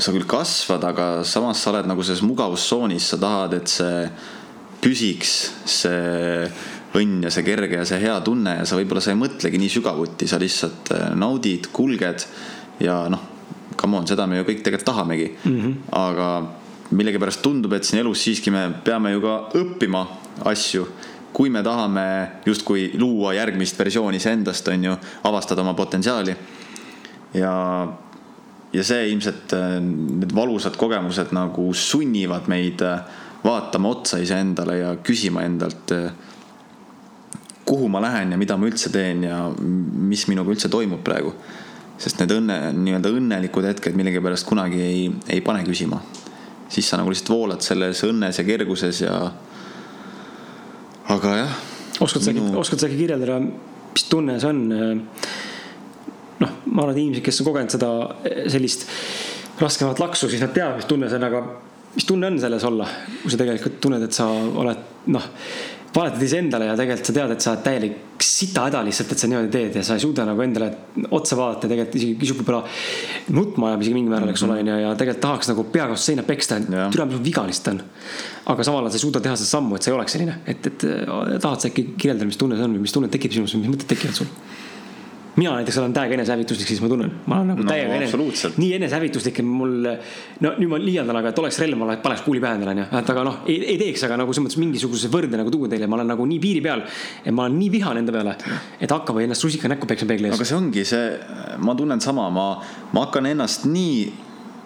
sa 0.02 0.14
küll 0.14 0.28
kasvad, 0.30 0.84
aga 0.88 1.08
samas 1.28 1.62
sa 1.62 1.74
oled 1.74 1.90
nagu 1.90 2.04
selles 2.06 2.24
mugavustsoonis, 2.26 3.12
sa 3.14 3.20
tahad, 3.22 3.60
et 3.60 3.70
see 3.70 4.06
püsiks, 4.82 5.36
see 5.70 6.48
õnn 7.00 7.26
ja 7.26 7.32
see 7.32 7.46
kerge 7.48 7.80
ja 7.80 7.86
see 7.88 8.02
hea 8.02 8.18
tunne 8.26 8.58
ja 8.60 8.66
sa 8.68 8.80
võib-olla 8.80 9.04
sa 9.04 9.14
ei 9.14 9.20
mõtlegi 9.20 9.60
nii 9.62 9.72
sügavuti, 9.72 10.28
sa 10.28 10.40
lihtsalt 10.42 10.92
äh, 10.96 11.12
naudid, 11.16 11.70
kulged 11.72 12.26
ja 12.84 13.04
noh, 13.12 13.28
come 13.80 14.02
on, 14.02 14.10
seda 14.10 14.28
me 14.28 14.42
ju 14.42 14.48
kõik 14.50 14.66
tegelikult 14.66 14.90
tahamegi 14.92 15.30
mm. 15.32 15.62
-hmm. 15.62 15.78
aga 16.02 16.28
millegipärast 16.92 17.42
tundub, 17.42 17.74
et 17.74 17.88
siin 17.88 18.02
elus 18.02 18.24
siiski 18.24 18.52
me 18.52 18.68
peame 18.84 19.14
ju 19.14 19.22
ka 19.24 19.38
õppima 19.56 20.06
asju 20.52 20.88
kui 21.34 21.50
me 21.50 21.64
tahame 21.64 22.04
justkui 22.46 22.92
luua 23.00 23.34
järgmist 23.34 23.80
versiooni 23.80 24.18
iseendast, 24.20 24.68
on 24.68 24.84
ju, 24.84 24.96
avastada 25.24 25.62
oma 25.62 25.74
potentsiaali. 25.74 26.36
ja 27.34 27.88
ja 28.74 28.84
see 28.84 29.10
ilmselt, 29.12 29.54
äh, 29.54 29.80
need 29.82 30.36
valusad 30.36 30.78
kogemused 30.80 31.34
nagu 31.36 31.74
sunnivad 31.74 32.48
meid 32.48 32.82
äh, 32.82 33.02
vaatama 33.44 33.90
otsa 33.90 34.18
iseendale 34.22 34.78
ja 34.78 34.96
küsima 35.04 35.44
endalt, 35.44 35.92
kuhu 37.66 37.90
ma 37.92 38.02
lähen 38.04 38.34
ja 38.34 38.40
mida 38.40 38.58
ma 38.58 38.70
üldse 38.70 38.92
teen 38.94 39.26
ja 39.28 39.42
mis 39.58 40.26
minuga 40.30 40.54
üldse 40.54 40.70
toimub 40.72 41.04
praegu. 41.06 41.34
sest 42.02 42.18
need 42.18 42.32
õnne, 42.34 42.56
nii-öelda 42.74 43.12
õnnelikud 43.14 43.68
hetked 43.70 43.94
millegipärast 43.98 44.48
kunagi 44.50 44.80
ei, 44.82 45.04
ei 45.30 45.42
pane 45.46 45.64
küsima. 45.68 46.02
siis 46.70 46.90
sa 46.90 46.98
nagu 46.98 47.12
lihtsalt 47.12 47.30
voolad 47.30 47.62
selles 47.62 48.04
õnnes 48.08 48.40
ja 48.40 48.46
kerguses 48.48 49.02
ja. 49.02 49.18
aga 51.08 51.36
jah. 51.38 51.58
oskad 52.00 52.26
sa 52.26 52.34
minu..., 52.34 52.58
oskad 52.60 52.80
sa 52.80 52.90
äkki 52.90 53.04
kirjeldada, 53.04 53.40
mis 53.94 54.08
tunne 54.10 54.40
see 54.40 54.50
on? 54.50 54.64
noh, 56.42 56.56
ma 56.66 56.84
arvan, 56.84 56.96
et 56.96 57.04
inimesed, 57.04 57.26
kes 57.26 57.42
on 57.42 57.52
kogenud 57.52 57.76
seda 57.76 57.92
sellist 58.50 58.88
raskemat 59.62 60.00
laksu, 60.02 60.30
siis 60.30 60.42
nad 60.42 60.54
teavad, 60.56 60.80
mis 60.80 60.90
tunne 60.90 61.10
see 61.10 61.20
on, 61.22 61.28
aga 61.28 61.44
mis 61.96 62.08
tunne 62.08 62.32
on 62.32 62.40
selles 62.42 62.64
olla, 62.68 62.88
kui 63.22 63.32
sa 63.32 63.40
tegelikult 63.42 63.78
tunned, 63.84 64.06
et 64.06 64.16
sa 64.16 64.28
oled 64.32 64.88
noh, 65.12 65.28
valetad 65.96 66.24
iseendale 66.24 66.70
ja 66.70 66.78
tegelikult 66.80 67.10
sa 67.10 67.16
tead, 67.16 67.34
et 67.36 67.44
sa 67.44 67.52
oled 67.52 67.64
täielik 67.66 68.24
sita 68.24 68.64
häda 68.68 68.82
lihtsalt, 68.86 69.12
et 69.12 69.22
sa 69.22 69.28
niimoodi 69.28 69.52
teed 69.52 69.76
ja 69.80 69.84
sa 69.86 69.98
ei 69.98 70.04
suuda 70.04 70.24
nagu 70.28 70.44
endale 70.44 70.70
otsa 71.18 71.36
vaadata 71.40 71.68
ja 71.68 71.74
tegelikult 71.74 71.98
isegi 72.00 72.18
kisub 72.22 72.40
võib-olla 72.42 72.62
nutma 73.36 73.72
ajab 73.72 73.84
isegi 73.86 73.98
mingil 73.98 74.14
määral, 74.14 74.32
eks 74.32 74.46
ole, 74.48 74.60
onju, 74.62 74.78
ja 74.84 74.94
tegelikult 75.00 75.24
tahaks 75.26 75.52
nagu 75.52 75.66
peaga 75.74 75.96
vastu 75.96 76.12
seina 76.12 76.26
peksta, 76.28 76.62
et 76.62 76.70
türa, 76.94 77.08
mis 77.10 77.24
viga 77.26 77.44
lihtsalt 77.48 77.74
on. 77.74 77.84
aga 78.54 78.68
samal 78.68 78.86
ajal 78.86 78.94
sa 78.94 79.02
ei 79.02 79.06
suuda 79.06 79.24
teha 79.26 79.36
seda 79.42 79.52
sammu, 79.52 79.78
et 79.78 79.86
sa 79.88 79.92
ei 79.92 79.98
oleks 79.98 80.18
selline, 80.18 80.38
et, 80.54 80.72
et 80.72 80.88
tahad 80.88 81.66
sa 81.66 81.72
äkki 81.72 81.88
kirjeldada, 81.96 82.30
mis 82.30 82.40
tunne 82.40 82.60
see 82.60 82.68
on 82.70 82.78
või 82.78 82.86
mis 82.86 82.96
tunned 82.96 83.14
tekib 83.14 83.36
sinus 83.36 83.58
või 83.58 83.66
mis 83.66 83.76
mõtted 83.76 83.92
tekivad 83.92 84.22
sul? 84.22 84.32
Mina 85.36 85.54
näiteks 85.56 85.78
olen 85.80 85.94
täiega 85.96 86.16
enesehävituslik, 86.18 86.68
siis 86.68 86.82
ma 86.84 86.90
tunnen, 86.92 87.12
ma 87.32 87.38
olen 87.40 87.54
nagu 87.54 87.64
no, 87.64 87.70
täiega 87.72 87.96
enese, 87.96 88.52
nii 88.60 88.72
enesehävituslik, 88.76 89.40
et 89.40 89.48
mul. 89.48 89.76
no 90.44 90.54
nüüd 90.58 90.72
ma 90.72 90.80
liialdan, 90.82 91.20
aga 91.22 91.32
et 91.32 91.40
oleks 91.40 91.60
relv, 91.64 91.80
ma 91.80 91.96
paneks 92.04 92.24
kuuli 92.26 92.42
pähe 92.44 92.60
endale 92.60 92.74
onju, 92.76 92.88
et 93.00 93.12
aga 93.14 93.24
noh, 93.28 93.38
ei 93.52 93.78
teeks, 93.80 94.04
aga 94.08 94.18
nagu 94.20 94.36
selles 94.36 94.50
mõttes 94.50 94.60
mingisuguse 94.60 95.12
võrde 95.14 95.40
nagu 95.40 95.54
tuua 95.54 95.70
teile, 95.72 95.88
ma 95.88 96.00
olen 96.00 96.12
nagu 96.12 96.26
nii 96.28 96.42
piiri 96.44 96.64
peal. 96.66 96.84
et 97.24 97.32
ma 97.32 97.46
olen 97.46 97.56
nii 97.62 97.70
vihane 97.78 98.04
enda 98.04 98.16
peale, 98.16 98.36
et 98.82 98.92
hakkab 98.92 99.22
ennast 99.24 99.48
rusika 99.48 99.72
näkku 99.72 99.88
peksma 99.88 100.12
peegli 100.12 100.28
ees. 100.28 100.36
aga 100.36 100.50
see 100.50 100.58
ongi 100.58 100.84
see, 100.88 101.08
ma 101.64 101.78
tunnen 101.80 102.04
sama, 102.04 102.28
ma, 102.34 102.50
ma 102.92 103.06
hakkan 103.06 103.32
ennast 103.32 103.70
nii 103.72 104.12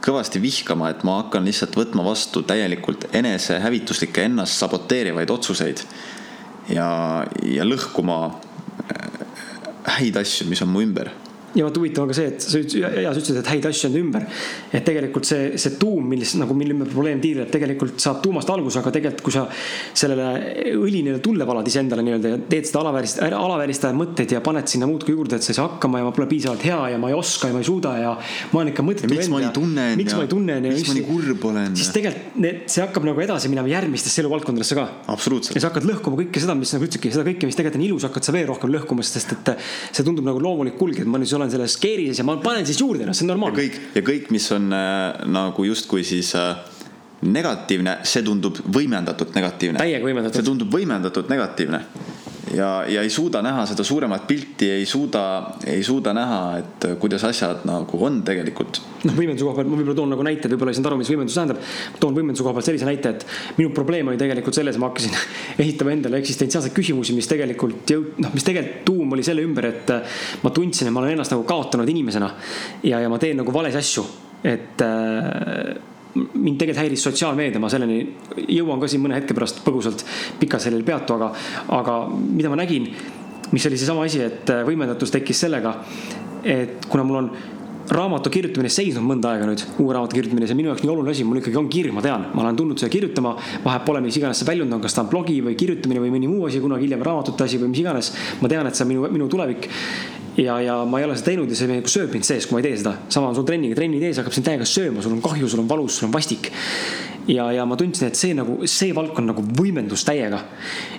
kõvasti 0.05 0.41
vihkama, 0.41 0.89
et 0.93 1.05
ma 1.05 1.19
hakkan 1.23 1.45
lihtsalt 1.45 1.77
võtma 1.77 2.03
vastu 2.05 2.41
täielikult 2.45 3.07
enesehävituslikke, 3.13 4.25
ennast 4.29 4.57
saboteerivaid 4.61 5.29
otsuseid. 5.33 5.85
ja, 6.73 6.89
ja 7.45 7.65
lõhkuma 7.65 8.19
häid 9.85 10.17
asju, 10.17 10.47
mis 10.49 10.61
on 10.61 10.71
mu 10.73 10.81
ümber 10.81 11.11
ja 11.55 11.65
vot 11.65 11.77
huvitav 11.79 12.03
on 12.03 12.11
ka 12.11 12.17
see, 12.17 12.31
et 12.33 12.43
sa 12.43 12.59
ütlesid, 12.59 12.83
ja 13.03 13.11
sa 13.13 13.21
ütlesid, 13.21 13.39
et 13.39 13.51
häid 13.53 13.67
asju 13.69 13.89
on 13.89 13.97
ümber. 14.01 14.25
et 14.71 14.85
tegelikult 14.85 15.27
see, 15.27 15.55
see 15.61 15.75
tuum, 15.79 16.07
millest 16.11 16.37
nagu, 16.39 16.55
mille 16.57 16.75
ümber 16.75 16.89
probleem 16.91 17.21
tiirleb, 17.23 17.49
tegelikult 17.53 18.01
saab 18.03 18.21
tuumast 18.23 18.49
alguse, 18.51 18.79
aga 18.81 18.91
tegelikult, 18.95 19.23
kui 19.25 19.35
sa 19.35 19.45
sellele 19.95 20.75
õli 20.75 21.03
nii-öelda 21.05 21.23
tulle 21.23 21.47
valad 21.47 21.67
iseendale 21.71 22.03
nii-öelda 22.05 22.33
ja 22.33 22.39
teed 22.51 22.69
seda 22.69 22.81
alaväärist, 22.83 23.21
alavääristavaid 23.25 23.99
mõtteid 24.01 24.35
ja 24.35 24.41
paned 24.45 24.69
sinna 24.71 24.89
muudkui 24.89 25.15
juurde, 25.15 25.39
et 25.39 25.45
sa 25.47 25.53
ei 25.53 25.59
saa 25.59 25.69
hakkama 25.69 26.01
ja 26.01 26.07
ma 26.07 26.13
pole 26.15 26.27
piisavalt 26.31 26.65
hea 26.67 26.81
ja 26.93 26.99
ma 27.01 27.11
ei 27.11 27.17
oska 27.17 27.49
ja 27.51 27.55
ma 27.55 27.63
ei 27.63 27.69
suuda 27.69 27.95
ja 28.01 28.13
ma 28.51 28.61
olen 28.61 28.73
ikka 28.73 28.85
mõttetu. 28.85 29.11
miks 29.13 29.31
ma 29.31 29.41
nii 29.45 29.53
tunnen 29.55 29.99
miks 29.99 30.13
ja 30.13 30.19
ma 30.19 30.27
ei 30.27 30.31
tunne. 30.31 30.59
miks 30.65 30.89
ma 30.89 30.97
nii 30.99 31.07
kurb 31.07 31.47
olen. 31.51 31.75
siis 31.79 31.91
tegelikult 31.95 32.39
need, 32.45 32.61
see 32.71 32.83
hakkab 32.83 33.07
nagu 33.07 33.23
edasi 33.23 33.51
minema 33.51 33.71
järgmistesse 33.71 34.23
eluvaldkondadesse 34.23 34.77
ka. 34.77 34.85
absoluutselt. 35.13 35.55
ja 35.55 35.63
sa 35.63 35.71
hakkad 35.71 35.87
lõhkuma 35.87 36.19
kõike 36.23 36.43
seda, 36.43 36.57
mis 36.59 36.73
nagu 36.75 36.87
ütlesidki, 36.87 37.13
seda 37.15 37.25
kõike, 37.27 37.49
mis 37.49 37.57
tegelikult 37.59 37.79
on 37.79 37.87
ilus, 37.87 38.07
hakkad 38.09 38.27
sa 38.27 38.35
veel 38.35 38.47
rohkem 38.49 38.73
lõhkuma, 38.73 39.05
sest 39.05 39.35
et 39.35 39.53
see 39.91 40.05
tundub 40.05 40.27
nagu 40.27 40.41
loomulik 40.41 40.77
kulg, 40.79 40.99
et 41.01 41.09
ma 41.09 41.21
nüüd 41.21 41.33
olen 41.35 41.44
selles 41.53 41.77
keerises 41.81 42.21
ja 42.21 42.27
ma 42.27 42.37
panen 42.43 42.65
siis 42.67 42.79
juurde, 42.81 43.07
noh, 43.07 43.15
see 43.15 43.25
on 43.27 43.33
normaalne. 43.33 43.57
kõik 43.59 43.97
ja 43.97 44.05
kõik, 44.05 44.31
mis 44.35 44.47
on 44.55 44.69
äh, 44.75 45.25
nagu 45.31 45.67
justkui 45.67 46.05
siis 46.07 46.33
äh, 46.39 46.53
negatiivne, 47.25 47.99
see 48.07 48.25
tundub 48.25 48.59
võimendatult 48.65 49.35
negatiivne. 49.37 49.81
täiega 49.81 50.05
võimendatud. 50.05 50.41
see 50.41 50.49
tundub 50.51 50.73
võimendatult 50.73 51.31
negatiivne 51.31 51.83
ja, 52.53 52.85
ja 52.87 53.01
ei 53.01 53.09
suuda 53.09 53.41
näha 53.45 53.65
seda 53.69 53.83
suuremat 53.83 54.27
pilti, 54.27 54.69
ei 54.71 54.85
suuda, 54.85 55.21
ei 55.67 55.83
suuda 55.83 56.13
näha, 56.13 56.39
et 56.59 56.87
kuidas 56.99 57.23
asjad 57.27 57.63
nagu 57.67 57.99
on 58.05 58.21
tegelikult. 58.25 58.81
noh, 59.05 59.15
võimenduse 59.17 59.45
koha 59.45 59.57
pealt 59.59 59.69
ma 59.71 59.79
võib-olla 59.79 59.97
toon 59.97 60.13
nagu 60.13 60.25
näite, 60.25 60.49
võib-olla 60.51 60.73
ei 60.73 60.77
saanud 60.77 60.91
aru, 60.91 60.99
mis 61.01 61.11
võimendus 61.13 61.37
tähendab. 61.37 61.63
toon 61.99 62.17
võimenduse 62.17 62.45
koha 62.45 62.55
pealt 62.57 62.69
sellise 62.69 62.89
näite, 62.89 63.15
et 63.15 63.25
minu 63.57 63.73
probleem 63.75 64.11
oli 64.11 64.21
tegelikult 64.21 64.57
selles, 64.57 64.77
ma 64.81 64.91
hakkasin 64.91 65.17
ehitama 65.65 65.95
endale 65.95 66.21
eksistentsiaalseid 66.21 66.75
küsimusi, 66.75 67.17
mis 67.17 67.29
tegelikult 67.31 67.95
jõud-, 67.95 68.21
noh, 68.21 68.35
mis 68.35 68.45
tegelikult 68.45 68.85
tuum 68.85 69.17
oli 69.17 69.25
selle 69.25 69.45
ümber, 69.45 69.71
et 69.71 69.95
ma 70.43 70.53
tundsin, 70.53 70.89
et 70.89 70.95
ma 70.95 71.03
olen 71.03 71.17
ennast 71.17 71.33
nagu 71.33 71.47
kaotanud 71.47 71.89
inimesena. 71.89 72.31
ja, 72.83 73.01
ja 73.01 73.11
ma 73.11 73.21
teen 73.21 73.41
nagu 73.41 73.53
valesid 73.53 73.81
asju, 73.81 74.07
et 74.45 74.85
äh, 74.85 75.94
mind 76.15 76.59
tegelikult 76.59 76.81
häiris 76.83 77.03
sotsiaalmeedia, 77.07 77.59
ma 77.59 77.69
selleni 77.71 77.99
jõuan 78.55 78.81
ka 78.81 78.89
siin 78.91 79.03
mõne 79.03 79.19
hetke 79.19 79.35
pärast 79.35 79.61
põgusalt 79.65 80.05
pikalt 80.39 80.63
sellel 80.63 80.85
peatu, 80.87 81.17
aga, 81.17 81.31
aga 81.75 81.97
mida 82.11 82.51
ma 82.51 82.59
nägin, 82.61 82.87
mis 83.51 83.67
oli 83.67 83.79
seesama 83.79 84.05
asi, 84.07 84.23
et 84.23 84.53
võimendatus 84.67 85.13
tekkis 85.13 85.45
sellega, 85.45 85.75
et 86.45 86.87
kuna 86.89 87.03
mul 87.07 87.21
on 87.23 87.29
raamatu 87.91 88.31
kirjutamine 88.33 88.71
seisnud 88.73 89.05
mõnda 89.05 89.35
aega 89.35 89.47
nüüd, 89.49 89.61
uue 89.81 89.93
raamatu 89.93 90.17
kirjutamine, 90.17 90.47
see 90.47 90.55
on 90.55 90.61
minu 90.61 90.71
jaoks 90.71 90.83
nii 90.85 90.91
oluline 90.93 91.13
asi, 91.13 91.25
mul 91.27 91.41
ikkagi 91.41 91.59
on 91.59 91.69
kirg, 91.71 91.93
ma 91.93 92.03
tean, 92.05 92.27
ma 92.33 92.43
olen 92.45 92.59
tulnud 92.59 92.81
seda 92.81 92.91
kirjutama. 92.93 93.35
vahepeal 93.65 93.85
pole, 93.85 94.01
mis 94.05 94.17
iganes 94.17 94.41
see 94.41 94.49
väljund 94.49 94.73
on, 94.73 94.81
kas 94.81 94.97
ta 94.97 95.03
on 95.03 95.11
blogi 95.11 95.37
või 95.45 95.57
kirjutamine 95.59 96.01
või 96.01 96.13
mõni 96.15 96.29
muu 96.31 96.47
asi, 96.49 96.61
kunagi 96.63 96.87
hiljem 96.87 97.05
raamatute 97.05 97.45
asi 97.45 97.61
või 97.61 97.73
mis 97.73 97.83
iganes. 97.83 98.11
ma 98.41 98.49
tean, 98.49 98.67
et 98.67 98.75
see 98.75 98.85
on 98.87 98.93
minu, 98.93 99.09
minu 99.13 99.29
tulevik 99.29 99.69
ja, 100.37 100.59
ja 100.61 100.85
ma 100.85 100.99
ei 100.99 101.05
ole 101.07 101.15
seda 101.17 101.31
teinud 101.31 101.51
ja 101.51 101.57
see 101.57 101.69
nagu 101.69 101.91
sööb 101.91 102.13
mind 102.15 102.27
sees, 102.27 102.47
kui 102.47 102.57
ma 102.57 102.63
ei 102.63 102.69
tee 102.69 102.79
seda. 102.81 102.95
sama 103.09 103.29
on 103.29 103.37
sul 103.37 103.47
trenniga, 103.47 103.77
trenni 103.77 104.01
tees 104.01 104.19
hakkab 104.19 104.35
sind 104.35 104.47
täiega 104.47 104.67
sööma, 104.69 105.03
sul 105.03 105.15
on 105.15 105.23
kahju, 105.23 105.49
sul 105.51 105.63
on 105.63 105.69
valus, 105.69 105.99
sul 105.99 106.09
on 106.09 106.15
vastik. 106.15 106.51
Ja, 107.27 107.51
ja 107.51 107.65
ma 107.65 107.77
tundsin, 107.79 108.09
et 108.09 108.19
see 108.19 108.35
nagu, 108.37 108.57
see 108.69 108.93
valdkond 108.95 109.31
nagu 109.31 109.43
võimendus 109.57 110.05
täiega. 110.07 110.41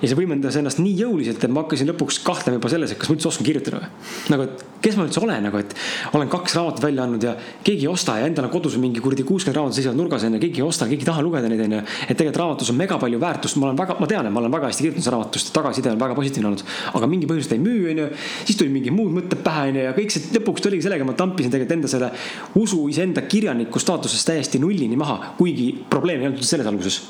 ja 0.00 0.08
see 0.08 0.18
võimendas 0.18 0.56
ennast 0.58 0.80
nii 0.82 0.94
jõuliselt, 1.02 1.42
et 1.42 1.52
ma 1.52 1.64
hakkasin 1.64 1.90
lõpuks 1.92 2.20
kahtlema 2.26 2.58
juba 2.58 2.72
selles, 2.72 2.92
et 2.92 3.00
kas 3.00 3.10
ma 3.10 3.16
üldse 3.16 3.30
oskan 3.30 3.46
kirjutada 3.46 3.82
või. 3.82 3.90
nagu, 4.34 4.46
et 4.48 4.64
kes 4.86 4.98
ma 4.98 5.06
üldse 5.06 5.22
olen 5.22 5.46
nagu, 5.48 5.60
et 5.62 5.74
olen 6.16 6.30
kaks 6.30 6.56
raamatut 6.58 6.84
välja 6.84 7.06
andnud 7.06 7.26
ja 7.26 7.34
keegi 7.66 7.86
ei 7.86 7.90
osta 7.90 8.18
ja 8.20 8.28
endal 8.30 8.48
on 8.48 8.52
kodus 8.54 8.76
mingi 8.80 9.02
kuradi 9.02 9.24
kuuskümmend 9.26 9.58
raamatut 9.60 9.78
seisavad 9.80 9.98
nurgas 9.98 10.26
onju, 10.26 10.40
keegi 10.42 10.62
ei 10.62 10.66
osta, 10.66 10.88
keegi 10.90 11.06
ei 11.06 11.10
taha 11.10 11.24
lugeda 11.26 11.50
neid 11.50 11.62
onju. 11.66 11.82
et 12.06 12.12
tegelikult 12.12 12.40
raamatus 12.42 12.72
on 12.72 12.78
mega 12.78 12.98
palju 13.02 13.20
väärtust, 13.22 13.58
ma 13.60 13.70
olen 13.70 13.80
väga, 13.80 13.96
ma 14.00 14.10
tean, 14.10 14.28
et 14.28 14.34
ma 14.34 14.42
olen 14.42 14.54
väga 14.54 14.70
hästi 14.70 14.86
kirjutanud 14.86 15.06
seda 15.06 15.16
raamatust, 15.16 15.52
tagasiside 15.56 15.92
on 15.92 16.02
väga 16.02 16.18
positiivne 16.18 16.50
olnud. 16.50 16.64
aga 17.00 17.10
mingi 17.10 17.30
põhjus 17.30 17.50
ta 17.50 17.56
ei 17.56 17.62
müü 17.64 17.90
onju, 17.94 18.08
siis 18.44 18.60
tuli 18.60 18.74
mingi 18.74 18.94
muud 18.94 19.14
mõtted 19.16 19.42
pähe 19.46 19.70
onju 19.70 19.86
ja 19.88 19.94
kõik 19.96 20.14
see 20.14 20.36
lõpuks 20.36 20.64
tuligi 20.66 20.86
sellega, 20.86 21.08
ma 21.08 21.16
tampisin 21.18 21.54
tegelikult 21.54 21.76
enda 21.78 21.90
selle 21.90 22.12
usu 22.62 22.84
iseenda 22.92 23.24
kirjaniku 23.26 23.82
staatusest 23.82 24.30
täiesti 24.30 24.60
nullini 24.62 24.98
maha, 25.00 25.34
kuigi 25.40 25.72
probleem 25.90 26.15
ei 26.22 26.30
olnud 26.30 26.46
selles 26.46 26.68
alguses. 26.70 27.00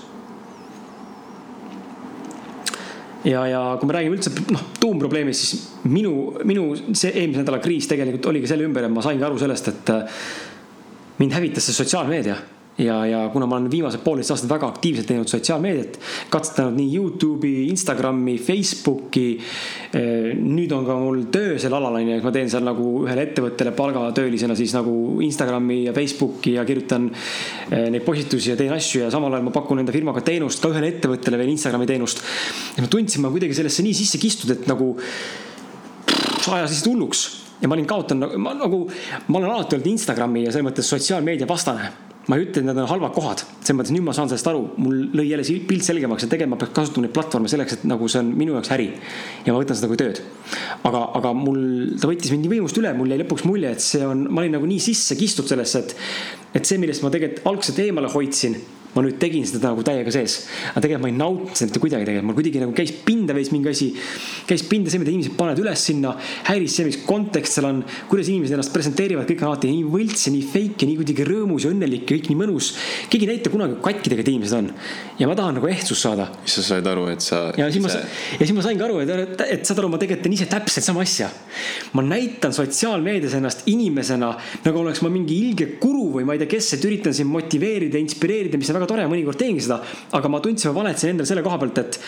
Ja, 3.26 3.42
ja 3.50 3.60
kui 3.80 3.88
me 3.88 3.96
räägime 3.96 4.18
üldse 4.18 4.30
noh, 4.54 4.68
tuumprobleemist, 4.78 5.42
siis 5.42 5.62
minu, 5.90 6.12
minu 6.46 6.68
see 6.94 7.10
eelmise 7.10 7.42
nädala 7.42 7.58
kriis 7.62 7.88
tegelikult 7.90 8.28
oligi 8.30 8.50
selle 8.50 8.68
ümber, 8.68 8.86
et 8.86 8.94
ma 8.94 9.02
saingi 9.02 9.26
aru 9.26 9.40
sellest, 9.40 9.72
et 9.72 9.90
mind 11.18 11.34
hävitas 11.34 11.66
see 11.66 11.74
sotsiaalmeedia 11.80 12.36
ja, 12.78 13.06
ja 13.06 13.28
kuna 13.32 13.46
ma 13.46 13.56
olen 13.56 13.70
viimased 13.70 14.02
poolteist 14.04 14.32
aastat 14.34 14.50
väga 14.50 14.68
aktiivselt 14.68 15.08
teinud 15.08 15.30
sotsiaalmeediat, 15.30 15.98
katsetanud 16.32 16.76
nii 16.76 16.90
Youtube'i, 16.96 17.66
Instagrami, 17.70 18.36
Facebooki. 18.42 19.26
Eh, 19.96 20.32
nüüd 20.36 20.72
on 20.76 20.84
ka 20.88 20.96
mul 21.00 21.22
töö 21.32 21.56
sel 21.62 21.74
alal 21.76 21.96
on 21.96 22.10
ju, 22.10 22.18
et 22.18 22.26
ma 22.26 22.32
teen 22.34 22.50
seal 22.52 22.66
nagu 22.66 22.90
ühele 23.06 23.24
ettevõttele 23.28 23.72
palgatöölisena 23.76 24.56
siis 24.58 24.74
nagu 24.76 24.96
Instagrami 25.24 25.82
ja 25.86 25.96
Facebooki 25.96 26.56
ja 26.58 26.66
kirjutan 26.68 27.08
eh, 27.10 27.88
neid 27.92 28.04
postitusi 28.04 28.52
ja 28.52 28.58
teen 28.60 28.74
asju 28.76 29.06
ja 29.06 29.10
samal 29.14 29.32
ajal 29.32 29.48
ma 29.48 29.54
pakun 29.56 29.80
enda 29.80 29.94
firmaga 29.94 30.24
teenust 30.26 30.62
ka 30.62 30.74
ühele 30.74 30.92
ettevõttele 30.96 31.40
veel 31.40 31.54
Instagrami 31.54 31.88
teenust. 31.88 32.22
ja 32.76 32.84
ma 32.84 32.92
tundsin, 32.92 33.24
ma 33.24 33.32
kuidagi 33.32 33.56
sellesse 33.56 33.84
nii 33.86 33.96
sisse 33.96 34.20
kistud, 34.20 34.52
et 34.52 34.68
nagu 34.68 34.92
ajas 36.46 36.70
lihtsalt 36.70 36.92
hulluks 36.92 37.24
ja 37.62 37.68
ma 37.70 37.74
olin 37.74 37.88
kaotanud, 37.88 38.36
ma 38.36 38.52
nagu, 38.54 38.84
ma 39.32 39.38
olen 39.40 39.54
alati 39.54 39.78
olnud 39.78 39.88
Instagrami 39.94 40.44
ja 40.44 40.52
selles 40.52 40.68
mõttes 40.68 40.92
sotsiaalmeedia 40.92 41.48
vastane 41.48 41.88
ma 42.26 42.36
ei 42.36 42.46
ütle, 42.46 42.62
et 42.62 42.66
need 42.66 42.78
on 42.82 42.88
halvad 42.90 43.12
kohad, 43.14 43.42
selles 43.60 43.76
mõttes 43.78 43.94
nüüd 43.94 44.04
ma 44.06 44.14
saan 44.16 44.30
sellest 44.30 44.48
aru, 44.50 44.62
mul 44.82 44.96
lõi 45.14 45.28
jälle 45.28 45.58
pilt 45.68 45.86
selgemaks, 45.86 46.26
et 46.26 46.32
tegelikult 46.32 46.56
ma 46.56 46.60
peaks 46.62 46.74
kasutama 46.74 47.06
neid 47.06 47.14
platvorme 47.14 47.50
selleks, 47.50 47.76
et 47.76 47.84
nagu 47.86 48.08
see 48.10 48.22
on 48.22 48.32
minu 48.38 48.56
jaoks 48.56 48.72
äri. 48.74 48.88
ja 49.46 49.54
ma 49.54 49.60
võtan 49.60 49.78
seda 49.78 49.90
kui 49.90 50.00
tööd. 50.00 50.22
aga, 50.88 51.02
aga 51.20 51.32
mul, 51.38 51.60
ta 52.00 52.10
võttis 52.10 52.34
mind 52.34 52.46
nii 52.46 52.54
võimust 52.56 52.80
üle, 52.82 52.92
mul 52.98 53.14
jäi 53.14 53.20
lõpuks 53.22 53.46
mulje, 53.46 53.70
et 53.76 53.84
see 53.84 54.02
on, 54.06 54.26
ma 54.30 54.42
olin 54.42 54.58
nagu 54.58 54.66
nii 54.66 54.82
sisse 54.82 55.18
kistud 55.18 55.46
sellesse, 55.46 55.84
et, 55.84 55.94
et 56.58 56.66
see, 56.66 56.80
millest 56.82 57.06
ma 57.06 57.12
tegelikult 57.14 57.46
algselt 57.52 57.78
eemale 57.84 58.10
hoidsin 58.10 58.58
ma 58.96 59.04
nüüd 59.04 59.18
tegin 59.20 59.44
seda 59.46 59.70
nagu 59.70 59.84
täiega 59.86 60.12
sees. 60.14 60.46
aga 60.72 60.82
tegelikult 60.82 61.04
ma 61.04 61.10
ei 61.12 61.16
nautinud 61.16 61.58
seda 61.58 61.68
mitte 61.68 61.82
kuidagi 61.84 62.06
tegelikult, 62.08 62.28
mul 62.30 62.38
kuidagi 62.38 62.62
nagu 62.62 62.74
käis 62.76 62.92
pinda 63.06 63.36
veits 63.36 63.52
mingi 63.52 63.70
asi. 63.70 63.88
käis 64.48 64.64
pinda 64.70 64.92
see, 64.92 65.00
mida 65.02 65.12
inimesed 65.12 65.36
panevad 65.36 65.60
üles 65.62 65.84
sinna, 65.90 66.14
häiris 66.48 66.78
see, 66.78 66.86
mis 66.88 66.98
kontekst 67.06 67.58
seal 67.58 67.68
on, 67.68 67.82
kuidas 68.10 68.30
inimesed 68.32 68.56
ennast 68.56 68.72
presenteerivad, 68.74 69.28
kõik 69.28 69.44
on 69.44 69.52
alati 69.52 69.72
nii 69.72 69.84
võlts 69.92 70.26
ja 70.28 70.34
nii 70.34 70.46
fake 70.54 70.84
ja 70.84 70.90
nii 70.90 70.98
kuidagi 71.02 71.26
rõõmus 71.28 71.66
ja 71.66 71.72
õnnelik 71.74 72.06
ja 72.06 72.16
kõik 72.16 72.30
nii 72.32 72.40
mõnus. 72.40 72.72
keegi 73.12 73.28
ei 73.28 73.32
näita 73.34 73.52
kunagi, 73.52 73.78
kui 73.78 73.92
katki 73.92 74.12
tegelikult 74.12 74.32
inimesed 74.32 74.58
on. 74.58 74.72
ja 75.20 75.30
ma 75.30 75.36
tahan 75.38 75.60
nagu 75.60 75.70
ehtsust 75.70 76.08
saada. 76.08 76.28
siis 76.44 76.58
sa 76.60 76.66
said 76.74 76.90
aru, 76.90 77.06
et 77.12 77.24
sa. 77.24 77.42
ja 77.58 77.68
siis 77.72 77.84
ma, 77.84 77.92
ja 77.92 78.42
siis 78.42 78.56
ma 78.56 78.64
saingi 78.64 78.86
aru, 78.86 79.00
et, 79.04 79.12
et, 79.26 79.46
et 79.58 79.68
saad 79.68 79.82
aru, 79.82 79.92
ma 79.92 80.00
tegelikult 80.00 80.26
teen 80.26 80.38
ise 80.38 80.48
täpselt 80.50 80.86
sama 80.86 81.04
asja. 81.04 81.28
ma 81.92 82.04
näitan 82.06 82.54
sotsiaalmeedias 82.56 83.36
ennast 83.38 83.66
inimesena 83.70 84.32
nagu 84.64 84.80
oleks 84.80 85.02
ma 85.04 85.10
mingi 85.12 85.36
ilge 85.46 85.68
kuru 85.82 86.08
või 86.16 86.26
ma 86.26 86.36
ei 86.36 86.42
tea, 86.42 86.50
kes, 86.56 86.72
et 86.76 86.84
üritan 86.88 87.14
siin 87.16 87.28
motiveerida, 87.30 87.98
inspireerida, 88.00 88.58
mis 88.60 88.70
on 88.72 88.78
väga 88.78 88.85
väga 88.86 88.94
tore, 88.94 89.06
mõnikord 89.10 89.38
teengi 89.40 89.64
seda, 89.64 89.80
aga 90.14 90.30
ma 90.30 90.40
tundsin, 90.40 90.70
ma 90.70 90.82
valetasin 90.82 91.14
endale 91.14 91.28
selle 91.28 91.42
koha 91.44 91.58
pealt, 91.58 91.80
et 91.82 91.98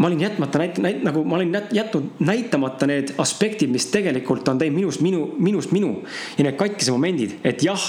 ma 0.00 0.08
olin 0.08 0.22
jätmata 0.22 0.60
näit-, 0.62 0.78
näit-, 0.80 1.02
nagu 1.04 1.24
ma 1.28 1.36
olin 1.36 1.52
jätnud 1.76 2.22
näitamata 2.24 2.88
need 2.88 3.12
aspektid, 3.20 3.72
mis 3.72 3.90
tegelikult 3.92 4.48
on 4.48 4.60
teinud 4.60 4.78
minust 4.78 5.02
minu, 5.04 5.26
minust 5.38 5.74
minu. 5.76 5.98
Ja 6.38 6.46
need 6.46 6.56
katkise 6.60 6.94
momendid, 6.94 7.36
et 7.44 7.64
jah, 7.66 7.82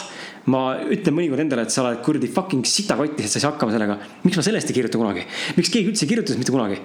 ma 0.51 0.81
ütlen 0.91 1.15
mõnikord 1.15 1.45
endale, 1.45 1.67
et 1.67 1.73
sa 1.73 1.85
oled 1.85 2.01
kuradi 2.03 2.31
fucking 2.31 2.67
sitakotis, 2.67 3.29
et 3.29 3.31
sa 3.31 3.39
ei 3.39 3.45
saa 3.45 3.53
hakkama 3.53 3.77
sellega. 3.77 3.99
miks 4.25 4.41
ma 4.41 4.43
sellest 4.49 4.73
ei 4.73 4.81
kirjuta 4.81 4.99
kunagi, 4.99 5.23
miks 5.59 5.71
keegi 5.71 5.93
üldse 5.93 6.07
ei 6.07 6.11
kirjuta 6.11 6.33
sellest 6.33 6.43
mitte 6.43 6.57
kunagi 6.57 6.81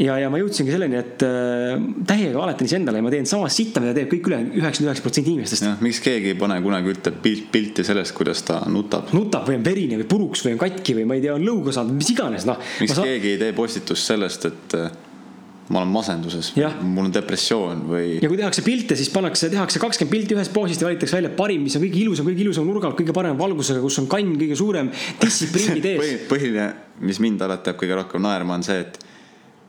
ja, 0.00 0.16
ja 0.18 0.30
ma 0.32 0.40
jõudsingi 0.40 0.74
selleni, 0.74 0.98
et 0.98 1.24
äh, 1.26 1.76
täiega 2.08 2.40
valetan 2.40 2.68
iseendale 2.68 3.00
ja 3.00 3.06
ma 3.06 3.12
teen 3.14 3.28
sama 3.30 3.50
sitta, 3.52 3.82
mida 3.84 3.94
teeb 3.96 4.10
kõik 4.12 4.28
üle 4.30 4.40
üheksakümmend 4.42 4.90
üheksa 4.90 5.06
protsenti 5.06 5.34
inimestest. 5.34 5.70
miks 5.84 6.02
keegi 6.04 6.32
ei 6.34 6.38
pane 6.38 6.58
kunagi 6.64 6.92
ühte 6.94 7.14
pilt, 7.24 7.48
pilti 7.54 7.86
sellest, 7.86 8.16
kuidas 8.16 8.44
ta 8.46 8.60
nutab? 8.70 9.12
nutab 9.16 9.48
või 9.48 9.60
on 9.60 9.66
verine 9.66 10.00
või 10.02 10.10
puruks 10.10 10.44
või 10.46 10.56
on 10.56 10.62
katki 10.66 10.98
või 11.00 11.08
ma 11.10 11.18
ei 11.18 11.24
tea, 11.26 11.38
on 11.38 11.46
lõuga 11.46 11.74
saanud, 11.76 11.98
mis 11.98 12.14
iganes, 12.14 12.46
noh. 12.48 12.60
miks 12.82 12.96
sa... 12.96 13.06
keegi 13.06 13.34
ei 13.34 13.42
tee 13.44 13.56
postitust 13.56 14.10
sellest, 14.10 14.48
et 14.50 14.78
äh, 14.80 14.88
ma 15.72 15.80
olen 15.80 15.94
masenduses, 15.94 16.50
mul 16.82 17.06
on 17.06 17.14
depressioon 17.14 17.86
või. 17.88 18.18
ja 18.20 18.28
kui 18.28 18.36
tehakse 18.40 18.66
pilte, 18.66 18.98
siis 18.98 19.08
pannakse, 19.14 19.48
tehakse 19.52 19.80
kakskümmend 19.80 20.12
pilti 20.12 20.36
ühest 20.36 20.52
poosist 20.52 20.82
ja 20.82 20.90
valitakse 20.90 21.16
välja 21.16 21.32
parim, 21.38 21.64
mis 21.64 21.78
on 21.78 21.86
kõige 21.86 22.02
ilusam, 22.02 22.28
kõige 22.28 22.44
ilusam 22.44 22.68
nurga 22.68 22.90
alt, 22.90 22.98
kõige 22.98 23.14
parema 23.16 23.38
valgusega, 23.40 23.80
kus 23.84 24.02
on 24.02 24.10
kann 24.10 24.34
kõige 24.40 24.58
suurem, 24.58 24.90
distsipliinid 25.22 25.88
ees 25.94 26.28
põhiline, 26.28 26.68
mis 27.06 27.22
mind 27.22 27.46
alati 27.46 27.72
jääb 27.72 27.80
kõige 27.80 28.00
rohkem 28.02 28.24
naerma, 28.26 28.58
on 28.58 28.66
see, 28.66 28.82
et 28.84 29.00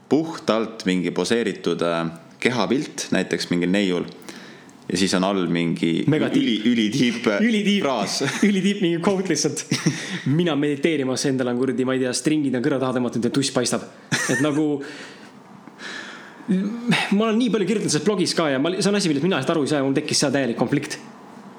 puhtalt 0.10 0.86
mingi 0.86 1.12
poseeritud 1.16 1.82
äh, 1.86 2.06
kehapilt, 2.40 3.08
näiteks 3.16 3.50
mingil 3.50 3.72
neiul 3.74 4.06
ja 4.86 5.00
siis 5.02 5.14
on 5.18 5.26
all 5.26 5.48
mingi 5.50 6.04
üli, 6.06 6.56
ülitiip 7.42 7.82
fraas. 7.82 8.20
ülitiip 8.50 8.84
mingi 8.86 9.02
quote 9.02 9.34
lihtsalt. 9.34 9.66
mina 10.30 10.56
mediteerimas, 10.60 11.26
endal 11.30 11.50
on 11.54 11.60
kuradi, 11.62 11.88
ma 11.88 11.96
ei 11.98 12.04
tea, 12.04 12.14
stringid 12.14 12.58
on 12.58 12.66
kõrva 12.66 12.82
taha 12.84 12.98
tõmmatud 13.00 13.26
ja 13.26 13.34
tuss 13.34 13.54
paistab. 13.56 13.88
et 14.30 14.44
nagu. 14.46 14.68
ma 16.46 17.26
olen 17.26 17.40
nii 17.42 17.50
palju 17.50 17.66
kirjutanud 17.72 17.90
selles 17.90 18.06
blogis 18.06 18.36
ka 18.38 18.52
ja 18.54 18.62
ma, 18.62 18.76
see 18.78 18.92
on 18.92 19.00
asi, 19.00 19.10
millest 19.10 19.26
mina 19.26 19.42
lihtsalt 19.42 19.56
aru 19.56 19.66
ei 19.66 19.74
saa 19.74 19.82
ja 19.82 19.88
mul 19.88 19.98
tekkis 19.98 20.22
seal 20.22 20.34
täielik 20.36 20.60
konflikt 20.60 21.00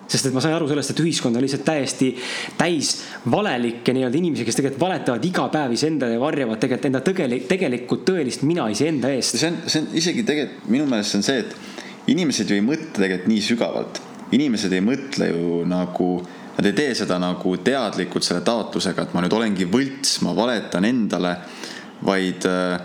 sest 0.07 0.29
et 0.29 0.35
ma 0.35 0.43
sain 0.43 0.55
aru 0.55 0.69
sellest, 0.71 0.93
et 0.95 1.03
ühiskond 1.03 1.37
on 1.37 1.43
lihtsalt 1.45 1.65
täiesti 1.67 2.13
täis 2.59 2.93
valelikke 3.31 3.95
nii-öelda 3.97 4.21
inimesi, 4.21 4.47
kes 4.47 4.59
tegelikult 4.61 4.85
valetavad 4.85 5.27
iga 5.27 5.47
päev 5.53 5.75
iseendale 5.75 6.17
ja 6.17 6.23
varjavad 6.23 6.61
tegelikult 6.63 6.91
enda 6.91 7.03
tegelik, 7.07 7.49
tegelikult 7.51 8.05
tõelist 8.09 8.47
mina 8.47 8.69
iseenda 8.73 9.11
eest. 9.15 9.39
see 9.41 9.51
on, 9.51 9.59
see 9.67 9.83
on 9.83 9.91
isegi 9.99 10.27
tegelikult 10.27 10.71
minu 10.77 10.89
meelest 10.91 11.15
see 11.15 11.21
on 11.21 11.27
see, 11.27 11.43
et 11.43 12.13
inimesed 12.15 12.51
ju 12.51 12.59
ei 12.59 12.65
mõtle 12.65 13.03
tegelikult 13.03 13.31
nii 13.33 13.45
sügavalt. 13.51 14.03
inimesed 14.37 14.73
ei 14.75 14.83
mõtle 14.83 15.31
ju 15.31 15.61
nagu, 15.71 16.11
nad 16.57 16.67
ei 16.67 16.75
tee 16.75 16.95
seda 16.99 17.19
nagu 17.23 17.57
teadlikult 17.63 18.27
selle 18.27 18.43
taotlusega, 18.47 19.07
et 19.07 19.15
ma 19.15 19.23
nüüd 19.25 19.35
olengi 19.35 19.67
võlts, 19.71 20.21
ma 20.27 20.35
valetan 20.35 20.87
endale, 20.87 21.37
vaid 22.07 22.47
äh, 22.47 22.79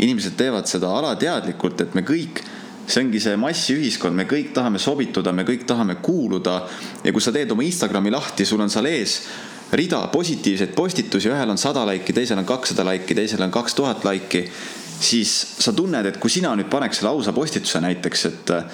inimesed 0.00 0.36
teevad 0.38 0.68
seda 0.70 0.90
alateadlikult, 0.98 1.84
et 1.84 1.96
me 1.96 2.04
kõik 2.06 2.42
see 2.86 3.00
ongi 3.00 3.20
see 3.20 3.36
massiühiskond, 3.40 4.16
me 4.16 4.26
kõik 4.28 4.52
tahame 4.56 4.78
sobituda, 4.78 5.32
me 5.32 5.44
kõik 5.48 5.64
tahame 5.66 5.96
kuuluda. 6.02 6.62
ja 7.04 7.12
kui 7.12 7.20
sa 7.20 7.32
teed 7.32 7.50
oma 7.52 7.62
Instagrami 7.62 8.10
lahti, 8.10 8.44
sul 8.44 8.60
on 8.60 8.70
seal 8.70 8.86
ees 8.86 9.20
rida 9.74 10.06
positiivseid 10.12 10.74
postitusi, 10.76 11.30
ühel 11.32 11.50
on 11.50 11.58
sada 11.58 11.84
laiki, 11.88 12.14
teisel 12.14 12.38
on 12.38 12.48
kakssada 12.48 12.84
laiki, 12.86 13.14
teisel 13.16 13.42
on 13.42 13.54
kaks 13.54 13.74
tuhat 13.74 14.04
laiki. 14.04 14.48
siis 15.04 15.30
sa 15.58 15.72
tunned, 15.72 16.06
et 16.06 16.16
kui 16.22 16.30
sina 16.30 16.52
nüüd 16.56 16.68
paneks 16.70 17.00
selle 17.00 17.10
ausa 17.10 17.32
postituse 17.34 17.80
näiteks, 17.82 18.24
et 18.28 18.50
äh, 18.54 18.64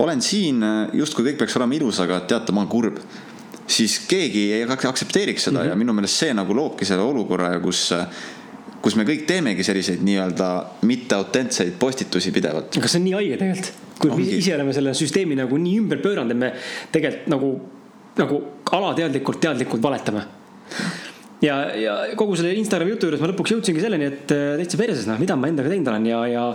olen 0.00 0.22
siin, 0.24 0.62
äh, 0.64 0.94
justkui 0.96 1.26
kõik 1.26 1.42
peaks 1.42 1.56
olema 1.60 1.76
ilus, 1.76 2.00
aga 2.00 2.22
teate, 2.26 2.52
ma 2.52 2.64
olen 2.64 2.70
kurb. 2.70 2.98
siis 3.66 3.98
keegi 4.08 4.52
ei 4.52 4.64
aktsepteeriks 4.64 5.44
seda 5.44 5.58
mm 5.58 5.64
-hmm. 5.64 5.68
ja 5.68 5.76
minu 5.76 5.92
meelest 5.92 6.18
see 6.18 6.34
nagu 6.34 6.54
loobki 6.54 6.84
selle 6.84 7.02
olukorra, 7.02 7.60
kus 7.60 7.92
äh, 7.92 8.06
kus 8.82 8.96
me 8.98 9.06
kõik 9.08 9.24
teemegi 9.28 9.64
selliseid 9.66 10.02
nii-öelda 10.04 10.48
mitteautentseid 10.88 11.76
postitusi 11.80 12.32
pidevalt. 12.34 12.74
kas 12.74 12.96
see 12.96 13.02
on 13.02 13.06
nii 13.08 13.14
haige 13.18 13.38
tegelikult? 13.42 13.70
kui 14.02 14.16
me 14.16 14.26
ise 14.38 14.56
oleme 14.56 14.74
selle 14.74 14.96
süsteemi 14.98 15.38
nagu 15.38 15.60
nii 15.62 15.78
ümber 15.84 16.02
pööranud, 16.02 16.34
et 16.34 16.40
me 16.40 16.50
tegelikult 16.94 17.30
nagu, 17.30 17.52
nagu 18.18 18.42
alateadlikult, 18.78 19.40
teadlikult 19.44 19.84
valetame 19.84 20.26
ja, 21.44 21.62
ja 21.78 21.94
kogu 22.18 22.36
selle 22.38 22.54
Instagrami 22.58 22.94
jutu 22.96 23.08
juures 23.08 23.22
ma 23.22 23.30
lõpuks 23.30 23.54
jõudsingi 23.56 23.84
selleni, 23.84 24.10
et 24.10 24.34
äh, 24.34 24.52
täitsa 24.60 24.80
perses, 24.80 25.08
noh, 25.10 25.20
mida 25.22 25.38
ma 25.38 25.50
endaga 25.52 25.72
teinud 25.72 25.94
olen 25.94 26.10
ja, 26.10 26.26
ja 26.30 26.50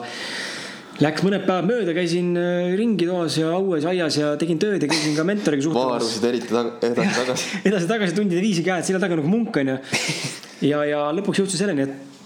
Läks 0.97 1.21
mõned 1.21 1.43
päevad 1.45 1.67
mööda, 1.69 1.93
käisin 1.93 2.31
äh, 2.41 2.71
ringi 2.73 3.05
toas 3.05 3.35
ja 3.37 3.51
õues 3.59 3.83
ja 3.85 3.91
aias 3.91 4.15
ja 4.17 4.31
tegin 4.41 4.57
tööd 4.57 4.81
ja 4.81 4.87
käisin 4.89 5.13
ka 5.13 5.21
mentoriga 5.27 5.61
suhtlemas. 5.67 5.91
vaarusid 5.91 6.25
eriti 6.25 6.49
edasi-tagasi 6.89 7.59
edasi-tagasi 7.69 8.15
tundide 8.17 8.41
viisi 8.41 8.63
käed 8.65 8.87
selja 8.87 9.03
taga 9.03 9.19
nagu 9.19 9.29
munk 9.29 9.59
onju. 9.61 9.77
ja, 10.71 10.81
ja 10.89 11.03
lõpuks 11.13 11.43
jõudsin 11.43 11.61
selleni, 11.61 11.85
et 11.85 12.16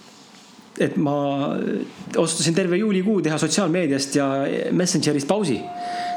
et 0.80 0.96
ma 0.98 1.16
otsustasin 2.16 2.56
terve 2.56 2.80
juulikuu 2.80 3.20
teha 3.26 3.38
sotsiaalmeediast 3.42 4.16
ja 4.16 4.30
Messengerist 4.72 5.28
pausi. 5.28 5.60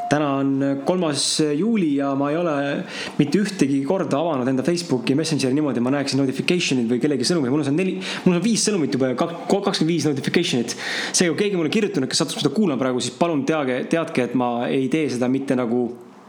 täna 0.05 0.27
on 0.37 0.51
kolmas 0.85 1.41
juuli 1.57 1.95
ja 1.97 2.11
ma 2.15 2.29
ei 2.31 2.37
ole 2.37 2.85
mitte 3.19 3.39
ühtegi 3.41 3.79
korda 3.89 4.19
avanud 4.21 4.49
enda 4.49 4.63
Facebooki 4.63 5.15
Messengeri 5.17 5.57
niimoodi, 5.57 5.81
ma 5.81 5.91
näeksin 5.95 6.21
notification'id 6.21 6.91
või 6.91 7.01
kellegi 7.01 7.25
sõnumi, 7.25 7.49
mul 7.51 7.65
on 7.65 7.77
neli, 7.77 7.97
mul 8.27 8.37
on 8.37 8.45
viis 8.45 8.67
sõnumit 8.69 8.95
juba 8.95 9.15
ja 9.15 9.17
kakskümmend 9.17 9.89
viis 9.89 10.07
notification'it. 10.07 10.77
seega 11.11 11.33
kui 11.33 11.41
keegi 11.41 11.57
mulle 11.57 11.73
kirjutanud, 11.73 12.13
kes 12.13 12.21
satub 12.21 12.45
seda 12.45 12.53
kuulama 12.55 12.85
praegu, 12.85 13.01
siis 13.01 13.17
palun 13.19 13.47
teage, 13.49 13.81
teadke, 13.91 14.29
et 14.29 14.37
ma 14.39 14.69
ei 14.69 14.91
tee 14.93 15.09
seda 15.17 15.29
mitte 15.33 15.57
nagu, 15.57 15.87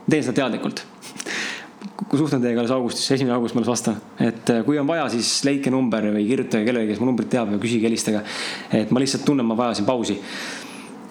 teen 0.09 0.23
seda 0.23 0.39
teadlikult 0.39 0.85
suhtlen 1.95 2.43
teiega 2.43 2.61
alles 2.61 2.73
augustis, 2.75 3.07
esimene 3.15 3.35
august 3.35 3.55
ma 3.55 3.61
alles 3.61 3.71
vastan. 3.71 3.97
et 4.19 4.49
äh, 4.49 4.61
kui 4.65 4.79
on 4.79 4.87
vaja, 4.87 5.07
siis 5.13 5.29
leidke 5.47 5.71
number 5.71 6.03
või 6.15 6.25
kirjutage 6.27 6.67
kellelegi, 6.67 6.93
kes 6.93 7.01
mu 7.01 7.09
numbrit 7.09 7.29
teab 7.31 7.53
ja 7.53 7.59
küsige, 7.61 7.87
helistage. 7.87 8.21
et 8.71 8.91
ma 8.91 9.01
lihtsalt 9.03 9.25
tunnen, 9.25 9.45
ma 9.47 9.57
vajasin 9.57 9.87
pausi. 9.87 10.17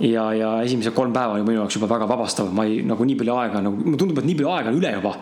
ja, 0.01 0.27
ja 0.35 0.51
esimesed 0.63 0.95
kolm 0.95 1.13
päeva 1.13 1.39
oli 1.39 1.47
minu 1.47 1.63
jaoks 1.63 1.79
juba 1.79 1.89
väga 1.95 2.09
vabastav, 2.11 2.53
ma 2.53 2.67
ei 2.69 2.83
nagu 2.85 3.05
nii 3.05 3.17
palju 3.21 3.39
aega 3.41 3.63
nagu, 3.65 3.81
mulle 3.85 4.01
tundub, 4.01 4.21
et 4.21 4.29
nii 4.29 4.39
palju 4.41 4.53
aega 4.57 4.73
on 4.73 4.81
üle 4.81 4.95
juba. 4.99 5.15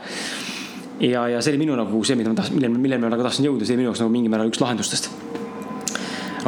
ja, 1.00 1.26
ja 1.28 1.40
see 1.40 1.54
oli 1.54 1.64
minu 1.64 1.78
nagu 1.78 2.04
see, 2.04 2.18
mida 2.18 2.32
ma 2.32 2.40
tahtsin, 2.40 2.58
milleni, 2.58 2.82
milleni 2.82 3.06
ma 3.06 3.12
nagu 3.14 3.26
tahtsin 3.28 3.46
jõuda, 3.46 3.66
see 3.66 3.76
oli 3.76 3.84
minu 3.84 3.92
jaoks 3.92 4.02
nagu 4.04 4.14
mingil 4.16 4.34
määral 4.34 4.50
üks 4.50 4.62
lahendustest. 4.62 5.10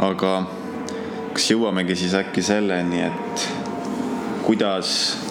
aga 0.09 0.33
kas 1.35 1.51
jõuamegi 1.51 1.95
siis 1.99 2.15
äkki 2.19 2.43
selleni, 2.43 3.05
et 3.07 3.47
kuidas 4.45 5.24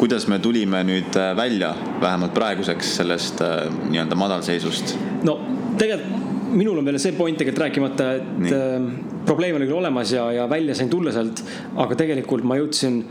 kuidas 0.00 0.26
me 0.32 0.38
tulime 0.40 0.80
nüüd 0.88 1.16
äh, 1.20 1.34
välja, 1.36 1.74
vähemalt 2.00 2.32
praeguseks 2.36 2.96
sellest 3.00 3.42
äh, 3.44 3.68
nii-öelda 3.90 4.16
madalseisust? 4.16 4.96
no 5.28 5.36
tegelikult 5.78 6.28
minul 6.50 6.80
on 6.80 6.86
veel 6.88 6.98
see 6.98 7.14
point 7.14 7.36
tegelikult 7.38 7.62
rääkimata, 7.62 8.06
et 8.18 8.30
Nii. 8.42 8.52
äh, 8.56 8.86
probleem 9.28 9.58
oli 9.58 9.68
küll 9.68 9.78
olemas 9.78 10.12
ja, 10.16 10.24
ja 10.34 10.48
välja 10.50 10.74
sain 10.74 10.90
tulla 10.90 11.12
sealt, 11.14 11.44
aga 11.78 11.98
tegelikult 12.00 12.46
ma 12.48 12.56
jõudsin 12.58 13.02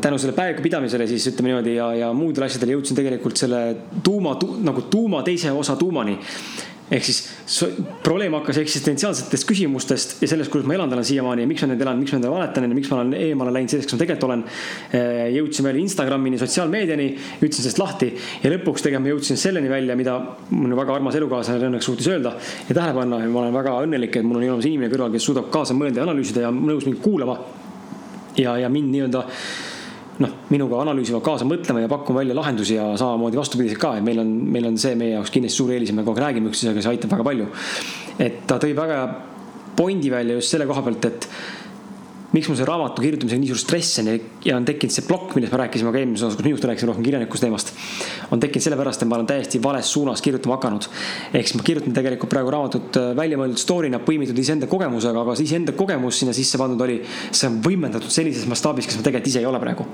tänu 0.00 0.16
selle 0.18 0.32
päeviku 0.32 0.64
pidamisele 0.64 1.06
siis 1.10 1.26
ütleme 1.28 1.50
niimoodi 1.50 1.74
ja, 1.76 1.90
ja 1.98 2.12
muudele 2.16 2.46
asjadele 2.48 2.78
jõudsin 2.78 2.96
tegelikult 2.96 3.36
selle 3.36 3.60
tuuma 4.06 4.38
tu, 4.40 4.54
nagu 4.64 4.86
tuuma 4.90 5.20
teise 5.26 5.52
osa 5.52 5.76
tuumani 5.76 6.16
ehk 6.92 7.04
siis 7.06 7.20
probleem 8.04 8.34
hakkas 8.36 8.58
eksistentsiaalsetest 8.60 9.46
küsimustest 9.48 10.18
ja 10.20 10.28
sellest, 10.28 10.50
kuidas 10.52 10.68
ma 10.68 10.76
elan 10.76 10.92
täna 10.92 11.04
siiamaani 11.06 11.46
ja 11.46 11.48
miks 11.48 11.64
ma 11.64 11.70
neid 11.70 11.84
elan, 11.84 12.00
miks 12.00 12.12
ma 12.12 12.20
endale 12.20 12.34
valetan 12.34 12.66
ja 12.66 12.76
miks 12.76 12.90
ma 12.92 12.98
olen 12.98 13.14
eemale 13.16 13.54
läinud 13.56 13.72
sellest, 13.72 13.88
kes 13.88 13.96
ma 13.96 14.02
tegelikult 14.02 14.28
olen. 14.28 14.44
Eh, 14.98 15.22
jõudsin 15.38 15.68
veel 15.68 15.80
Instagramini, 15.80 16.40
sotsiaalmeediani, 16.42 17.08
ütlesin 17.40 17.64
sellest 17.64 17.80
lahti 17.80 18.10
ja 18.12 18.52
lõpuks 18.52 18.84
tegelikult 18.84 19.08
ma 19.08 19.14
jõudsin 19.14 19.40
selleni 19.40 19.72
välja, 19.72 19.96
mida 19.96 20.18
minu 20.52 20.76
väga 20.76 20.98
armas 21.00 21.16
elukaaslane 21.18 21.70
õnneks 21.70 21.88
suutis 21.88 22.10
öelda 22.12 22.36
ja 22.68 22.76
tähele 22.76 22.96
panna 23.00 23.22
ja 23.22 23.32
ma 23.32 23.46
olen 23.46 23.56
väga 23.56 23.76
õnnelik, 23.88 24.20
et 24.20 24.28
mul 24.28 24.42
on 24.42 24.48
olemas 24.50 24.68
inimene 24.68 24.92
kõrval, 24.92 25.14
kes 25.16 25.30
suudab 25.30 25.48
kaasa 25.54 25.76
mõelda 25.76 26.02
ja 26.02 26.08
analüüsida 26.08 26.44
ja 26.44 26.52
nõus 26.52 26.84
mind 26.84 27.00
kuulama. 27.04 27.38
ja, 28.36 28.58
ja 28.58 28.68
mind 28.68 28.90
nii-öelda 28.92 29.24
noh, 30.22 30.34
minuga 30.52 30.78
analüüsivad 30.84 31.22
kaasa 31.26 31.46
mõtlema 31.48 31.82
ja 31.84 31.90
pakkuma 31.90 32.22
välja 32.22 32.36
lahendusi 32.38 32.76
ja 32.76 32.90
samamoodi 33.00 33.38
vastupidiselt 33.40 33.80
ka, 33.82 33.94
et 33.98 34.06
meil 34.06 34.20
on, 34.22 34.32
meil 34.56 34.68
on 34.70 34.78
see 34.80 34.94
meie 34.98 35.16
jaoks 35.16 35.32
kindlasti 35.34 35.62
suur 35.62 35.72
eelis 35.74 35.90
ja 35.90 35.96
me 35.96 36.04
kogu 36.06 36.20
aeg 36.20 36.28
räägime 36.28 36.52
üksteisega, 36.52 36.84
see 36.84 36.94
aitab 36.94 37.16
väga 37.16 37.26
palju. 37.30 37.48
et 38.22 38.44
ta 38.46 38.60
tõi 38.62 38.74
väga 38.76 39.00
pointi 39.76 40.10
välja 40.12 40.38
just 40.38 40.54
selle 40.54 40.68
koha 40.70 40.84
pealt, 40.86 41.08
et 41.10 41.28
miks 42.34 42.48
mul 42.50 42.58
see 42.58 42.66
raamatu 42.66 43.02
kirjutamisega 43.04 43.40
nii 43.40 43.50
suur 43.52 43.60
stress 43.60 44.00
on 44.02 44.08
ja, 44.10 44.14
ja 44.48 44.56
on 44.58 44.64
tekkinud 44.66 44.94
see 44.94 45.04
plokk, 45.06 45.36
millest 45.36 45.54
me 45.54 45.60
rääkisime 45.60 45.92
ka 45.94 46.00
eelmises 46.00 46.26
osas, 46.26 46.38
kus 46.38 46.46
minust 46.48 46.66
rääkisime 46.66 46.90
rohkem 46.90 47.06
kirjanikust 47.06 47.44
teemast. 47.44 47.70
on 48.34 48.42
tekkinud 48.42 48.64
sellepärast, 48.66 49.04
et 49.04 49.10
ma 49.10 49.18
olen 49.20 49.28
täiesti 49.30 49.60
vales 49.62 49.90
suunas 49.92 50.22
kirjutama 50.24 50.56
hakanud. 50.58 50.88
ehk 51.30 51.46
siis 51.46 51.58
ma 51.60 51.66
kirjutan 51.66 51.94
tegelikult 51.94 52.32
praegu 52.34 52.50
raamatut 52.54 52.98
äh, 52.98 53.10
välja 53.16 53.38
mõeldud 53.38 53.62
story'na, 53.62 54.02
põimitud 54.02 54.38
iseenda 54.42 54.66
kogemusega, 54.70 55.22
aga 55.22 55.36
iseenda 55.46 55.76
kogemus 55.78 56.18
sinna 56.22 56.34
sisse 56.34 56.58
pandud 56.58 56.82
oli, 56.86 57.00
see 57.30 57.50
on 57.50 57.60
võimendatud 57.62 58.10
sellises 58.10 58.48
mastaabis, 58.50 58.90
kes 58.90 58.98
ma 58.98 59.06
tegelikult 59.06 59.30
ise 59.30 59.44
ei 59.44 59.50
ole 59.50 59.62
praegu. 59.62 59.86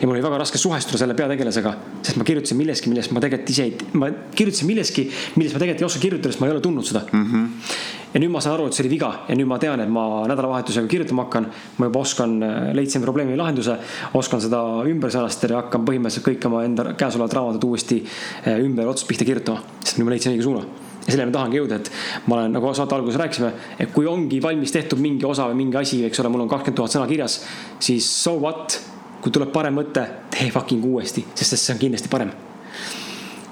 ja 0.00 0.04
mul 0.04 0.18
oli 0.18 0.26
väga 0.26 0.42
raske 0.44 0.60
suhestuda 0.60 1.00
selle 1.00 1.16
peategelasega, 1.16 1.76
sest 2.02 2.20
ma 2.20 2.28
kirjutasin 2.28 2.60
millestki, 2.60 2.92
millest 2.92 3.16
ma 3.16 3.24
tegelikult 3.24 3.54
ise 3.56 3.68
ei, 3.70 3.76
ma 3.96 4.12
kirjutasin 4.36 4.68
millestki, 4.68 5.08
millest 5.40 5.56
ma 5.56 5.64
tegelikult 5.64 5.86
ei 5.86 5.88
oska 5.88 6.04
kirjutada, 6.04 6.34
sest 6.34 6.44
ma 6.44 6.50
ei 6.50 6.56
ole 6.56 6.64
tundnud 6.64 6.92
seda 6.92 7.06
mm. 7.08 7.32
-hmm 7.32 7.96
ja 8.12 8.20
nüüd 8.22 8.32
ma 8.32 8.40
saan 8.44 8.56
aru, 8.56 8.68
et 8.68 8.76
see 8.76 8.84
oli 8.84 8.92
viga 8.94 9.10
ja 9.28 9.36
nüüd 9.36 9.48
ma 9.50 9.58
tean, 9.60 9.80
et 9.84 9.92
ma 9.92 10.24
nädalavahetusega 10.30 10.88
kirjutama 10.90 11.26
hakkan. 11.26 11.48
ma 11.78 11.88
juba 11.88 12.00
oskan, 12.00 12.42
äh, 12.42 12.72
leidsin 12.74 13.04
probleemi 13.04 13.36
lahenduse, 13.36 13.76
oskan 14.14 14.40
seda 14.40 14.62
ümber 14.88 15.12
sõnastada 15.12 15.54
ja 15.56 15.62
hakkan 15.62 15.84
põhimõtteliselt 15.88 16.26
kõik 16.26 16.48
oma 16.48 16.64
enda 16.64 16.92
käesolevad 16.98 17.36
raamatud 17.36 17.68
uuesti 17.68 18.02
äh, 18.02 18.58
ümber 18.64 18.88
otsast 18.88 19.08
pihta 19.08 19.28
kirjutama. 19.28 19.62
sest 19.84 19.98
nüüd 19.98 20.08
ma 20.08 20.16
leidsin 20.16 20.34
õige 20.34 20.46
suuna 20.46 20.64
ja 21.08 21.12
selleni 21.12 21.30
ma 21.30 21.38
tahangi 21.38 21.60
jõuda, 21.60 21.80
et 21.80 21.90
ma 22.26 22.36
olen 22.36 22.52
nagu 22.58 22.74
saate 22.76 22.94
alguses 22.94 23.20
rääkisime, 23.20 23.52
et 23.80 23.92
kui 23.92 24.06
ongi 24.06 24.42
valmis 24.44 24.72
tehtud 24.72 25.00
mingi 25.00 25.24
osa 25.24 25.48
või 25.48 25.62
mingi 25.62 25.80
asi, 25.80 26.02
eks 26.04 26.20
ole, 26.20 26.32
mul 26.32 26.44
on 26.44 26.50
kakskümmend 26.52 26.82
tuhat 26.82 26.96
sõna 26.96 27.06
kirjas, 27.08 27.40
siis 27.80 28.08
so 28.24 28.36
what, 28.42 28.76
kui 29.22 29.32
tuleb 29.32 29.52
parem 29.54 29.80
mõte, 29.80 30.04
tee 30.34 30.50
fucking 30.52 30.84
uuesti, 30.84 31.24
sest 31.32 31.56
see 31.56 31.72
on 31.76 31.80
kindlasti 31.86 32.12
parem 32.12 32.34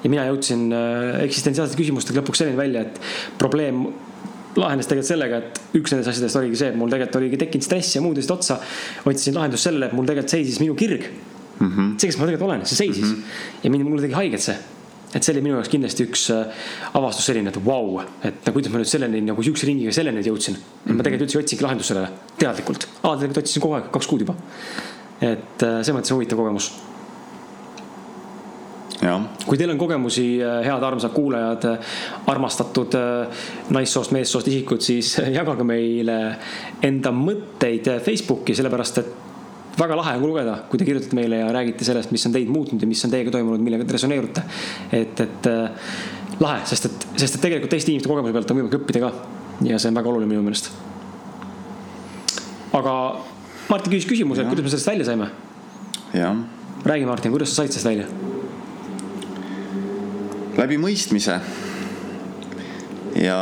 ja 0.04 0.10
mina 0.12 0.26
jõudsin 0.28 0.68
äh, 0.74 1.22
eksistentsiaalsete 1.26 1.80
küsimustega 1.80 2.20
lõpuks 2.20 2.42
selleni 2.42 2.60
välja, 2.60 2.84
et 2.86 3.00
probleem 3.40 3.86
lahenes 4.60 4.88
tegelikult 4.90 5.10
sellega, 5.10 5.40
et 5.42 5.80
üks 5.80 5.92
nendest 5.92 6.12
asjadest 6.12 6.38
oligi 6.40 6.60
see, 6.60 6.70
et 6.72 6.78
mul 6.78 6.92
tegelikult 6.92 7.20
oligi 7.20 7.40
tekkinud 7.42 7.66
stress 7.66 7.96
ja 7.96 8.04
muud 8.04 8.20
asjad 8.20 8.36
otsa. 8.36 8.60
otsisin 9.04 9.36
lahendust 9.38 9.68
sellele, 9.68 9.90
et 9.90 9.96
mul 9.96 10.08
tegelikult 10.08 10.36
seisis 10.36 10.62
minu 10.62 10.74
kirg 10.78 11.04
mm. 11.06 11.68
-hmm. 11.68 11.92
see, 11.98 12.08
kes 12.08 12.18
ma 12.18 12.30
tegelikult 12.30 12.50
olen, 12.50 12.64
see 12.66 12.76
seisis 12.76 13.04
mm 13.04 13.14
-hmm. 13.14 13.62
ja 13.64 13.70
mind, 13.70 13.88
mulle 13.88 14.02
tegi 14.02 14.18
haiget 14.18 14.48
see 14.48 14.56
et 15.14 15.24
see 15.24 15.32
oli 15.32 15.42
minu 15.44 15.54
jaoks 15.56 15.70
kindlasti 15.72 16.04
üks 16.04 16.26
äh, 16.34 16.64
avastus 16.98 17.28
selline, 17.28 17.48
et 17.48 17.58
vau 17.64 17.86
wow,, 17.94 18.02
et 18.24 18.46
no 18.46 18.52
kuidas 18.52 18.72
ma 18.72 18.82
nüüd 18.82 18.90
selleni 18.90 19.22
nagu 19.24 19.42
sihukese 19.42 19.68
ringiga 19.70 19.92
selleni 19.92 20.24
jõudsin. 20.26 20.58
et 20.58 20.90
ma 20.90 20.92
mhm. 20.92 21.04
tegelikult 21.06 21.28
üldse 21.28 21.38
ei 21.38 21.44
otsingi 21.44 21.66
lahendust 21.66 21.92
sellele, 21.92 22.10
teadlikult. 22.38 22.88
aa, 23.02 23.14
tegelikult 23.14 23.42
otsisin 23.44 23.62
kogu 23.64 23.78
aeg, 23.78 23.88
kaks 23.94 24.10
kuud 24.10 24.26
juba. 24.26 24.34
et 25.20 25.62
äh, 25.62 25.80
selles 25.80 25.96
mõttes 25.96 26.12
huvitav 26.12 26.42
kogemus 26.42 26.72
kui 29.46 29.58
teil 29.58 29.72
on 29.72 29.78
kogemusi, 29.80 30.24
äh, 30.42 30.62
head 30.66 30.82
armsad 30.86 31.12
kuulajad, 31.14 31.68
äh, 31.70 32.00
armastatud 32.32 32.96
äh, 32.98 33.44
naissoost, 33.74 34.14
meessoost 34.16 34.48
isikud, 34.50 34.82
siis 34.84 35.14
jagage 35.38 35.66
meile 35.66 36.18
enda 36.84 37.12
mõtteid 37.14 37.90
Facebooki, 38.04 38.56
sellepärast 38.56 39.00
et 39.02 39.14
väga 39.76 39.96
lahe 39.98 40.16
on 40.16 40.24
lugeda, 40.24 40.58
kui 40.70 40.80
te 40.80 40.88
kirjutate 40.88 41.16
meile 41.18 41.42
ja 41.42 41.52
räägite 41.52 41.84
sellest, 41.84 42.12
mis 42.14 42.24
on 42.26 42.34
teid 42.34 42.50
muutnud 42.52 42.82
ja 42.82 42.88
mis 42.88 43.04
on 43.04 43.12
teiega 43.12 43.34
toimunud, 43.34 43.62
millega 43.64 43.84
te 43.84 43.98
resoneerute. 43.98 44.44
et, 44.96 45.20
et 45.20 45.50
lahe, 46.40 46.60
sest 46.68 46.88
et, 46.88 47.08
sest 47.16 47.36
et 47.36 47.44
tegelikult 47.44 47.72
teiste 47.72 47.92
inimeste 47.92 48.10
kogemuse 48.10 48.34
pealt 48.36 48.52
on 48.52 48.60
võimalik 48.60 48.78
õppida 48.80 49.04
ka. 49.04 49.12
ja 49.68 49.80
see 49.80 49.92
on 49.92 49.98
väga 50.00 50.12
oluline 50.12 50.32
minu 50.32 50.44
meelest. 50.46 50.70
aga 52.76 52.94
Martin 53.68 53.92
küsis 53.92 54.08
küsimuse, 54.08 54.46
kuidas 54.48 54.64
me 54.64 54.72
sellest 54.72 54.92
välja 54.92 55.10
saime. 55.10 55.30
räägi, 56.86 57.06
Martin, 57.12 57.36
kuidas 57.36 57.52
sa 57.52 57.62
said 57.62 57.76
sellest 57.76 57.92
välja? 57.92 58.25
Läbi 60.56 60.78
mõistmise. 60.80 61.36
ja, 63.20 63.40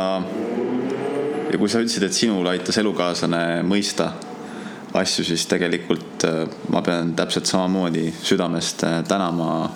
ja 1.51 1.57
kui 1.57 1.69
sa 1.71 1.81
ütlesid, 1.83 2.03
et 2.03 2.15
sinul 2.15 2.47
aitas 2.51 2.77
elukaaslane 2.81 3.63
mõista 3.67 4.11
asju, 4.95 5.25
siis 5.27 5.45
tegelikult 5.51 6.25
äh, 6.27 6.43
ma 6.71 6.81
pean 6.83 7.13
täpselt 7.15 7.47
samamoodi 7.47 8.09
südamest 8.23 8.83
äh, 8.87 8.99
tänama 9.07 9.69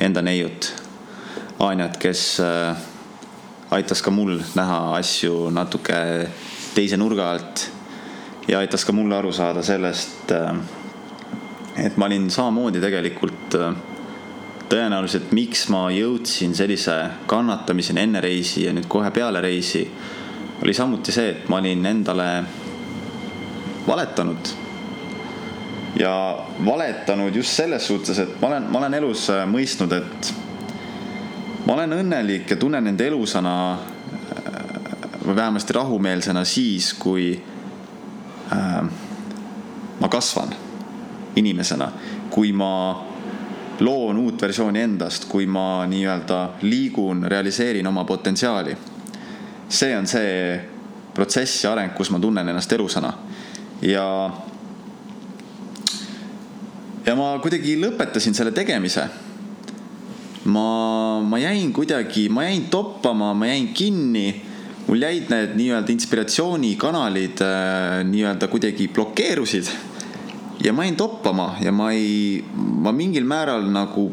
enda 0.00 0.22
neiut, 0.22 0.72
Anjat, 1.60 1.98
kes 2.00 2.22
äh, 2.40 2.78
aitas 3.70 4.00
ka 4.02 4.10
mul 4.14 4.38
näha 4.56 4.96
asju 4.96 5.50
natuke 5.52 5.98
teise 6.74 6.96
nurga 6.96 7.32
alt 7.34 7.66
ja 8.48 8.62
aitas 8.62 8.86
ka 8.86 8.94
mulle 8.96 9.18
aru 9.18 9.32
saada 9.34 9.62
sellest, 9.62 10.32
et 11.78 11.98
ma 12.00 12.08
olin 12.08 12.30
samamoodi 12.32 12.80
tegelikult 12.82 13.58
tõenäoliselt, 14.70 15.32
miks 15.34 15.66
ma 15.72 15.88
jõudsin 15.90 16.54
sellise 16.54 16.94
kannatamiseni 17.30 18.04
enne 18.04 18.22
reisi 18.22 18.64
ja 18.66 18.74
nüüd 18.74 18.86
kohe 18.90 19.10
peale 19.14 19.42
reisi, 19.42 19.82
oli 20.62 20.74
samuti 20.76 21.12
see, 21.14 21.30
et 21.34 21.48
ma 21.50 21.58
olin 21.58 21.86
endale 21.90 22.28
valetanud. 23.86 24.52
ja 25.98 26.12
valetanud 26.64 27.34
just 27.34 27.50
selles 27.50 27.86
suhtes, 27.86 28.18
et 28.18 28.40
ma 28.40 28.48
olen, 28.48 28.68
ma 28.70 28.78
olen 28.78 28.94
elus 28.94 29.26
äh, 29.30 29.42
mõistnud, 29.50 29.92
et 29.92 30.32
ma 31.66 31.74
olen 31.74 31.96
õnnelik 31.98 32.50
ja 32.50 32.56
tunnen 32.56 32.86
end 32.86 33.00
elusana 33.00 33.54
äh, 33.74 34.60
või 35.26 35.36
vähemasti 35.36 35.74
rahumeelsena 35.76 36.44
siis, 36.44 36.92
kui 36.94 37.34
äh, 38.54 38.82
ma 40.00 40.08
kasvan 40.08 40.54
inimesena, 41.36 41.90
kui 42.30 42.52
ma 42.52 43.09
loon 43.80 44.18
uut 44.18 44.42
versiooni 44.42 44.80
endast, 44.80 45.24
kui 45.28 45.46
ma 45.46 45.86
nii-öelda 45.88 46.40
liigun, 46.62 47.24
realiseerin 47.24 47.86
oma 47.86 48.04
potentsiaali. 48.04 48.76
see 49.68 49.96
on 49.96 50.06
see 50.06 50.60
protsess 51.14 51.64
ja 51.64 51.72
areng, 51.72 51.94
kus 51.94 52.10
ma 52.10 52.18
tunnen 52.18 52.48
ennast 52.48 52.72
elusana 52.72 53.12
ja. 53.82 54.06
ja 57.06 57.14
ma 57.16 57.32
kuidagi 57.42 57.76
lõpetasin 57.80 58.34
selle 58.34 58.52
tegemise. 58.52 59.06
ma, 60.44 61.20
ma 61.22 61.38
jäin 61.38 61.72
kuidagi, 61.72 62.28
ma 62.28 62.44
jäin 62.48 62.66
toppama, 62.70 63.34
ma 63.34 63.46
jäin 63.46 63.72
kinni 63.74 64.42
mul 64.86 65.02
jäid 65.04 65.28
need 65.30 65.54
nii-öelda 65.54 65.92
inspiratsioonikanalid 65.92 67.42
äh, 67.46 68.00
nii-öelda 68.10 68.48
kuidagi 68.50 68.88
blokeerusid 68.88 69.70
ja 70.64 70.72
ma 70.72 70.84
jäin 70.84 70.96
toppama 70.96 71.54
ja 71.60 71.72
ma 71.72 71.90
ei, 71.92 72.44
ma 72.54 72.92
mingil 72.92 73.24
määral 73.24 73.64
nagu 73.72 74.10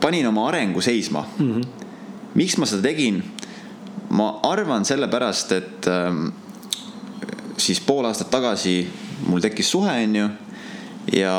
panin 0.00 0.26
oma 0.28 0.48
arengu 0.48 0.80
seisma 0.80 1.24
mm. 1.38 1.52
-hmm. 1.52 1.66
miks 2.34 2.56
ma 2.56 2.66
seda 2.66 2.82
tegin? 2.82 3.22
ma 4.08 4.40
arvan 4.42 4.84
sellepärast, 4.84 5.52
et 5.52 5.86
äh, 5.86 6.32
siis 7.56 7.80
pool 7.80 8.06
aastat 8.08 8.30
tagasi 8.30 8.88
mul 9.26 9.40
tekkis 9.40 9.70
suhe, 9.70 9.92
onju. 10.04 10.28
ja 11.12 11.34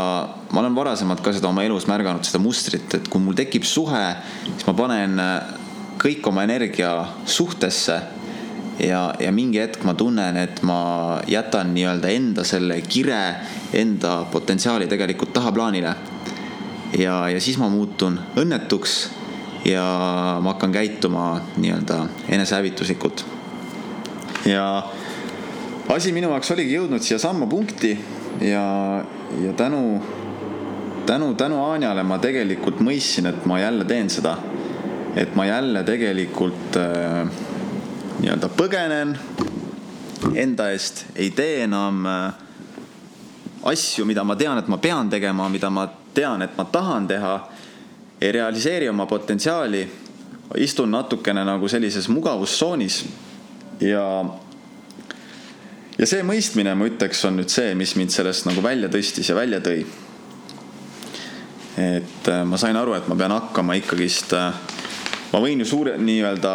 ma 0.52 0.60
olen 0.60 0.76
varasemalt 0.76 1.22
ka 1.22 1.34
seda 1.34 1.48
oma 1.50 1.64
elus 1.64 1.88
märganud, 1.88 2.24
seda 2.26 2.40
mustrit, 2.40 2.94
et 2.94 3.08
kui 3.08 3.22
mul 3.22 3.34
tekib 3.34 3.64
suhe, 3.64 4.16
siis 4.44 4.68
ma 4.68 4.74
panen 4.74 5.20
äh, 5.20 5.42
kõik 6.00 6.28
oma 6.28 6.44
energia 6.44 7.08
suhtesse 7.26 8.00
ja, 8.80 9.14
ja 9.20 9.32
mingi 9.32 9.60
hetk 9.60 9.84
ma 9.88 9.94
tunnen, 9.98 10.38
et 10.38 10.62
ma 10.68 11.20
jätan 11.28 11.74
nii-öelda 11.76 12.12
enda 12.16 12.46
selle 12.48 12.80
kire, 12.88 13.22
enda 13.74 14.24
potentsiaali 14.32 14.88
tegelikult 14.88 15.34
tahaplaanile. 15.34 15.96
ja, 16.98 17.30
ja 17.30 17.42
siis 17.42 17.58
ma 17.58 17.70
muutun 17.70 18.20
õnnetuks 18.36 19.10
ja 19.66 19.84
ma 20.42 20.54
hakkan 20.54 20.72
käituma 20.72 21.42
nii-öelda 21.58 22.06
enesehävituslikult. 22.30 23.26
ja 24.46 24.84
asi 25.90 26.14
minu 26.14 26.30
jaoks 26.30 26.52
oligi 26.52 26.78
jõudnud 26.78 27.04
siiasamma 27.04 27.48
punkti 27.48 27.98
ja, 28.42 29.04
ja 29.44 29.54
tänu, 29.58 30.02
tänu, 31.06 31.34
tänu 31.36 31.64
Anjale 31.66 32.04
ma 32.04 32.20
tegelikult 32.20 32.80
mõistsin, 32.80 33.28
et 33.30 33.46
ma 33.46 33.60
jälle 33.60 33.86
teen 33.86 34.10
seda. 34.10 34.38
et 35.16 35.36
ma 35.36 35.46
jälle 35.46 35.84
tegelikult 35.84 36.78
äh, 36.78 37.28
nii-öelda 38.20 38.50
põgenen 38.52 39.16
enda 40.36 40.70
eest, 40.74 41.06
ei 41.16 41.32
tee 41.32 41.64
enam 41.64 42.06
äh, 42.06 42.34
asju, 43.72 44.06
mida 44.06 44.24
ma 44.28 44.36
tean, 44.36 44.60
et 44.60 44.68
ma 44.68 44.78
pean 44.78 45.10
tegema, 45.10 45.48
mida 45.50 45.70
ma 45.72 45.88
tean, 46.14 46.44
et 46.44 46.58
ma 46.58 46.66
tahan 46.66 47.08
teha. 47.08 47.40
ei 48.20 48.32
realiseeri 48.36 48.90
oma 48.90 49.06
potentsiaali, 49.08 49.86
istun 50.60 50.92
natukene 50.92 51.46
nagu 51.48 51.68
sellises 51.72 52.10
mugavustsoonis 52.12 52.98
ja 53.80 54.04
ja 56.00 56.08
see 56.08 56.26
mõistmine, 56.28 56.74
ma 56.76 56.90
ütleks, 56.90 57.24
on 57.28 57.40
nüüd 57.40 57.52
see, 57.54 57.72
mis 57.80 57.96
mind 57.96 58.12
sellest 58.12 58.48
nagu 58.50 58.64
välja 58.64 58.90
tõstis 58.92 59.30
ja 59.32 59.36
välja 59.36 59.62
tõi. 59.64 59.86
et 61.80 62.28
äh, 62.28 62.44
ma 62.44 62.58
sain 62.58 62.76
aru, 62.76 62.98
et 62.98 63.08
ma 63.08 63.16
pean 63.16 63.32
hakkama 63.32 63.80
ikkagist, 63.80 64.34
äh, 64.36 64.52
ma 65.32 65.40
võin 65.40 65.64
ju 65.64 65.70
suure 65.70 65.96
nii-öelda 65.98 66.54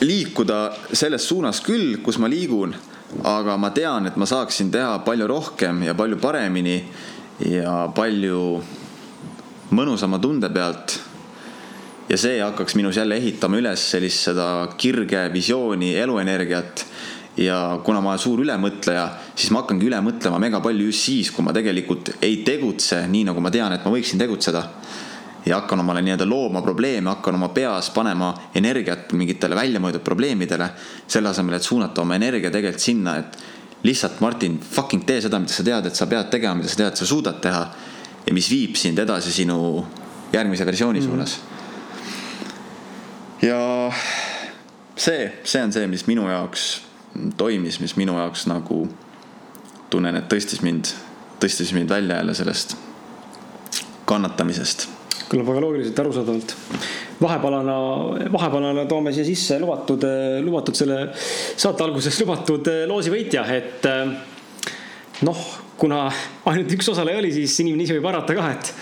liikuda 0.00 0.60
selles 0.92 1.26
suunas 1.28 1.60
küll, 1.64 1.98
kus 2.04 2.18
ma 2.18 2.28
liigun, 2.30 2.74
aga 3.26 3.56
ma 3.60 3.70
tean, 3.76 4.06
et 4.08 4.16
ma 4.16 4.26
saaksin 4.28 4.70
teha 4.72 5.00
palju 5.04 5.28
rohkem 5.28 5.84
ja 5.84 5.94
palju 5.98 6.18
paremini 6.22 6.78
ja 7.50 7.86
palju 7.94 8.42
mõnusama 9.76 10.18
tunde 10.22 10.50
pealt 10.52 10.98
ja 12.10 12.18
see 12.18 12.40
hakkaks 12.42 12.74
minus 12.74 12.98
jälle 12.98 13.16
ehitama 13.20 13.60
üles 13.60 13.82
sellist 13.92 14.26
seda 14.30 14.46
kirge 14.76 15.28
visiooni, 15.32 15.94
eluenergiat. 15.96 16.86
ja 17.36 17.80
kuna 17.84 18.00
ma 18.00 18.10
olen 18.10 18.18
suur 18.18 18.40
ülemõtleja, 18.42 19.04
siis 19.38 19.52
ma 19.54 19.62
hakkangi 19.62 19.86
üle 19.86 20.00
mõtlema 20.02 20.40
mega 20.42 20.58
palju 20.60 20.88
just 20.90 21.06
siis, 21.06 21.30
kui 21.30 21.44
ma 21.46 21.54
tegelikult 21.56 22.10
ei 22.20 22.40
tegutse 22.44 22.98
nii, 23.08 23.22
nagu 23.30 23.40
ma 23.40 23.52
tean, 23.54 23.72
et 23.72 23.84
ma 23.86 23.92
võiksin 23.94 24.18
tegutseda. 24.20 24.64
Ja 25.46 25.60
hakkan 25.60 25.80
omale 25.80 26.02
nii-öelda 26.02 26.26
looma 26.28 26.62
probleeme, 26.62 27.10
hakkan 27.10 27.34
oma 27.34 27.48
peas 27.54 27.90
panema 27.90 28.32
energiat 28.54 29.12
mingitele 29.12 29.56
väljamõeldud 29.56 30.04
probleemidele. 30.04 30.70
selle 31.06 31.28
asemel, 31.28 31.54
et 31.54 31.62
suunata 31.62 32.02
oma 32.02 32.14
energia 32.14 32.50
tegelikult 32.50 32.82
sinna, 32.82 33.16
et 33.16 33.38
lihtsalt 33.82 34.20
Martin, 34.20 34.58
fucking 34.60 35.04
tee 35.04 35.20
seda, 35.20 35.38
mida 35.38 35.52
sa 35.52 35.64
tead, 35.64 35.86
et 35.86 35.96
sa 35.96 36.06
pead 36.06 36.30
tegema, 36.30 36.54
mida 36.54 36.68
sa 36.68 36.76
tead, 36.76 36.96
sa 36.96 37.06
suudad 37.06 37.40
teha. 37.40 37.68
ja 38.26 38.34
mis 38.34 38.50
viib 38.50 38.76
sind 38.76 38.98
edasi 38.98 39.32
sinu 39.32 39.86
järgmise 40.32 40.66
versiooni 40.66 41.00
mm 41.00 41.08
suunas 41.08 41.40
ja 43.42 43.92
see, 44.96 45.32
see 45.44 45.62
on 45.62 45.72
see, 45.72 45.86
mis 45.86 46.06
minu 46.06 46.28
jaoks 46.28 46.82
toimis, 47.40 47.80
mis 47.80 47.96
minu 47.96 48.18
jaoks 48.18 48.46
nagu 48.50 48.84
tunnen, 49.90 50.16
et 50.16 50.28
tõstis 50.30 50.62
mind, 50.64 50.92
tõstis 51.42 51.72
mind 51.74 51.90
välja 51.90 52.20
jälle 52.20 52.34
sellest 52.36 52.76
kannatamisest. 54.10 54.88
Kõlab 55.28 55.50
väga 55.50 55.62
loogiliselt, 55.66 56.02
arusaadavalt. 56.02 56.56
vahepalana, 57.20 57.76
vahepalana 58.32 58.86
toome 58.88 59.12
siia 59.12 59.26
sisse 59.28 59.58
lubatud, 59.60 60.06
lubatud 60.46 60.78
selle 60.78 61.02
saate 61.14 61.84
alguses 61.84 62.20
lubatud 62.22 62.70
loosi 62.88 63.12
võitja, 63.12 63.44
et 63.52 63.86
noh, 65.26 65.44
kuna 65.80 66.06
ainult 66.48 66.74
üks 66.76 66.90
osaleja 66.92 67.20
oli, 67.20 67.32
siis 67.34 67.58
inimene 67.64 67.84
ise 67.86 67.96
võib 67.96 68.08
arvata 68.12 68.36
ka, 68.36 68.50
et 68.56 68.74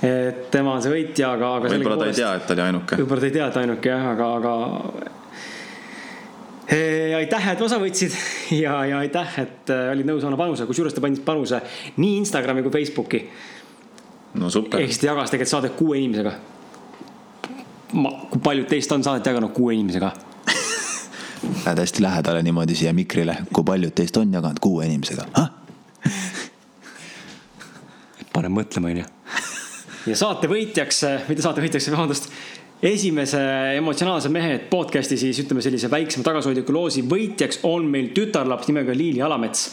et 0.00 0.46
tema 0.52 0.72
on 0.72 0.80
see 0.80 0.92
võitja, 0.92 1.34
aga, 1.36 1.48
aga. 1.58 1.70
võib-olla 1.74 1.98
ta 2.00 2.06
ei 2.08 2.16
tea, 2.16 2.30
et 2.38 2.46
ta 2.48 2.54
oli 2.56 2.62
ainuke. 2.64 2.96
võib-olla 3.02 3.20
ta 3.20 3.28
ei 3.28 3.34
tea, 3.34 3.48
et 3.50 3.58
ainuke 3.60 3.90
jah, 3.90 4.06
aga, 4.14 4.28
aga. 4.38 4.52
aitäh, 7.18 7.48
et 7.52 7.64
osa 7.66 7.80
võtsid 7.82 8.16
ja, 8.62 8.78
ja 8.88 9.02
aitäh, 9.02 9.38
et 9.44 9.72
olid 9.76 10.08
nõus 10.08 10.24
andma 10.24 10.40
panuse, 10.40 10.64
kusjuures 10.70 10.96
ta 10.96 11.04
andis 11.04 11.24
panuse 11.26 11.60
nii 12.00 12.14
Instagrami 12.22 12.64
kui 12.64 12.72
Facebooki. 12.78 13.20
No 14.34 14.50
super. 14.50 14.80
ehk 14.80 14.92
siis 14.92 15.02
ta 15.02 15.10
jagas 15.10 15.30
tegelikult 15.30 15.54
saadet 15.54 15.76
kuue 15.78 15.98
inimesega. 15.98 16.32
ma, 17.92 18.10
kui 18.30 18.40
paljud 18.42 18.68
teist 18.70 18.92
on 18.92 19.04
saadet 19.04 19.26
jaganud 19.26 19.52
kuue 19.56 19.74
inimesega? 19.74 20.12
Lähed 21.64 21.78
hästi 21.82 22.02
lähedale 22.02 22.42
niimoodi 22.46 22.74
siia 22.78 22.92
mikrile, 22.96 23.36
kui 23.52 23.64
paljud 23.64 23.94
teist 23.94 24.16
on 24.20 24.34
jaganud 24.34 24.58
kuue 24.62 24.86
inimesega? 24.86 25.24
paneb 28.34 28.52
mõtlema, 28.54 28.94
onju 28.94 29.04
ja 30.08 30.16
saate 30.16 30.48
võitjaks, 30.50 31.02
mitte 31.28 31.44
saate 31.44 31.62
võitjaks, 31.64 31.90
vabandust, 31.92 32.30
esimese 32.82 33.40
emotsionaalse 33.76 34.30
mehe 34.32 34.56
podcast'i 34.70 35.18
siis 35.20 35.42
ütleme 35.42 35.64
sellise 35.64 35.90
väiksema 35.92 36.24
tagasihoidliku 36.24 36.74
loosi 36.74 37.04
võitjaks 37.08 37.60
on 37.68 37.88
meil 37.92 38.12
tütarlaps 38.16 38.70
nimega 38.70 38.96
Liili 38.96 39.22
Alamets. 39.24 39.68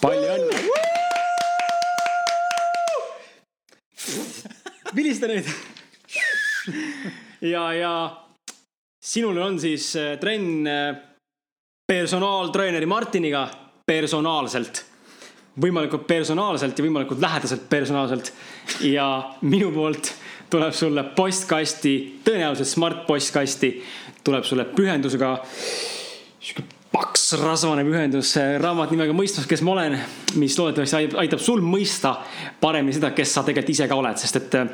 palju 0.00 0.36
õnne. 0.38 0.94
Vilista 4.96 5.28
nüüd. 5.30 5.48
ja, 7.52 7.68
ja 7.74 7.92
sinul 9.02 9.38
on 9.42 9.60
siis 9.60 9.92
äh, 9.96 10.16
trenn 10.20 10.66
äh, 10.66 10.96
personaaltreeneri 11.86 12.86
Martiniga 12.86 13.46
personaalselt 13.86 14.84
võimalikult 15.60 16.06
personaalselt 16.06 16.78
ja 16.78 16.84
võimalikult 16.84 17.20
lähedaselt 17.22 17.68
personaalselt. 17.68 18.32
ja 18.80 19.32
minu 19.40 19.70
poolt 19.72 20.12
tuleb 20.50 20.72
sulle 20.72 21.04
postkasti, 21.16 22.20
tõenäoliselt 22.24 22.68
smart 22.68 23.06
postkasti, 23.06 23.72
tuleb 24.24 24.44
sulle 24.44 24.64
pühendusega. 24.64 25.38
sihuke 26.40 26.62
paks 26.92 27.32
rasvane 27.40 27.84
pühendus, 27.84 28.36
raamat 28.60 28.90
nimega 28.90 29.12
Mõistmas, 29.12 29.46
kes 29.48 29.62
ma 29.62 29.72
olen, 29.72 29.98
mis 30.34 30.58
loodetavasti 30.58 31.16
aitab 31.18 31.40
sul 31.42 31.60
mõista 31.60 32.14
paremini 32.60 32.94
seda, 32.94 33.10
kes 33.10 33.34
sa 33.34 33.42
tegelikult 33.42 33.74
ise 33.74 33.88
ka 33.88 33.96
oled, 33.96 34.16
sest 34.20 34.36
et 34.36 34.54
äh, 34.54 34.68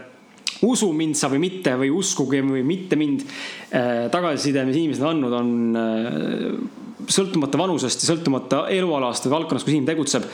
usu 0.67 0.91
mind 0.97 1.19
sa 1.19 1.31
või 1.33 1.43
mitte 1.43 1.75
või 1.81 1.91
uskuge 1.95 2.43
või 2.45 2.63
mitte 2.67 2.99
mind 3.01 3.25
äh,. 3.25 4.09
tagasiside, 4.13 4.67
mis 4.69 4.79
inimesed 4.79 5.07
on 5.07 5.15
andnud, 5.17 5.39
on 5.39 5.81
äh, 5.81 6.83
sõltumata 7.11 7.59
vanusest 7.59 8.05
ja 8.05 8.13
sõltumata 8.13 8.67
elualast 8.73 9.27
või 9.27 9.37
valdkonnast, 9.39 9.67
kus 9.67 9.75
inimene 9.75 9.93
tegutseb 9.93 10.29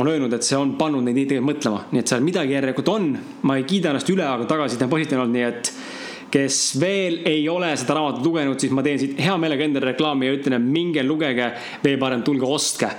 on 0.00 0.08
öelnud, 0.10 0.32
et 0.34 0.42
see 0.42 0.58
on 0.58 0.74
pannud 0.78 1.04
neid 1.06 1.20
tegelikult 1.22 1.52
mõtlema, 1.52 1.84
nii 1.92 2.02
et 2.02 2.10
seal 2.10 2.24
midagi 2.26 2.56
järelikult 2.56 2.88
on. 2.90 3.12
ma 3.46 3.56
ei 3.56 3.66
kiida 3.68 3.92
ennast 3.92 4.10
üle, 4.10 4.24
aga 4.26 4.48
tagasiside 4.48 4.86
on 4.86 4.92
positiivne 4.92 5.22
olnud, 5.22 5.36
nii 5.36 5.46
et 5.46 5.72
kes 6.36 6.56
veel 6.80 7.20
ei 7.28 7.44
ole 7.48 7.70
seda 7.78 7.96
raamatut 7.96 8.26
lugenud, 8.26 8.58
siis 8.60 8.74
ma 8.74 8.82
teen 8.84 8.98
siit 9.00 9.20
hea 9.22 9.36
meelega 9.40 9.64
endale 9.66 9.92
reklaami 9.92 10.26
ja 10.26 10.34
ütlen, 10.36 10.58
et 10.58 10.72
minge 10.74 11.04
lugege, 11.06 11.52
veel 11.84 12.00
parem, 12.02 12.24
tulge 12.26 12.48
ostke. 12.48 12.90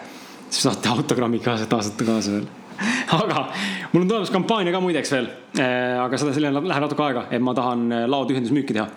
siis 0.47 0.63
saate 0.63 0.89
autogrammi 0.89 1.41
kaasa, 1.43 1.67
taastate 1.67 2.07
kaasa 2.07 2.37
veel. 2.37 2.47
aga 3.21 3.47
mul 3.91 4.03
on 4.03 4.07
tulemas 4.07 4.33
kampaania 4.33 4.73
ka 4.75 4.81
muideks 4.83 5.11
veel. 5.15 5.29
Äh, 5.59 5.97
aga 6.03 6.19
seda, 6.19 6.35
sellele 6.35 6.61
läheb 6.61 6.85
natuke 6.85 7.05
aega, 7.07 7.27
et 7.31 7.43
ma 7.43 7.55
tahan 7.57 7.87
äh, 7.91 8.05
laotühjendusmüüki 8.11 8.77
teha. 8.77 8.87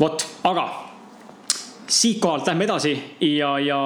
vot, 0.00 0.26
aga 0.50 0.68
siitkohalt 1.86 2.46
lähme 2.46 2.64
edasi 2.64 2.94
ja, 3.20 3.58
ja 3.62 3.80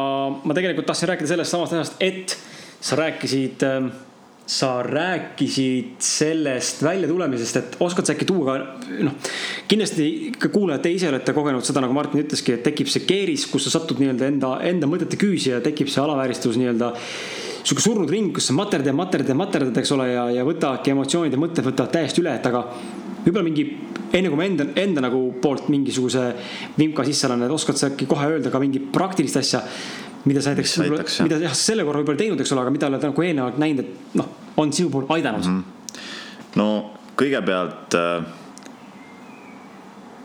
ma 0.44 0.54
tegelikult 0.56 0.86
tahtsin 0.88 1.10
rääkida 1.12 1.28
sellest 1.34 1.52
samast 1.52 1.74
asjast, 1.74 1.96
et 2.00 2.36
sa 2.80 2.96
rääkisid, 2.96 3.64
ähm, 3.66 3.90
sa 4.46 4.70
rääkisid 4.82 5.98
sellest 6.00 6.82
väljatulemisest, 6.82 7.56
et 7.56 7.76
oskad 7.84 8.06
sa 8.06 8.14
äkki 8.14 8.28
tuua 8.28 8.54
ka 8.54 8.94
noh, 9.04 9.34
kindlasti 9.68 10.08
ka 10.38 10.48
kuulajad, 10.54 10.86
te 10.86 10.94
ise 10.94 11.10
olete 11.10 11.34
kogenud 11.36 11.66
seda, 11.66 11.82
nagu 11.84 11.96
Martin 11.96 12.22
ütleski, 12.22 12.54
et 12.56 12.64
tekib 12.64 12.88
see 12.88 13.04
keeris, 13.08 13.48
kus 13.50 13.66
sa 13.66 13.74
satud 13.76 14.00
nii-öelda 14.00 14.30
enda, 14.30 14.54
enda 14.70 14.88
mõtete 14.88 15.20
küüsi 15.20 15.52
ja 15.52 15.60
tekib 15.64 15.90
see 15.92 16.00
alavääristus 16.04 16.56
nii-öelda 16.60 16.94
sihuke 17.62 17.84
surnud 17.84 18.10
ring, 18.10 18.32
kus 18.34 18.48
sa 18.50 18.56
materdad 18.56 18.90
ja 18.90 18.96
materdad 18.96 19.32
ja 19.32 19.36
materdad, 19.38 19.76
eks 19.82 19.92
ole, 19.96 20.08
ja, 20.12 20.24
ja 20.38 20.46
võtavadki 20.46 20.94
emotsioonid 20.94 21.36
ja 21.36 21.42
mõtted 21.42 21.66
võtavad 21.66 21.94
täiesti 21.94 22.22
üle, 22.22 22.34
et 22.38 22.48
aga 22.48 22.64
võib-olla 23.24 23.46
mingi, 23.46 23.64
enne 24.14 24.30
kui 24.30 24.40
ma 24.40 24.46
enda, 24.48 24.68
enda 24.80 25.04
nagu 25.04 25.22
poolt 25.42 25.68
mingisuguse 25.72 26.26
vimka 26.78 27.06
sisse 27.06 27.28
annan, 27.28 27.46
et 27.48 27.54
oskad 27.54 27.80
sa 27.80 27.90
äkki 27.92 28.08
kohe 28.10 28.28
öelda 28.34 28.52
ka 28.52 28.62
mingi 28.62 28.82
praktilist 28.92 29.40
asja 29.40 29.64
mida 30.24 30.42
sa 30.42 30.52
näiteks, 30.52 30.76
mida 31.24 31.38
jah, 31.42 31.54
selle 31.56 31.84
korra 31.86 32.02
võib-olla 32.02 32.20
teinud, 32.20 32.40
eks 32.42 32.52
ole, 32.54 32.64
aga 32.64 32.74
mida 32.74 32.88
oled 32.90 33.04
nagu 33.06 33.24
eelnevalt 33.24 33.60
näinud, 33.62 33.84
et 33.84 34.16
noh, 34.18 34.30
on 34.58 34.72
sinu 34.74 34.90
puhul 34.92 35.06
aidanud 35.14 35.46
mm? 35.46 35.58
-hmm. 35.58 36.58
no 36.58 36.68
kõigepealt 37.18 37.96
äh, 37.98 38.26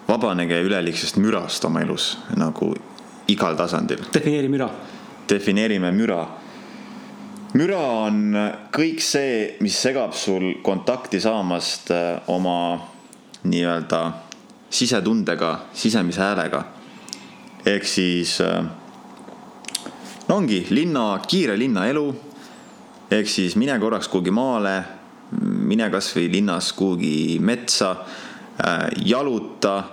vabanege 0.08 0.62
üleliigsest 0.66 1.18
mürast 1.22 1.66
oma 1.66 1.82
elus 1.82 2.18
nagu 2.38 2.74
igal 3.28 3.58
tasandil. 3.58 4.04
defineeri 4.14 4.50
müra. 4.50 4.70
defineerime 5.30 5.92
müra. 5.92 6.28
Müra 7.54 7.82
on 8.08 8.34
kõik 8.74 9.02
see, 9.04 9.58
mis 9.62 9.76
segab 9.78 10.16
sul 10.18 10.60
kontakti 10.66 11.20
saamast 11.22 11.92
äh, 11.94 12.22
oma 12.34 12.78
nii-öelda 13.46 14.02
sisetundega, 14.74 15.52
sisemise 15.74 16.22
häälega. 16.22 16.64
ehk 17.66 17.86
siis 17.86 18.42
äh, 18.42 18.64
no 20.28 20.36
ongi 20.36 20.66
linna, 20.70 21.20
kiire 21.28 21.58
linnaelu. 21.58 22.16
ehk 23.12 23.28
siis 23.28 23.56
mine 23.56 23.80
korraks 23.80 24.08
kuhugi 24.08 24.32
maale, 24.32 24.84
mine 25.42 25.90
kasvõi 25.90 26.32
linnas 26.32 26.74
kuhugi 26.74 27.40
metsa, 27.40 27.96
äh, 28.66 28.90
jaluta, 29.06 29.84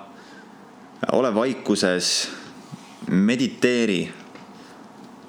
ole 1.13 1.35
vaikuses, 1.35 2.29
mediteeri 3.11 4.20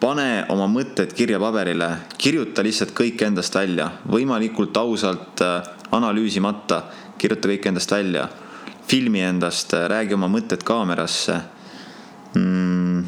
pane 0.01 0.27
oma 0.49 0.65
mõtted 0.71 1.13
kirja 1.13 1.39
paberile, 1.41 1.89
kirjuta 2.17 2.63
lihtsalt 2.65 2.93
kõik 2.97 3.21
endast 3.27 3.55
välja, 3.55 3.87
võimalikult 4.09 4.77
ausalt, 4.81 5.41
äh, 5.45 5.69
analüüsimata, 5.93 6.83
kirjuta 7.21 7.51
kõik 7.51 7.67
endast 7.71 7.91
välja. 7.91 8.29
filmi 8.91 9.21
endast, 9.21 9.71
räägi 9.73 10.13
oma 10.13 10.27
mõtted 10.27 10.63
kaamerasse 10.67 11.35
mm,. 12.35 13.03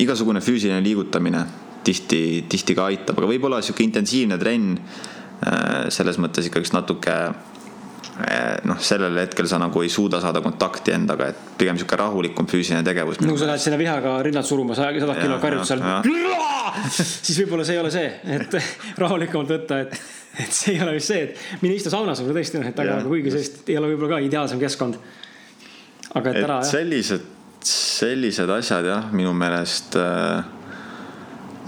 igasugune 0.00 0.40
füüsiline 0.40 0.80
liigutamine 0.80 1.44
tihti, 1.84 2.46
tihti 2.48 2.74
ka 2.74 2.86
aitab, 2.86 3.18
aga 3.18 3.28
võib-olla 3.28 3.60
sihuke 3.60 3.84
intensiivne 3.84 4.38
trenn 4.38 4.78
äh, 4.78 5.90
selles 5.92 6.16
mõttes 6.22 6.48
ikkagist 6.48 6.72
natuke 6.72 7.12
äh, 7.12 7.49
noh, 8.68 8.78
sellel 8.84 9.18
hetkel 9.22 9.48
sa 9.50 9.58
nagu 9.60 9.82
ei 9.84 9.90
suuda 9.92 10.20
saada 10.22 10.42
kontakti 10.44 10.94
endaga, 10.94 11.30
et 11.32 11.56
pigem 11.60 11.78
sihuke 11.80 11.98
rahulikum 12.00 12.48
füüsiline 12.50 12.84
tegevus. 12.86 13.20
nagu 13.22 13.38
sa 13.40 13.48
lähed 13.50 13.64
sinna 13.64 13.78
vihaga 13.80 14.16
rinnad 14.26 14.46
suruma, 14.46 14.76
sa 14.76 14.88
sada 14.90 15.16
kilo 15.18 15.36
Jaa, 15.36 15.42
karjutusel 15.42 15.82
jaa, 15.82 16.74
siis 17.26 17.40
võib-olla 17.42 17.66
see 17.66 17.76
ei 17.78 17.82
ole 17.82 17.92
see, 17.94 18.12
et 18.36 18.56
rahulikumalt 19.02 19.54
võtta, 19.56 19.80
et, 19.86 19.98
et 20.44 20.54
see 20.54 20.76
ei 20.76 20.84
ole 20.84 20.96
just 20.98 21.12
see, 21.12 21.26
et 21.26 21.64
mine 21.64 21.76
istu 21.80 21.92
saunas 21.92 22.22
võib-olla 22.22 22.40
tõesti, 22.40 22.62
et 22.70 22.84
aga 22.84 23.00
kuigi 23.08 23.34
sellest 23.34 23.72
ei 23.72 23.80
ole 23.80 23.92
võib-olla 23.94 24.16
ka 24.16 24.22
ideaalsem 24.28 24.62
keskkond. 24.62 25.00
aga 26.14 26.32
et 26.32 26.40
ära 26.44 26.60
et 26.60 26.66
jah, 26.66 26.72
sellised, 26.76 27.28
sellised 27.70 28.56
asjad 28.60 28.88
jah, 28.92 29.12
minu 29.16 29.34
meelest 29.36 29.98
äh, 30.00 30.59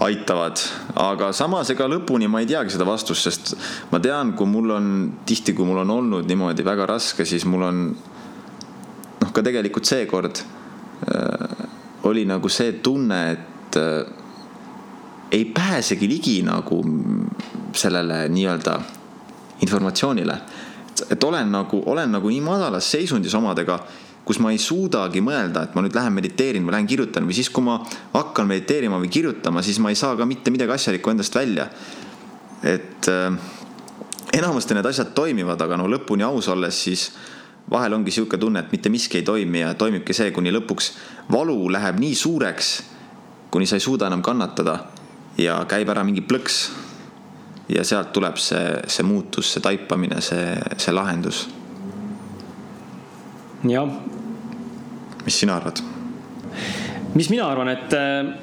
aitavad, 0.03 0.59
aga 0.99 1.31
samas 1.35 1.69
ega 1.73 1.87
lõpuni 1.89 2.27
ma 2.31 2.41
ei 2.43 2.49
teagi 2.49 2.73
seda 2.73 2.87
vastust, 2.87 3.27
sest 3.27 3.53
ma 3.91 4.01
tean, 4.03 4.33
kui 4.37 4.49
mul 4.49 4.73
on 4.75 4.87
tihti, 5.27 5.55
kui 5.55 5.67
mul 5.67 5.83
on 5.83 5.93
olnud 5.97 6.27
niimoodi 6.29 6.65
väga 6.65 6.87
raske, 6.89 7.25
siis 7.27 7.45
mul 7.49 7.67
on 7.67 7.83
noh, 9.21 9.31
ka 9.31 9.45
tegelikult 9.45 9.87
seekord 9.87 10.41
äh, 10.43 11.63
oli 12.09 12.25
nagu 12.27 12.51
see 12.51 12.75
tunne, 12.83 13.21
et 13.31 13.79
äh, 13.79 14.03
ei 15.33 15.45
pääsegi 15.49 16.09
ligi 16.09 16.35
nagu 16.45 16.81
sellele 17.73 18.27
nii-öelda 18.29 18.77
informatsioonile. 19.65 20.37
et 21.09 21.23
olen 21.23 21.51
nagu, 21.51 21.81
olen 21.85 22.11
nagu 22.11 22.29
nii 22.29 22.41
madalas 22.41 22.91
seisundis 22.91 23.33
omadega, 23.33 23.79
kus 24.25 24.39
ma 24.39 24.53
ei 24.53 24.59
suudagi 24.61 25.21
mõelda, 25.23 25.65
et 25.65 25.75
ma 25.75 25.83
nüüd 25.83 25.95
lähen 25.95 26.13
mediteerin 26.15 26.63
või 26.63 26.77
lähen 26.77 26.87
kirjutan 26.87 27.27
või 27.27 27.35
siis, 27.35 27.49
kui 27.51 27.65
ma 27.65 27.79
hakkan 28.13 28.47
mediteerima 28.47 28.99
või 29.01 29.11
kirjutama, 29.11 29.63
siis 29.65 29.81
ma 29.83 29.91
ei 29.91 29.99
saa 29.99 30.15
ka 30.15 30.25
mitte 30.25 30.51
midagi 30.51 30.71
asjalikku 30.71 31.11
endast 31.11 31.35
välja. 31.35 31.67
et 32.63 33.09
äh, 33.11 33.35
enamasti 34.33 34.73
need 34.73 34.85
asjad 34.85 35.11
toimivad, 35.13 35.61
aga 35.61 35.77
no 35.77 35.87
lõpuni 35.91 36.23
aus 36.23 36.47
olles, 36.47 36.77
siis 36.85 37.11
vahel 37.71 37.93
ongi 37.93 38.11
sihuke 38.11 38.37
tunne, 38.37 38.63
et 38.63 38.71
mitte 38.71 38.89
miski 38.89 39.19
ei 39.19 39.27
toimi 39.27 39.61
ja 39.61 39.73
toimibki 39.77 40.15
see, 40.15 40.31
kuni 40.31 40.51
lõpuks 40.53 40.91
valu 41.31 41.69
läheb 41.71 41.99
nii 42.01 42.15
suureks, 42.15 42.73
kuni 43.53 43.67
sa 43.69 43.77
ei 43.77 43.85
suuda 43.85 44.07
enam 44.09 44.23
kannatada 44.25 44.79
ja 45.37 45.59
käib 45.69 45.91
ära 45.93 46.03
mingi 46.03 46.25
plõks. 46.25 46.63
ja 47.69 47.83
sealt 47.87 48.11
tuleb 48.13 48.37
see, 48.37 48.81
see 48.91 49.05
muutus, 49.07 49.53
see 49.53 49.61
taipamine, 49.63 50.19
see, 50.21 50.57
see 50.77 50.93
lahendus. 50.93 51.45
Jah 53.69 53.87
mis 55.23 55.39
sina 55.39 55.55
arvad? 55.55 55.79
mis 57.13 57.29
mina 57.29 57.47
arvan, 57.47 57.69
et 57.69 57.93
äh, 57.97 58.33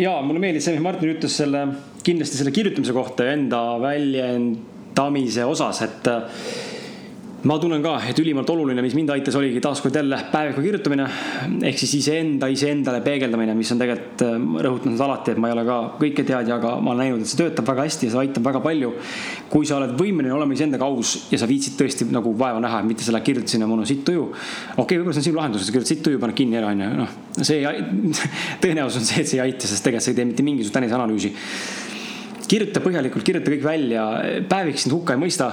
jaa, 0.00 0.20
mulle 0.22 0.42
meeldis 0.42 0.66
see, 0.66 0.76
mis 0.76 0.84
Martin 0.84 1.12
ütles 1.12 1.36
selle, 1.42 1.64
kindlasti 2.06 2.38
selle 2.38 2.54
kirjutamise 2.54 2.94
kohta 2.94 3.26
ja 3.26 3.36
enda 3.36 3.62
väljendamise 3.82 5.46
osas, 5.48 5.82
et 5.86 6.10
äh, 6.10 6.44
ma 7.48 7.56
tunnen 7.60 7.80
ka, 7.80 7.94
et 8.10 8.18
ülimalt 8.20 8.50
oluline, 8.52 8.82
mis 8.84 8.94
mind 8.96 9.10
aitas, 9.14 9.36
oligi 9.38 9.62
taaskord 9.64 9.94
jälle 9.96 10.18
päeviku 10.32 10.60
kirjutamine 10.64 11.06
ehk 11.70 11.78
siis 11.80 11.94
iseenda 11.96 12.50
iseendale 12.52 13.00
peegeldamine, 13.04 13.54
mis 13.56 13.70
on 13.72 13.80
tegelikult, 13.80 14.24
rõhutan 14.66 14.96
seda 14.96 15.06
alati, 15.06 15.32
et 15.32 15.40
ma 15.40 15.48
ei 15.48 15.54
ole 15.54 15.64
ka 15.68 15.78
kõike 16.02 16.24
teadja, 16.28 16.58
aga 16.58 16.74
ma 16.84 16.92
olen 16.92 17.06
näinud, 17.06 17.24
et 17.24 17.32
see 17.32 17.40
töötab 17.40 17.70
väga 17.72 17.86
hästi 17.88 18.08
ja 18.08 18.14
see 18.14 18.22
aitab 18.26 18.46
väga 18.50 18.62
palju. 18.64 18.92
kui 19.50 19.66
sa 19.66 19.78
oled 19.80 19.96
võimeline 19.98 20.34
olema 20.36 20.54
iseendaga 20.54 20.86
aus 20.86 21.14
ja 21.32 21.40
sa 21.40 21.48
viitsid 21.48 21.78
tõesti 21.80 22.06
nagu 22.12 22.34
vaeva 22.38 22.60
näha, 22.62 22.82
mitte 22.86 23.06
selle 23.06 23.22
kirjutasin 23.24 23.64
ja 23.64 23.70
mul 23.70 23.82
on 23.82 23.88
sitt 23.88 24.04
tuju. 24.04 24.28
okei 24.28 24.84
okay,, 24.84 24.98
võib-olla 24.98 25.16
see 25.16 25.24
on 25.24 25.28
sinu 25.30 25.40
lahendus, 25.40 25.66
sa 25.66 25.72
kirjutad 25.72 25.94
sitt 25.94 26.04
tuju, 26.04 26.20
paned 26.20 26.36
kinni 26.36 26.60
ära, 26.60 26.74
onju, 26.74 26.90
noh, 27.00 27.18
see 27.40 27.64
tõenäosus 28.62 29.00
on 29.00 29.08
see, 29.08 29.24
et 29.24 29.32
see 29.32 29.40
ei 29.40 29.46
aita, 29.48 29.70
sest 29.70 29.86
tegelikult 29.86 30.10
sa 30.10 30.12
ei 30.12 30.20
tee 30.20 30.28
mitte 30.28 30.44
mingisugust 30.46 30.82
eneseanalüüsi 30.82 31.34
kirjuta 32.50 32.82
põhjalikult, 32.82 33.24
kirjuta 33.26 33.52
kõik 33.52 33.62
välja, 33.64 34.06
päevik 34.50 34.80
sind 34.80 34.94
hukka 34.94 35.14
ei 35.14 35.22
mõista. 35.22 35.52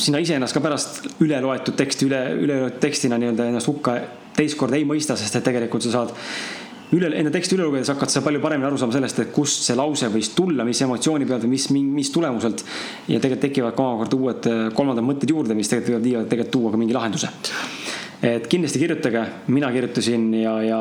Sina 0.00 0.20
iseennast 0.22 0.56
ka 0.56 0.62
pärast 0.64 1.02
üle 1.20 1.40
loetud 1.44 1.76
teksti, 1.76 2.08
üle, 2.08 2.20
üle 2.40 2.62
loetud 2.62 2.80
tekstina 2.80 3.18
nii-öelda 3.20 3.50
ennast 3.50 3.68
hukka 3.68 3.98
teist 4.36 4.56
korda 4.58 4.78
ei 4.78 4.86
mõista, 4.88 5.16
sest 5.18 5.36
et 5.36 5.44
tegelikult 5.44 5.84
sa 5.84 5.92
saad 5.92 6.14
üle, 6.96 7.10
enda 7.20 7.32
teksti 7.34 7.56
üle 7.56 7.66
lugedes 7.68 7.90
hakkad 7.92 8.12
sa 8.12 8.22
palju 8.24 8.40
paremini 8.42 8.68
aru 8.70 8.78
saama 8.80 8.96
sellest, 8.96 9.20
et 9.22 9.32
kust 9.34 9.66
see 9.66 9.76
lause 9.78 10.08
võis 10.12 10.32
tulla, 10.36 10.64
mis 10.66 10.80
emotsiooni 10.86 11.28
pealt 11.28 11.44
või 11.46 11.54
mis, 11.54 11.68
mis 11.70 12.10
tulemuselt. 12.14 12.64
ja 13.06 13.18
tegelikult 13.18 13.46
tekivad 13.46 13.76
ka 13.76 13.86
omakorda 13.86 14.18
uued 14.18 14.50
äh, 14.50 14.62
kolmandad 14.76 15.06
mõtted 15.06 15.34
juurde, 15.34 15.56
mis 15.58 15.70
tegelikult 15.70 15.92
võivad 15.92 16.08
viivad 16.08 16.32
tegelikult 16.32 16.56
tuua 16.56 16.72
ka 16.72 16.80
mingi 16.80 16.96
lahenduse. 16.96 17.30
et 18.32 18.48
kindlasti 18.50 18.82
kirjutage, 18.82 19.24
mina 19.48 19.70
kirjutasin 19.72 20.26
ja, 20.40 20.56
ja 20.64 20.80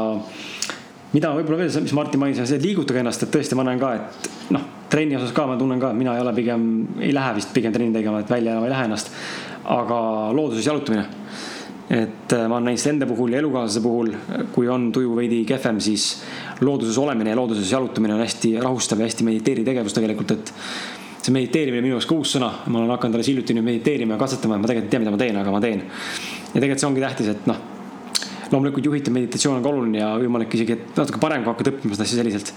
mida 1.14 1.36
võib-olla 1.36 1.64
veel, 1.64 1.86
mis 1.86 1.96
Martin 1.98 2.24
mainis, 2.24 2.42
on 2.42 2.50
see, 2.50 2.60
et 2.60 2.66
liigutage 2.66 3.04
ennast, 3.04 3.24
et 3.24 3.34
tõesti 3.34 3.58
ma 3.58 3.68
näen 3.68 3.82
ka, 3.82 3.94
et 4.00 4.30
noh, 4.56 4.66
trenni 4.90 5.18
osas 5.18 5.32
ka 5.36 5.46
ma 5.48 5.58
tunnen 5.58 5.80
ka, 5.82 5.94
mina 5.94 6.16
ei 6.18 6.24
ole 6.24 6.34
pigem, 6.36 6.66
ei 7.00 7.14
lähe 7.16 7.36
vist 7.38 7.54
pigem 7.54 7.74
trenni 7.74 7.96
tegema, 7.96 8.24
et 8.24 8.30
välja 8.32 8.56
enam 8.56 8.68
ei 8.68 8.74
lähe 8.74 8.90
ennast. 8.90 9.14
aga 9.70 9.98
looduses 10.34 10.66
jalutamine. 10.66 11.06
et 11.90 12.34
äh, 12.34 12.48
ma 12.48 12.58
olen 12.58 12.70
näinud 12.70 12.82
seda 12.82 12.94
enda 12.94 13.06
puhul 13.10 13.34
ja 13.34 13.40
elukaaslase 13.40 13.82
puhul, 13.82 14.12
kui 14.54 14.68
on 14.70 14.92
tuju 14.94 15.16
veidi 15.18 15.42
kehvem, 15.46 15.80
siis 15.82 16.24
looduses 16.62 16.98
olemine 16.98 17.34
ja 17.34 17.36
looduses 17.36 17.72
jalutamine 17.72 18.14
on 18.14 18.22
hästi 18.22 18.60
rahustav 18.62 19.00
ja 19.00 19.08
hästi 19.10 19.26
mediteeriv 19.26 19.66
tegevus 19.66 19.98
tegelikult, 19.98 20.32
et 20.32 20.54
see 21.24 21.34
mediteerimine 21.34 21.82
minu 21.82 21.98
jaoks 21.98 22.08
ka 22.10 22.16
uus 22.16 22.36
sõna, 22.38 22.52
ma 22.68 22.80
olen 22.80 22.94
hakanud 22.94 23.18
alles 23.18 23.32
hiljuti 23.32 23.58
nüüd 23.58 23.66
mediteerima 23.66 24.16
ja 24.16 24.22
katsetama, 24.22 24.60
et 24.60 24.62
ma 24.62 24.70
tegelikult 24.70 24.90
ei 24.90 24.96
tea, 24.96 25.04
mida 25.04 25.16
ma 25.16 25.22
teen, 25.24 25.42
aga 25.42 25.56
ma 25.56 25.64
teen. 25.66 25.84
ja 26.54 26.54
tegelikult 26.54 26.84
see 26.84 26.90
ongi 26.92 27.06
tähtis, 27.08 27.34
et 27.34 27.50
noh, 27.50 27.66
loomulikult 28.52 28.86
juhitav 28.90 29.14
meditatsioon 29.14 29.60
on 29.60 29.64
ka 29.64 29.72
oluline 29.72 30.02
ja 30.02 30.10
võimalik 30.20 30.54
isegi, 30.58 30.76
et 30.76 31.00
natuke 31.00 31.22
parem, 31.22 31.44
kui 31.46 31.54
hakkad 31.54 31.72
õppima 31.74 31.96
seda 31.98 32.08
asja 32.08 32.20
selliselt. 32.20 32.52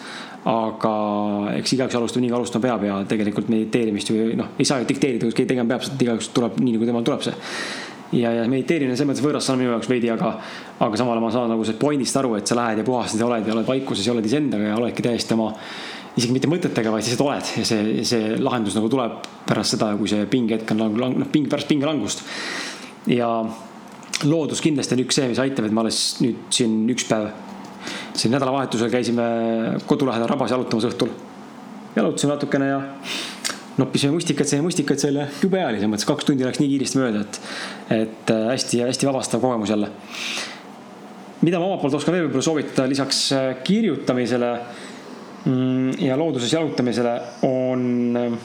aga 0.49 0.93
eks 1.59 1.77
igaüks 1.77 1.97
alustab 1.99 2.25
nii, 2.25 2.33
kui 2.33 2.39
alustama 2.41 2.67
peab 2.67 2.85
ja 2.89 2.99
tegelikult 3.09 3.51
mediteerimist 3.53 4.11
ju 4.11 4.33
noh, 4.39 4.53
ei 4.59 4.67
saa 4.69 4.83
ju 4.83 4.89
dikteerida, 4.89 5.25
kuidas 5.27 5.39
keegi 5.39 5.53
tegema 5.55 5.75
peab, 5.75 5.87
sest 5.87 6.03
igaüks 6.03 6.31
tuleb 6.35 6.61
nii, 6.63 6.77
nagu 6.77 6.89
temal 6.89 7.07
tuleb 7.07 7.25
see. 7.29 7.35
ja, 8.19 8.35
ja 8.41 8.45
mediteerimine 8.51 8.97
selles 8.97 9.13
mõttes 9.13 9.25
võõras 9.25 9.49
sõna 9.49 9.63
minu 9.63 9.75
jaoks 9.77 9.91
veidi, 9.91 10.11
aga, 10.13 10.35
aga 10.79 11.01
samal 11.01 11.17
ajal 11.17 11.27
ma 11.27 11.33
saan 11.35 11.53
nagu 11.55 11.65
sellest 11.67 11.83
point'ist 11.83 12.21
aru, 12.21 12.37
et 12.41 12.51
sa 12.51 12.59
lähed 12.59 12.83
ja 12.83 12.87
puhastad 12.87 13.23
ja 13.23 13.29
oled 13.29 13.47
ja 13.49 13.57
oled 13.57 13.69
vaikuses 13.69 14.07
ja 14.07 14.15
oled 14.17 14.29
iseendaga 14.29 14.73
ja 14.73 14.79
oledki 14.81 15.05
täiesti 15.07 15.37
oma 15.39 15.53
isegi 16.17 16.35
mitte 16.35 16.51
mõtetega, 16.51 16.93
vaid 16.93 17.07
lihtsalt 17.07 17.25
oled 17.25 17.53
ja 17.57 17.67
see, 17.67 18.05
see 18.09 18.37
lahendus 18.43 18.77
nagu 18.77 18.91
tuleb 18.93 19.23
pärast 19.49 19.77
seda, 19.77 19.93
kui 19.97 20.11
see 20.11 20.27
pingehetk 20.31 20.75
on 20.75 20.83
lang-, 20.85 20.99
lang-, 21.01 21.21
noh, 21.23 21.31
ping, 21.33 21.49
pärast 21.49 21.71
pingelangust. 21.71 22.25
ja 23.09 23.31
loodus 24.25 24.63
kindlasti 24.63 24.97
on 24.97 25.03
üks 25.05 25.19
see, 25.19 25.29
mis 25.31 25.41
aitab, 25.43 25.67
et 25.67 25.75
ma 25.75 25.83
alles 25.85 26.01
nüüd 26.23 26.47
siin 26.55 26.83
üks 26.93 27.07
päev, 27.09 27.31
siin 28.19 28.35
nädalavahetusel 28.35 28.91
käisime 28.93 29.27
kodu 29.89 30.09
lähedal 30.09 30.31
rabas 30.31 30.55
jalutamas 30.55 30.87
õhtul. 30.91 31.13
jalutasime 31.97 32.35
natukene 32.35 32.69
ja 32.71 32.81
noppisime 33.81 34.15
mustikaid, 34.17 34.49
sõime 34.49 34.67
mustikaid, 34.69 35.01
see 35.01 35.11
oli 35.13 35.27
jube 35.43 35.61
hea 35.61 35.69
oli 35.69 35.81
selles 35.81 35.93
mõttes, 35.95 36.09
kaks 36.09 36.29
tundi 36.29 36.47
läks 36.47 36.61
nii 36.61 36.71
kiiresti 36.75 37.01
mööda, 37.01 37.25
et, 37.25 37.41
et 37.97 38.33
hästi-hästi 38.53 39.09
vabastav 39.09 39.43
kogemus 39.45 39.73
jälle. 39.73 39.91
mida 41.43 41.59
ma 41.59 41.67
omalt 41.67 41.83
poolt 41.83 41.99
oskan 41.99 42.15
veel 42.15 42.29
võib-olla 42.29 42.47
soovitada 42.47 42.89
lisaks 42.89 43.23
äh, 43.35 43.49
kirjutamisele 43.65 44.51
mm, 45.45 46.03
ja 46.05 46.17
looduses 46.17 46.53
jalutamisele 46.53 47.15
on 47.49 48.39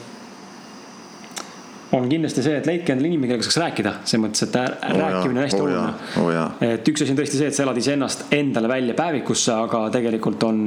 on 1.96 2.08
kindlasti 2.10 2.44
see, 2.44 2.58
et 2.60 2.68
leidke 2.68 2.92
endale 2.92 3.08
inimene, 3.08 3.32
kellega 3.32 3.46
saaks 3.46 3.60
rääkida, 3.62 3.94
selles 4.04 4.24
mõttes, 4.26 4.44
et 4.44 4.56
jaa, 4.58 4.94
rääkimine 4.98 5.40
on 5.40 5.44
hästi 5.46 5.60
oo 5.60 5.66
oluline 5.66 6.36
jaa.. 6.36 6.46
et 6.68 6.92
üks 6.92 7.04
asi 7.04 7.14
on 7.14 7.20
tõesti 7.22 7.40
see, 7.40 7.50
et 7.50 7.56
sa 7.56 7.64
elad 7.64 7.80
iseennast 7.80 8.24
endale 8.36 8.70
välja 8.70 8.96
päevikusse, 8.98 9.52
aga 9.56 9.84
tegelikult 9.94 10.48
on 10.48 10.64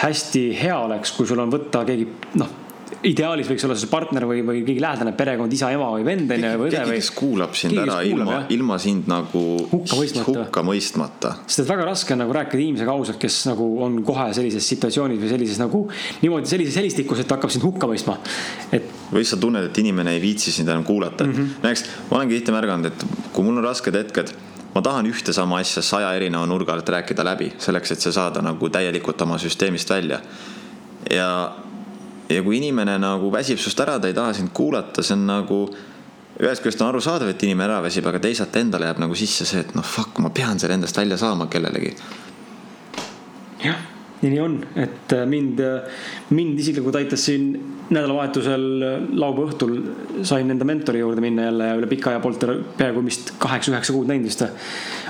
hästi 0.00 0.44
hea 0.62 0.78
oleks, 0.86 1.12
kui 1.16 1.28
sul 1.28 1.42
on 1.44 1.52
võtta 1.52 1.84
keegi 1.88 2.08
noh, 2.40 2.60
ideaalis 3.04 3.48
võiks 3.50 3.64
olla 3.66 3.76
see 3.78 3.90
partner 3.92 4.24
või, 4.28 4.40
või 4.46 4.62
keegi 4.64 4.80
lähedane 4.82 5.12
perekond, 5.18 5.52
isa, 5.52 5.68
ema 5.74 5.90
või 5.92 6.04
vend 6.06 6.32
onju 6.36 6.50
või 6.62 6.68
õde 6.70 6.78
keegi, 6.78 6.90
või. 6.90 7.00
kes 7.02 7.10
kuulab 7.18 7.56
sind 7.58 7.80
ära 7.84 8.00
ilma, 8.06 8.40
ilma 8.54 8.78
sind 8.80 9.08
nagu 9.10 9.44
Hukka 9.68 10.00
mõistmata. 10.00 10.26
hukka 10.30 10.64
mõistmata. 10.66 11.32
sest 11.44 11.64
et 11.64 11.72
väga 11.74 11.88
raske 11.90 12.16
on 12.16 12.22
nagu 12.24 12.36
rääkida 12.36 12.64
inimesega 12.64 12.96
ausalt, 12.96 13.20
kes 13.20 13.40
nagu 13.50 13.68
on 13.84 14.00
kohe 14.06 14.30
sellises 14.36 14.68
situatsioonis 14.72 15.20
või 15.20 15.32
sellises 15.34 15.60
nagu 15.60 15.84
niimoodi 16.24 16.54
sellises 16.54 16.80
helistikus, 16.80 17.24
et 17.24 17.36
hakkab 17.36 17.52
sind 17.52 17.66
hukka 17.66 17.90
mõistma. 17.90 18.16
et 18.72 18.93
või 19.12 19.24
sa 19.26 19.36
tunned, 19.40 19.68
et 19.68 19.78
inimene 19.78 20.14
ei 20.16 20.22
viitsi 20.22 20.52
sind 20.52 20.68
enam 20.68 20.84
kuulata 20.84 21.24
mm. 21.24 21.32
-hmm. 21.32 21.62
näiteks 21.62 21.84
ma 22.10 22.16
olengi 22.18 22.38
tihti 22.38 22.52
märganud, 22.52 22.86
et 22.86 23.06
kui 23.32 23.44
mul 23.44 23.58
on 23.58 23.64
rasked 23.64 23.94
hetked, 23.94 24.32
ma 24.74 24.82
tahan 24.82 25.06
ühte 25.06 25.32
sama 25.32 25.58
asja 25.58 25.82
saja 25.82 26.12
erineva 26.14 26.46
nurga 26.46 26.72
alt 26.72 26.88
rääkida 26.88 27.24
läbi, 27.24 27.52
selleks 27.58 27.92
et 27.92 28.00
see 28.00 28.12
saada 28.12 28.42
nagu 28.42 28.68
täielikult 28.68 29.22
oma 29.22 29.38
süsteemist 29.38 29.90
välja. 29.90 30.20
ja, 31.10 31.56
ja 32.28 32.42
kui 32.42 32.56
inimene 32.56 32.98
nagu 32.98 33.32
väsib 33.32 33.58
sinust 33.58 33.80
ära, 33.80 33.98
ta 33.98 34.08
ei 34.08 34.14
taha 34.14 34.32
sind 34.32 34.50
kuulata, 34.52 35.02
see 35.02 35.14
on 35.14 35.26
nagu 35.26 35.60
ühest 36.40 36.62
küljest 36.64 36.82
on 36.82 36.90
arusaadav, 36.90 37.30
et 37.30 37.42
inimene 37.46 37.68
ära 37.68 37.82
väsib, 37.84 38.06
aga 38.10 38.18
teisalt 38.18 38.56
endale 38.58 38.88
jääb 38.88 39.02
nagu 39.04 39.14
sisse 39.14 39.46
see, 39.46 39.60
et 39.62 39.74
noh, 39.78 39.86
fuck, 39.86 40.18
ma 40.18 40.32
pean 40.34 40.58
selle 40.58 40.74
endast 40.74 40.96
välja 40.98 41.18
saama 41.20 41.46
kellelegi. 41.46 41.94
Ja 44.24 44.32
nii 44.32 44.40
on, 44.40 44.58
et 44.80 45.12
äh, 45.12 45.24
mind, 45.28 45.60
mind 46.32 46.60
isiklikult 46.64 46.96
aitas 46.96 47.26
siin 47.28 47.50
nädalavahetusel 47.92 48.64
laupäeva 49.12 49.50
õhtul 49.50 49.74
sain 50.24 50.50
enda 50.50 50.64
mentori 50.68 51.02
juurde 51.02 51.20
minna 51.24 51.50
jälle 51.50 51.68
ja 51.68 51.74
üle 51.76 51.88
pika 51.90 52.14
aja 52.14 52.22
teda 52.40 52.56
peaaegu 52.78 53.04
vist 53.04 53.34
kaheksa-üheksa 53.42 53.92
kuud 53.92 54.08
näinud 54.08 54.30
vist. 54.30 54.46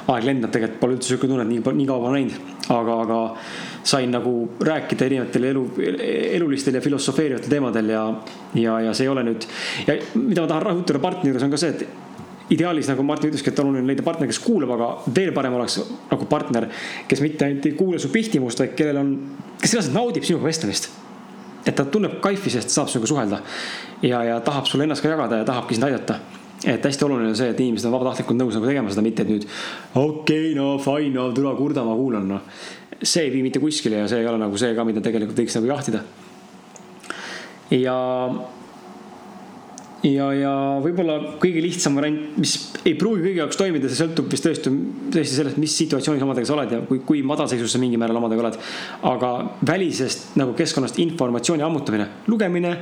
aeg 0.04 0.26
lendab 0.26 0.50
tegelikult, 0.52 0.80
pole 0.80 0.96
üldse 0.98 1.08
sihuke 1.08 1.28
tunne, 1.30 1.46
et 1.46 1.48
nii, 1.48 1.76
nii 1.78 1.86
kaua 1.88 2.02
pole 2.02 2.18
näinud, 2.18 2.50
aga, 2.74 2.96
aga 3.06 3.20
sain 3.88 4.10
nagu 4.12 4.32
rääkida 4.60 5.06
erinevatel 5.06 5.46
elu, 5.52 5.62
elulistel 6.34 6.76
ja 6.76 6.82
filosofeerivatel 6.84 7.52
teemadel 7.52 7.92
ja, 7.94 8.02
ja, 8.58 8.78
ja 8.88 8.92
see 8.96 9.06
ei 9.06 9.12
ole 9.12 9.24
nüüd. 9.24 9.46
ja 9.86 9.96
mida 10.18 10.44
ma 10.44 10.50
tahan 10.50 10.66
rõhutada 10.68 11.00
partneri 11.00 11.32
juures 11.32 11.46
on 11.46 11.54
ka 11.54 11.62
see, 11.62 11.72
et 11.72 11.86
ideaalis 12.52 12.90
nagu 12.90 13.06
Martin 13.06 13.32
ütleski, 13.32 13.52
et 13.52 13.62
oluline 13.62 13.86
leida 13.88 14.04
partner, 14.04 14.28
kes 14.28 14.40
kuulab, 14.44 14.74
aga 14.76 14.90
veel 15.16 15.32
parem 15.36 15.56
oleks 15.56 15.78
nagu 16.10 16.28
partner, 16.28 16.68
kes 17.08 17.22
mitte 17.24 17.46
ainult 17.46 17.70
ei 17.70 17.78
kuule 17.78 18.02
su 18.02 18.10
pihtimust, 18.12 18.60
vaid 18.60 18.76
kellel 18.76 19.00
on, 19.00 19.16
kes 19.62 19.72
reaalselt 19.72 19.96
naudib 19.96 20.26
sinuga 20.28 20.50
vestlemist 20.50 20.90
et 21.64 21.76
ta 21.76 21.84
tunneb 21.88 22.18
kaifi, 22.24 22.52
sest 22.52 22.72
saab 22.72 22.90
sinuga 22.92 23.08
suhelda. 23.08 23.40
ja, 24.02 24.22
ja 24.24 24.40
tahab 24.44 24.66
sulle 24.68 24.84
ennast 24.84 25.02
ka 25.02 25.08
jagada 25.08 25.40
ja 25.40 25.44
tahabki 25.44 25.74
sind 25.74 25.88
aidata. 25.88 26.18
et 26.64 26.84
hästi 26.84 27.04
oluline 27.04 27.28
on 27.28 27.36
see, 27.36 27.50
et 27.50 27.60
inimesed 27.60 27.88
on 27.88 27.92
vabatahtlikult 27.92 28.38
nõus 28.40 28.54
nagu 28.56 28.68
tegema 28.68 28.90
seda, 28.90 29.04
mitte 29.04 29.24
et 29.24 29.28
nüüd 29.28 29.46
okei 29.94 30.04
okay,, 30.04 30.54
no 30.56 30.78
fine, 30.80 31.12
no 31.16 31.30
tule 31.36 31.52
kurda, 31.56 31.84
ma 31.84 31.96
kuulan, 31.96 32.28
noh. 32.28 32.44
see 33.02 33.26
ei 33.26 33.32
vii 33.32 33.42
mitte 33.44 33.60
kuskile 33.60 34.02
ja 34.02 34.08
see 34.08 34.20
ei 34.22 34.28
ole 34.28 34.40
nagu 34.40 34.60
see 34.60 34.74
ka, 34.76 34.84
mida 34.84 35.02
tegelikult 35.04 35.40
võiks 35.40 35.56
nagu 35.58 35.72
jahtida. 35.72 36.04
ja 37.80 37.96
ja, 40.04 40.26
ja 40.36 40.52
võib-olla 40.84 41.16
kõige 41.40 41.62
lihtsam 41.64 41.96
variant, 41.98 42.36
mis 42.40 42.54
ei 42.84 42.94
pruugi 42.98 43.24
kõigi 43.24 43.40
jaoks 43.40 43.58
toimida, 43.60 43.90
see 43.90 44.00
sõltub 44.02 44.28
vist 44.32 44.46
tõesti, 44.46 44.72
tõesti 45.14 45.38
sellest, 45.38 45.60
mis 45.62 45.76
situatsioonis 45.80 46.24
omadega 46.26 46.48
sa 46.48 46.56
oled 46.58 46.74
ja 46.76 46.80
kui, 46.88 47.00
kui 47.06 47.22
madalseisus 47.26 47.72
sa 47.74 47.80
mingil 47.82 48.00
määral 48.02 48.20
omadega 48.20 48.44
oled. 48.44 48.58
aga 49.10 49.30
välisest 49.66 50.36
nagu 50.40 50.54
keskkonnast 50.58 51.00
informatsiooni 51.04 51.64
ammutamine, 51.64 52.08
lugemine, 52.28 52.76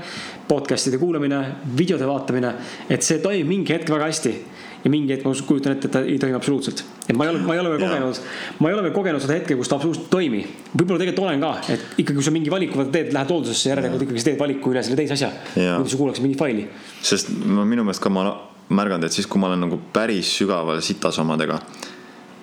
podcast'ide 0.48 1.00
kuulamine, 1.02 1.42
videode 1.78 2.08
vaatamine, 2.08 2.54
et 2.90 3.06
see 3.06 3.22
toimib 3.22 3.50
mingi 3.50 3.76
hetk 3.76 3.92
väga 3.92 4.10
hästi 4.10 4.36
ja 4.85 4.91
mingi 4.91 5.14
hetk 5.14 5.26
ma 5.26 5.33
kujutan 5.47 5.76
ette, 5.76 5.89
et 5.89 5.95
ta 5.95 6.03
ei 6.03 6.18
toimi 6.20 6.37
absoluutselt. 6.37 6.83
et 7.07 7.16
ma 7.16 7.26
ei 7.26 7.33
ole, 7.33 7.43
ma 7.47 7.55
ei 7.55 7.61
ole 7.62 7.72
veel 7.74 7.85
kogenud, 7.85 8.20
ma 8.59 8.70
ei 8.70 8.76
ole 8.76 8.85
veel 8.87 8.95
kogenud 8.97 9.22
seda 9.22 9.37
hetke, 9.39 9.57
kus 9.59 9.70
ta 9.70 9.78
absoluutselt 9.78 10.09
ei 10.09 10.14
toimi. 10.16 10.43
võib-olla 10.74 11.03
tegelikult 11.03 11.28
olen 11.28 11.45
ka, 11.45 11.53
et 11.74 11.87
ikkagi, 12.03 12.16
kui 12.18 12.26
sa 12.26 12.35
mingi 12.35 12.53
valiku 12.53 12.87
teed, 12.95 13.12
lähed 13.14 13.35
hooldusesse, 13.35 13.70
järelikult 13.70 14.07
ikkagi 14.09 14.24
sa 14.24 14.30
teed 14.30 14.43
valiku 14.43 14.74
üle 14.74 14.83
selle 14.83 14.99
teise 14.99 15.16
asja. 15.18 15.30
muidu 15.55 15.95
sa 15.95 16.03
kuulaks 16.03 16.22
mingit 16.24 16.43
faili. 16.43 16.66
sest 17.03 17.33
ma 17.47 17.66
minu 17.68 17.87
meelest 17.87 18.03
ka 18.03 18.12
ma 18.12 18.26
märganud, 18.72 19.07
et 19.07 19.14
siis, 19.14 19.26
kui 19.30 19.41
ma 19.41 19.51
olen 19.53 19.66
nagu 19.66 19.78
päris 19.95 20.35
sügaval 20.41 20.80
sitas 20.83 21.18
omadega 21.22 21.61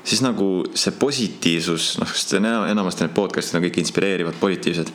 siis 0.04 0.22
nagu 0.24 0.50
see 0.78 0.94
positiivsus, 0.96 1.96
noh, 2.02 2.12
sest 2.14 2.38
enamasti 2.40 3.06
need 3.06 3.16
podcast'id 3.18 3.60
on 3.60 3.66
kõik 3.68 3.82
inspireerivad, 3.84 4.38
positiivsed. 4.40 4.92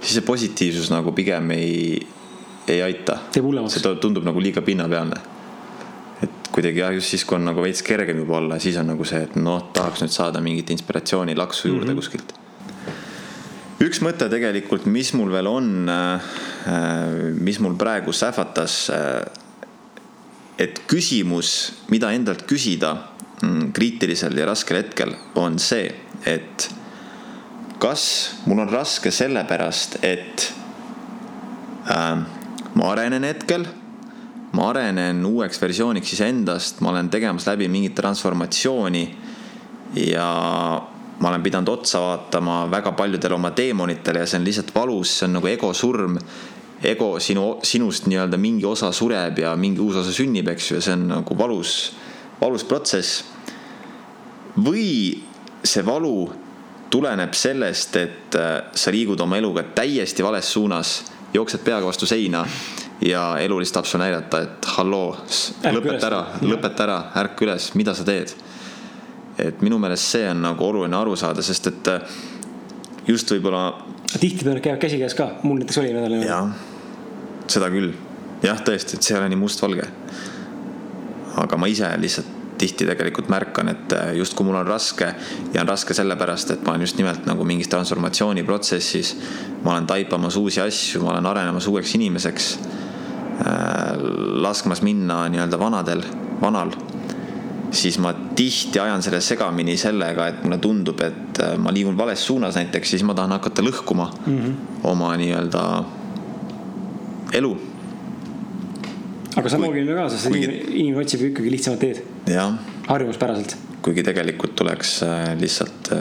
siis 0.00 0.14
see 0.14 0.24
positiivsus 0.24 0.92
nagu 0.94 1.12
pigem 1.12 1.50
ei, 1.52 1.98
ei 2.66 2.82
aita. 2.82 3.18
see 3.34 3.98
tundub 4.00 4.24
nagu 4.24 4.40
liiga 4.40 4.62
pinnapealne 4.64 5.37
kuidagi 6.52 6.82
jah, 6.82 6.92
just 6.96 7.12
siis, 7.14 7.24
kui 7.26 7.38
on 7.38 7.46
nagu 7.46 7.62
veits 7.62 7.84
kergem 7.86 8.18
juba 8.24 8.38
olla, 8.40 8.58
siis 8.62 8.76
on 8.80 8.88
nagu 8.90 9.06
see, 9.06 9.20
et 9.28 9.36
noh, 9.38 9.60
tahaks 9.74 10.02
nüüd 10.02 10.14
saada 10.14 10.42
mingit 10.42 10.70
inspiratsiooni, 10.74 11.36
laksu 11.38 11.68
juurde 11.68 11.92
mm 11.92 11.92
-hmm. 11.92 12.00
kuskilt. 12.02 12.32
üks 13.80 14.00
mõte 14.02 14.26
tegelikult, 14.30 14.86
mis 14.86 15.12
mul 15.14 15.30
veel 15.32 15.46
on, 15.46 15.88
äh, 15.88 16.20
mis 17.40 17.60
mul 17.60 17.76
praegu 17.76 18.12
sähvatas. 18.12 18.90
Äh, 18.90 19.22
et 20.58 20.80
küsimus, 20.86 21.72
mida 21.88 22.10
endalt 22.12 22.42
küsida 22.42 22.96
mm, 23.42 23.72
kriitilisel 23.72 24.36
ja 24.38 24.46
raskel 24.46 24.76
hetkel, 24.76 25.14
on 25.34 25.58
see, 25.58 25.94
et 26.26 26.74
kas 27.78 28.34
mul 28.46 28.58
on 28.58 28.68
raske 28.68 29.10
sellepärast, 29.10 29.98
et 30.02 30.52
äh, 31.86 32.18
ma 32.74 32.90
arenen 32.90 33.24
hetkel 33.24 33.66
ma 34.58 34.72
arenen 34.72 35.22
uueks 35.26 35.60
versiooniks 35.62 36.16
iseendast, 36.16 36.80
ma 36.82 36.90
olen 36.90 37.08
tegemas 37.12 37.46
läbi 37.46 37.68
mingit 37.70 37.94
transformatsiooni 37.94 39.04
ja 40.02 40.28
ma 41.18 41.30
olen 41.30 41.42
pidanud 41.42 41.70
otsa 41.70 42.00
vaatama 42.02 42.64
väga 42.70 42.92
paljudele 42.98 43.34
oma 43.34 43.52
teemonitele 43.54 44.24
ja 44.24 44.26
see 44.26 44.40
on 44.40 44.48
lihtsalt 44.48 44.72
valus, 44.74 45.12
see 45.18 45.28
on 45.28 45.38
nagu 45.38 45.50
ego 45.50 45.70
surm. 45.74 46.18
ego 46.78 47.18
sinu, 47.18 47.58
sinust 47.66 48.04
nii-öelda 48.06 48.38
mingi 48.38 48.66
osa 48.66 48.92
sureb 48.94 49.38
ja 49.42 49.56
mingi 49.56 49.80
uus 49.82 49.96
osa 49.98 50.12
sünnib, 50.14 50.46
eks 50.48 50.68
ju, 50.70 50.76
ja 50.76 50.82
see 50.82 50.92
on 50.94 51.08
nagu 51.10 51.38
valus, 51.38 51.94
valus 52.40 52.64
protsess. 52.64 53.24
või 54.58 55.22
see 55.62 55.86
valu 55.86 56.30
tuleneb 56.90 57.34
sellest, 57.34 57.96
et 57.96 58.34
äh, 58.34 58.70
sa 58.74 58.90
liigud 58.90 59.20
oma 59.20 59.38
eluga 59.38 59.62
täiesti 59.62 60.22
vales 60.22 60.52
suunas, 60.52 61.02
jooksed 61.34 61.62
peaga 61.66 61.86
vastu 61.86 62.06
seina 62.06 62.46
ja 63.00 63.38
elu 63.38 63.58
lihtsalt 63.58 63.74
tahab 63.74 63.86
sulle 63.86 64.04
näidata, 64.04 64.40
et 64.42 64.70
halloo, 64.76 65.10
lõpeta 65.72 66.06
ära, 66.08 66.22
lõpeta 66.42 66.86
ära, 66.86 66.98
ärka 67.22 67.46
üles, 67.46 67.72
mida 67.78 67.94
sa 67.94 68.06
teed. 68.06 68.34
et 69.38 69.60
minu 69.62 69.78
meelest 69.78 70.16
see 70.16 70.24
on 70.26 70.40
nagu 70.42 70.64
oluline 70.66 70.96
aru 70.98 71.14
saada, 71.16 71.42
sest 71.46 71.66
et 71.70 71.88
äh, 71.92 72.16
just 73.06 73.30
võib-olla. 73.30 73.84
tihtipeale 74.18 74.60
käivad 74.60 74.80
käsikäes 74.82 75.14
ka, 75.14 75.30
mul 75.42 75.60
näiteks 75.60 75.78
oli 75.78 75.92
nädal. 75.94 76.16
jah, 76.26 76.50
seda 77.46 77.70
küll, 77.70 77.92
jah, 78.42 78.58
tõesti, 78.66 78.98
et 78.98 79.06
see 79.06 79.14
ei 79.14 79.20
ole 79.20 79.30
nii 79.30 79.40
mustvalge. 79.44 79.86
aga 81.38 81.56
ma 81.56 81.70
ise 81.70 81.92
lihtsalt 82.02 82.34
tihti 82.58 82.88
tegelikult 82.88 83.28
märkan, 83.30 83.68
et 83.70 83.92
äh, 83.94 84.16
justkui 84.18 84.42
mul 84.46 84.58
on 84.58 84.66
raske 84.66 85.12
ja 85.54 85.62
on 85.62 85.68
raske 85.68 85.94
sellepärast, 85.94 86.50
et 86.50 86.66
ma 86.66 86.74
olen 86.74 86.82
just 86.88 86.98
nimelt 86.98 87.26
nagu 87.30 87.44
mingis 87.46 87.70
transformatsiooniprotsessis. 87.70 89.14
ma 89.62 89.76
olen 89.76 89.86
taipamas 89.86 90.36
uusi 90.36 90.60
asju, 90.60 91.04
ma 91.04 91.14
olen 91.14 91.26
arenemas 91.26 91.70
uueks 91.70 91.94
inimeseks 91.94 92.58
laskmas 94.42 94.82
minna 94.82 95.22
nii-öelda 95.30 95.58
vanadel, 95.60 96.02
vanal, 96.40 96.72
siis 97.70 97.98
ma 98.02 98.12
tihti 98.36 98.80
ajan 98.80 99.02
selle 99.04 99.20
segamini 99.24 99.76
sellega, 99.80 100.28
et 100.30 100.42
mulle 100.44 100.58
tundub, 100.62 101.00
et 101.04 101.40
äh, 101.44 101.54
ma 101.60 101.72
liigun 101.74 101.98
vales 101.98 102.24
suunas 102.26 102.56
näiteks, 102.58 102.94
siis 102.94 103.04
ma 103.06 103.16
tahan 103.18 103.36
hakata 103.36 103.64
lõhkuma 103.64 104.10
mm 104.26 104.38
-hmm. 104.38 104.54
oma 104.88 105.14
nii-öelda 105.16 105.64
elu. 107.32 107.56
aga 109.36 109.48
see 109.48 109.58
on 109.58 109.64
loogiline 109.64 109.94
ka, 109.94 110.08
sest 110.08 110.28
kuigi... 110.28 110.62
inimene 110.68 111.02
otsib 111.04 111.20
ju 111.20 111.32
ikkagi 111.32 111.50
lihtsamat 111.50 111.80
teed. 111.80 112.02
harjumuspäraselt. 112.88 113.56
kuigi 113.82 114.02
tegelikult 114.02 114.54
tuleks 114.56 115.02
äh, 115.02 115.40
lihtsalt. 115.40 115.92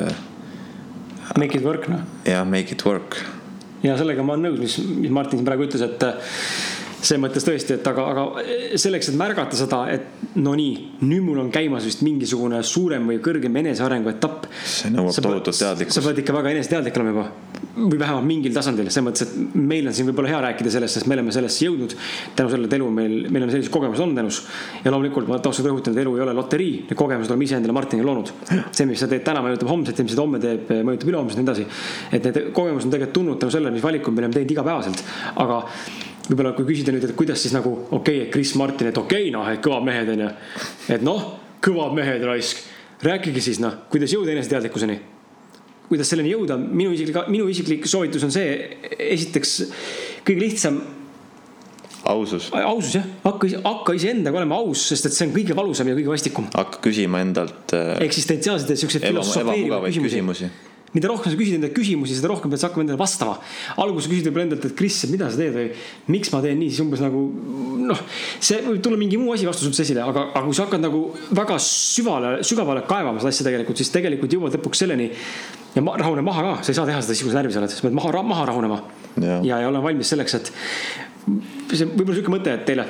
Make 1.37 1.57
it 1.57 1.63
work 1.63 1.87
noh. 1.87 1.99
jah, 2.25 2.45
make 2.45 2.71
it 2.71 2.85
work. 2.85 3.17
ja 3.83 3.97
sellega 3.97 4.23
ma 4.23 4.33
olen 4.33 4.51
nõus, 4.51 4.59
mis, 4.59 4.77
mis 5.03 5.11
Martin 5.11 5.39
siin 5.39 5.45
praegu 5.45 5.67
ütles, 5.67 5.81
et 5.81 6.03
selles 7.07 7.23
mõttes 7.23 7.45
tõesti, 7.45 7.77
et 7.77 7.87
aga, 7.87 8.05
aga 8.11 8.25
selleks, 8.79 9.11
et 9.11 9.17
märgata 9.19 9.57
seda, 9.57 9.83
et 9.93 10.35
no 10.41 10.53
nii, 10.57 11.01
nüüd 11.05 11.23
mul 11.23 11.39
on 11.45 11.51
käimas 11.53 11.85
vist 11.87 12.03
mingisugune 12.05 12.59
suurem 12.67 13.07
või 13.07 13.19
kõrgem 13.23 13.55
enesearengu 13.61 14.11
etapp. 14.11 14.47
see 14.63 14.91
nõuab 14.93 15.15
tohutut 15.15 15.55
teadlikkust. 15.55 15.97
sa 15.97 16.03
pead 16.05 16.21
ikka 16.23 16.35
väga 16.35 16.53
eneseteadlik 16.55 16.99
olema 16.99 17.13
juba. 17.13 17.27
või 17.77 17.99
vähemalt 17.99 18.25
mingil 18.25 18.53
tasandil, 18.53 18.89
selles 18.89 19.05
mõttes, 19.05 19.27
et 19.27 19.55
meil 19.55 19.87
on 19.87 19.93
siin 19.93 20.07
võib-olla 20.09 20.31
hea 20.33 20.41
rääkida 20.47 20.71
sellest, 20.73 20.97
sest 20.97 21.07
me 21.07 21.15
oleme 21.15 21.31
sellesse 21.31 21.65
jõudnud. 21.65 21.95
tänu 22.35 22.49
sellele, 22.49 22.67
et 22.67 22.77
elu 22.79 22.89
meil, 22.91 23.15
meil 23.29 23.45
on 23.47 23.53
sellised 23.53 23.73
kogemused 23.73 24.03
olnud 24.03 24.23
elus. 24.23 24.41
ja 24.83 24.91
loomulikult 24.91 25.27
ma 25.27 25.39
tahtsin 25.39 25.65
rõhutada, 25.69 25.95
et 25.95 26.03
elu 26.03 26.15
ei 26.17 26.25
ole 26.25 26.33
loterii, 26.33 26.73
need 26.89 26.97
kogemused 26.97 27.31
oleme 27.31 27.47
ise 27.47 27.59
endale 27.61 27.77
Martinile 27.77 28.09
loonud. 28.09 28.33
see, 28.71 28.85
mis 28.85 28.99
sa 28.99 29.07
teed 29.07 29.23
täna, 29.23 29.45
mõjutab 29.45 29.71
homset 29.71 29.97
ja 29.97 30.03
mis 30.03 30.17
sa 30.17 30.21
homme 30.21 30.41
teeb, 30.43 30.73
mõjutab 30.83 31.13
ülehomset 31.13 31.37
ja 31.37 31.43
nii 31.43 31.49
edasi. 31.51 31.67
et 32.11 32.23
need 32.23 32.51
kogemused 32.51 32.89
on 32.89 32.97
tegelikult 32.97 33.13
tulnud 33.21 33.39
tänu 33.39 33.51
sellele, 33.51 33.71
mis 33.71 33.83
valikud 33.83 34.13
me 34.13 34.25
oleme 34.25 34.33
teinud 34.33 34.51
igapäevaselt. 34.57 35.03
aga 35.35 35.63
võib-olla 36.27 36.53
kui 36.57 36.67
küsida 36.67 36.93
nüüd, 36.93 37.05
et 37.07 37.15
kuidas 37.17 37.41
siis 37.43 37.53
nagu 37.55 37.71
okei 37.71 37.97
okay,, 37.97 38.23
et 38.25 38.33
Chris 38.33 38.53
Martin, 38.59 38.89
et 38.91 38.99
okei 38.99 39.27
okay,, 39.27 39.33
noh, 39.33 39.47
et 39.51 39.61
kõvad 39.63 39.85
mehed 39.87 40.11
on 40.13 40.25
ju. 40.25 40.31
et 40.95 41.05
noh, 41.05 41.29
kõvad 41.63 41.95
mehed 41.97 42.25
raisk. 42.27 42.65
rääkige 43.03 43.41
siis 43.43 43.61
noh, 43.63 43.85
kuidas 43.91 44.13
jõuda 44.13 44.33
eneseteadlikkuseni. 44.35 44.99
kuidas 45.87 46.11
selleni 46.11 46.33
jõuda, 46.33 46.57
minu 46.59 46.91
isiklik, 46.91 47.31
minu 47.31 47.47
isiklik 47.47 47.87
soovitus 47.87 48.27
on 48.27 48.33
see, 48.35 48.77
esiteks 48.99 49.57
kõige 50.27 50.43
lihtsam. 50.43 50.81
ausus. 52.03 52.51
ausus 52.51 52.95
jah, 52.99 53.07
hakka, 53.23 53.51
hakka 53.63 53.95
iseendaga 53.95 54.43
olema 54.43 54.59
aus, 54.59 54.89
sest 54.91 55.07
et 55.07 55.15
see 55.15 55.29
on 55.29 55.35
kõige 55.35 55.55
valusam 55.55 55.87
ja 55.87 55.95
kõige 55.95 56.11
vastikum. 56.11 56.49
hakka 56.55 56.83
küsima 56.89 57.23
endalt 57.23 57.75
äh,. 57.77 57.93
eksistentsiaalseid 58.09 58.75
ja 58.75 58.81
siukseid 58.83 59.07
filosofeerivaid 59.07 59.93
küsimusi, 59.93 60.17
küsimusi 60.17 60.55
mida 60.95 61.09
rohkem 61.11 61.33
sa 61.33 61.37
küsid 61.39 61.57
endale 61.57 61.73
küsimusi, 61.75 62.15
seda 62.17 62.29
rohkem 62.31 62.51
pead 62.51 62.61
sa 62.61 62.69
hakkama 62.69 62.85
endale 62.85 62.99
vastama. 62.99 63.35
alguses 63.83 64.09
küsid 64.11 64.29
võib-olla 64.29 64.47
endalt, 64.47 64.67
et 64.69 64.75
Kris, 64.77 64.99
mida 65.11 65.29
sa 65.31 65.39
teed 65.39 65.55
või 65.55 65.65
miks 66.13 66.31
ma 66.33 66.41
teen 66.43 66.59
nii, 66.61 66.69
siis 66.71 66.83
umbes 66.85 67.03
nagu 67.03 67.23
noh, 67.89 68.03
see 68.39 68.61
võib 68.65 68.79
tulla 68.85 68.99
mingi 68.99 69.19
muu 69.19 69.33
asi 69.35 69.49
vastus 69.49 69.67
üldse 69.69 69.83
esile, 69.83 70.05
aga, 70.05 70.29
aga 70.31 70.45
kui 70.45 70.57
sa 70.57 70.67
hakkad 70.67 70.83
nagu 70.83 71.03
väga 71.35 71.57
süvale, 71.63 72.37
sügavale 72.47 72.85
kaevama 72.87 73.23
seda 73.23 73.33
asja 73.35 73.49
tegelikult, 73.49 73.81
siis 73.81 73.91
tegelikult 73.93 74.37
jõuad 74.37 74.55
lõpuks 74.57 74.85
selleni. 74.85 75.09
ja 75.75 75.83
ma, 75.83 75.97
rahune 75.99 76.23
maha 76.25 76.45
ka, 76.45 76.53
sa 76.63 76.73
ei 76.73 76.79
saa 76.79 76.87
teha 76.89 77.03
seda 77.03 77.17
siis, 77.17 77.25
kui 77.25 77.35
sa 77.35 77.41
närvis 77.41 77.59
oled, 77.59 77.73
sa 77.73 77.87
pead 77.87 77.99
maha, 77.99 78.23
maha 78.23 78.47
rahunema. 78.51 78.79
ja, 79.19 79.41
ja, 79.43 79.61
ja 79.65 79.73
olen 79.73 79.83
valmis 79.83 80.15
selleks, 80.15 80.39
et 80.39 80.53
see 81.75 81.89
võib-olla 81.91 82.15
sihuke 82.15 82.33
mõte, 82.33 82.55
et 82.55 82.65
teile 82.69 82.87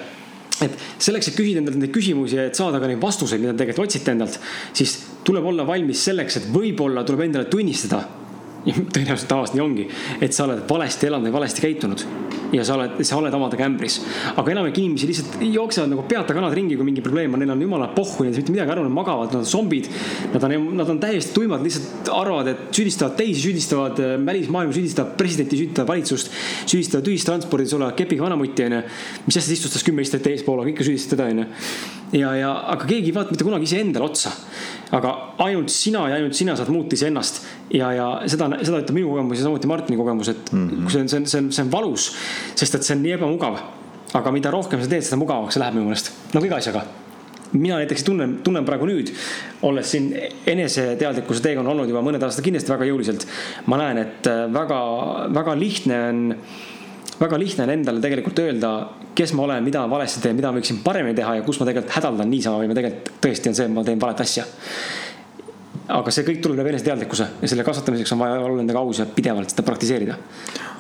et 0.66 0.78
selleks, 0.98 1.32
et 1.32 1.38
küsida 1.38 1.62
endalt 1.62 1.80
neid 1.82 1.94
küsimusi 1.94 2.40
ja 2.40 2.48
et 2.50 2.58
saada 2.58 2.82
ka 2.82 2.90
neid 2.90 3.02
vastuseid, 3.02 3.42
mida 3.44 3.54
te 3.54 3.64
tegelikult 3.64 3.90
otsite 3.90 4.16
endalt, 4.16 4.40
siis 4.78 4.96
tuleb 5.28 5.46
olla 5.52 5.66
valmis 5.68 6.06
selleks, 6.10 6.40
et 6.40 6.48
võib-olla 6.54 7.04
tuleb 7.08 7.28
endale 7.28 7.50
tunnistada 7.52 8.02
tõenäoliselt 8.68 9.30
tavaliselt 9.30 9.58
nii 9.58 9.64
ongi, 9.64 9.86
et 10.22 10.36
sa 10.36 10.46
oled 10.48 10.64
valesti 10.70 11.08
elanud 11.08 11.30
või 11.30 11.38
valesti 11.40 11.64
käitunud. 11.64 12.06
ja 12.48 12.64
sa 12.64 12.78
oled, 12.78 12.94
sa 13.04 13.18
oled 13.20 13.34
omadega 13.34 13.66
ämbris. 13.66 13.98
aga 14.36 14.52
enamik 14.52 14.78
inimesi 14.80 15.08
lihtsalt 15.08 15.42
jooksevad 15.42 15.90
nagu 15.92 16.04
peata 16.08 16.34
kanad 16.34 16.54
ringi, 16.56 16.78
kui 16.80 16.86
mingi 16.88 17.04
probleem 17.04 17.34
on, 17.34 17.40
neil 17.44 17.52
on 17.52 17.62
jumala 17.62 17.90
pohhu, 17.96 18.24
neil 18.24 18.32
ei 18.32 18.36
saa 18.36 18.44
mitte 18.44 18.56
midagi 18.56 18.72
aru, 18.72 18.86
nad 18.88 18.96
magavad, 18.96 19.34
nad 19.34 19.42
on 19.42 19.46
zombid. 19.46 19.90
Nad 20.34 20.44
on, 20.44 20.56
nad 20.78 20.90
on 20.90 21.00
täiesti 21.00 21.36
tuimad, 21.36 21.64
lihtsalt 21.64 22.12
arvavad, 22.14 22.48
et 22.54 22.64
süüdistavad 22.72 23.18
teisi, 23.20 23.42
süüdistavad 23.50 24.00
äh, 24.00 24.16
välismaailma, 24.26 24.76
süüdistavad 24.76 25.18
presidenti, 25.20 25.60
süüdistavad 25.60 25.92
valitsust. 25.92 26.32
süüdistavad 26.66 27.12
ühistranspordis 27.12 27.76
olevat 27.76 28.00
kepiga 28.00 28.28
vanamutti, 28.28 28.68
onju. 28.68 28.82
mis 29.28 29.40
asja, 29.40 29.54
istustas 29.54 29.84
kümme 29.84 30.08
istujat 30.08 30.32
eespool, 30.32 30.64
aga 30.64 30.72
ikka 30.72 30.88
süüdistad 30.88 31.18
teda, 31.18 31.32
onju. 31.34 31.48
Ja, 32.14 32.36
ja, 32.36 32.52
aga 32.74 32.86
keegi 32.86 33.12
ei 33.12 33.16
vaata 33.16 33.36
mitte 33.36 33.48
kunagi 33.48 33.68
iseendale 33.68 34.06
otsa 34.06 34.32
aga 34.96 35.14
ainult 35.44 35.72
sina 35.74 36.06
ja 36.08 36.20
ainult 36.20 36.38
sina 36.38 36.56
saad 36.56 36.70
muuta 36.72 36.96
iseennast. 36.96 37.42
ja, 37.74 37.90
ja 37.96 38.06
seda, 38.30 38.50
seda 38.62 38.82
ütleb 38.84 38.96
minu 38.96 39.10
kogemus 39.12 39.42
ja 39.42 39.48
samuti 39.48 39.68
Martini 39.68 39.98
kogemus, 40.00 40.30
et 40.32 40.52
mm 40.52 40.70
-hmm. 40.70 40.92
see 40.92 41.02
on, 41.02 41.10
see 41.10 41.20
on, 41.20 41.26
see 41.26 41.42
on, 41.42 41.52
see 41.52 41.66
on 41.66 41.72
valus. 41.72 42.14
sest 42.56 42.76
et 42.76 42.84
see 42.84 42.96
on 42.96 43.04
nii 43.04 43.18
ebamugav. 43.18 43.60
aga 44.14 44.32
mida 44.32 44.52
rohkem 44.52 44.82
sa 44.82 44.88
teed, 44.88 45.04
seda 45.04 45.18
mugavamaks 45.18 45.54
see 45.54 45.60
läheb 45.60 45.76
minu 45.76 45.90
meelest, 45.90 46.12
nagu 46.34 46.46
iga 46.46 46.56
asjaga 46.56 46.86
mina 47.52 47.78
näiteks 47.78 48.04
tunnen, 48.04 48.40
tunnen 48.44 48.66
praegu 48.66 48.86
nüüd, 48.86 49.12
olles 49.62 49.92
siin 49.92 50.16
eneseteadlikkuse 50.46 51.42
teekonnal 51.42 51.72
olnud 51.72 51.90
juba 51.90 52.02
mõned 52.02 52.24
aastad 52.24 52.44
kindlasti 52.44 52.72
väga 52.72 52.86
jõuliselt. 52.86 53.28
ma 53.66 53.78
näen, 53.78 53.98
et 53.98 54.28
väga, 54.54 54.80
väga 55.34 55.60
lihtne 55.60 56.02
on 56.10 56.36
väga 57.20 57.40
lihtne 57.42 57.66
on 57.66 57.74
endale 57.74 58.02
tegelikult 58.04 58.40
öelda, 58.44 58.72
kes 59.18 59.34
ma 59.38 59.48
olen, 59.48 59.66
mida 59.66 59.84
valesti 59.90 60.22
teen, 60.22 60.38
mida 60.38 60.52
ma 60.52 60.60
võiksin 60.60 60.84
paremini 60.86 61.18
teha 61.18 61.38
ja 61.40 61.46
kus 61.46 61.60
ma 61.62 61.68
tegelikult 61.70 61.98
hädaldan 61.98 62.30
niisama 62.32 62.62
või 62.62 62.70
ma 62.70 62.78
tegelikult 62.78 63.20
tõesti 63.24 63.52
on 63.52 63.58
see, 63.58 63.68
et 63.68 63.74
ma 63.74 63.84
teen 63.88 64.02
valet 64.02 64.24
asja. 64.26 64.46
aga 65.88 66.12
see 66.12 66.26
kõik 66.28 66.42
tuleb 66.44 66.60
läbi 66.60 66.74
eneseteadlikkuse 66.74 67.26
ja 67.42 67.48
selle 67.48 67.64
kasvatamiseks 67.64 68.12
on 68.12 68.20
vaja 68.20 68.40
olla 68.44 68.60
endaga 68.62 68.82
aus 68.84 69.00
ja 69.00 69.06
pidevalt 69.06 69.54
seda 69.54 69.64
praktiseerida. 69.64 70.18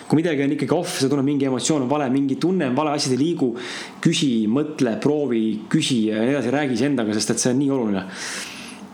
kui 0.07 0.21
midagi 0.21 0.43
on 0.43 0.51
ikkagi 0.55 0.73
off, 0.75 0.99
sa 0.99 1.09
tunned 1.09 1.25
mingi 1.25 1.47
emotsioon 1.47 1.85
on 1.85 1.89
vale, 1.89 2.09
mingi 2.09 2.35
tunne 2.35 2.67
on 2.69 2.75
vale, 2.75 2.91
asjad 2.91 3.15
ei 3.17 3.23
liigu. 3.23 3.55
küsi, 4.01 4.47
mõtle, 4.47 4.97
proovi, 5.01 5.61
küsi 5.69 6.07
ja 6.11 6.21
nii 6.21 6.35
edasi, 6.35 6.51
räägi 6.53 6.77
iseendaga, 6.77 7.13
sest 7.13 7.33
et 7.33 7.39
see 7.39 7.53
on 7.55 7.59
nii 7.63 7.71
oluline. 7.71 8.05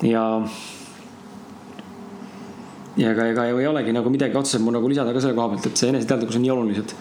ja 0.07 0.23
ja 2.97 3.13
ega, 3.13 3.29
ega 3.31 3.47
ei 3.49 3.67
olegi 3.67 3.95
nagu 3.95 4.11
midagi 4.13 4.37
otseselt 4.37 4.63
mul 4.65 4.77
nagu 4.77 4.91
lisada 4.91 5.13
ka 5.13 5.23
selle 5.23 5.37
koha 5.37 5.53
pealt, 5.53 5.69
et 5.69 5.79
see 5.79 5.89
eneseteadlikkus 5.93 6.37
on 6.37 6.45
nii 6.45 6.53
olulised 6.53 6.93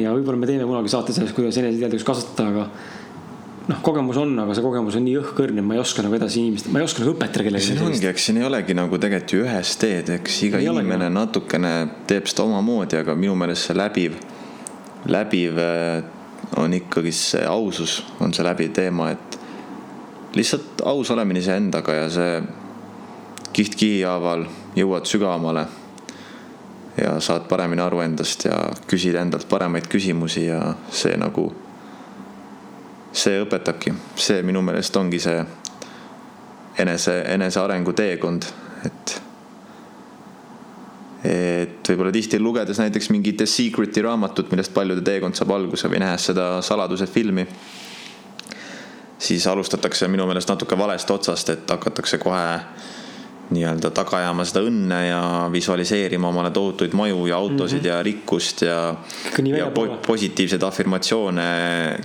ja 0.00 0.14
võib-olla 0.14 0.40
me 0.40 0.48
teeme 0.48 0.68
kunagi 0.68 0.92
saate 0.92 1.14
sellest, 1.14 1.34
kuidas 1.36 1.58
eneseteadlikkust 1.60 2.08
kasvatada, 2.08 2.48
aga 2.54 3.70
noh, 3.70 3.80
kogemus 3.86 4.20
on, 4.22 4.36
aga 4.44 4.54
see 4.56 4.64
kogemus 4.64 4.98
on 4.98 5.04
nii 5.06 5.16
õhkõrn, 5.20 5.58
et 5.60 5.66
ma 5.66 5.76
ei 5.76 5.82
oska 5.82 6.04
nagu 6.06 6.16
edasi 6.16 6.44
inimest, 6.44 6.70
ma 6.72 6.80
ei 6.80 6.86
oska 6.86 7.02
nagu 7.02 7.14
õpetada 7.14 7.46
kellelegi. 7.46 7.72
siin 7.72 7.82
ongi, 7.86 8.06
eks 8.10 8.28
siin 8.28 8.40
ei 8.40 8.46
olegi 8.46 8.76
nagu 8.78 9.00
tegelikult 9.02 9.34
ju 9.34 9.42
ühest 9.44 9.80
teed, 9.82 10.12
eks 10.16 10.38
iga 10.46 10.62
ei 10.62 10.70
inimene 10.70 11.08
olegi. 11.08 11.16
natukene 11.18 11.74
teeb 12.10 12.30
seda 12.30 12.46
omamoodi, 12.46 13.00
aga 13.02 13.16
minu 13.18 13.34
meelest 13.38 13.68
see 13.68 13.76
läbiv, 13.78 14.16
läbiv 15.10 15.60
äh, 15.64 16.00
on 16.60 16.78
ikkagi 16.78 17.12
see 17.14 17.44
ausus, 17.46 18.00
on 18.22 18.34
see 18.36 18.46
läbiv 18.46 18.72
teema, 18.78 19.10
et 19.14 19.38
lihtsalt 20.38 20.82
aus 20.86 21.10
olemine 21.10 21.42
iseendaga 21.42 21.96
ja 22.04 22.08
see 22.14 22.40
kiht 23.54 23.74
kihi 23.74 24.02
haaval 24.06 24.46
jõuad 24.76 25.06
sügavamale 25.06 25.66
ja 27.00 27.20
saad 27.20 27.46
paremini 27.48 27.82
aru 27.82 28.00
endast 28.04 28.44
ja 28.44 28.58
küsid 28.90 29.16
endalt 29.18 29.48
paremaid 29.48 29.88
küsimusi 29.90 30.46
ja 30.46 30.60
see 30.90 31.16
nagu, 31.20 31.48
see 33.12 33.40
õpetabki, 33.42 33.94
see 34.16 34.42
minu 34.46 34.62
meelest 34.62 34.96
ongi 34.96 35.20
see 35.22 35.40
enese, 36.78 37.16
enesearengu 37.34 37.92
teekond, 37.96 38.46
et 38.86 39.16
et 41.20 41.84
võib-olla 41.84 42.12
tihti 42.14 42.38
lugedes 42.40 42.78
näiteks 42.80 43.10
mingi 43.12 43.34
The 43.36 43.44
Secret'i 43.44 44.00
raamatut, 44.00 44.48
millest 44.50 44.72
paljude 44.72 45.02
teekond 45.04 45.36
saab 45.36 45.50
alguse 45.52 45.88
või 45.92 46.00
nähes 46.00 46.30
seda 46.30 46.46
saladuse 46.64 47.04
filmi, 47.06 47.44
siis 49.20 49.44
alustatakse 49.46 50.08
minu 50.08 50.24
meelest 50.30 50.48
natuke 50.48 50.78
valest 50.80 51.10
otsast, 51.12 51.52
et 51.52 51.70
hakatakse 51.70 52.18
kohe 52.22 52.46
nii-öelda 53.50 53.90
taga 53.94 54.20
ajama 54.20 54.44
seda 54.46 54.62
õnne 54.66 55.00
ja 55.08 55.22
visualiseerima 55.52 56.28
omale 56.28 56.52
tohutuid 56.54 56.94
maju 56.94 57.26
ja 57.26 57.36
autosid 57.36 57.80
mm 57.80 57.84
-hmm. 57.84 57.88
ja 57.88 58.02
rikkust 58.02 58.62
ja, 58.62 58.94
ja 59.56 59.70
po 59.70 59.86
positiivseid 60.06 60.62
afirmatsioone 60.62 61.42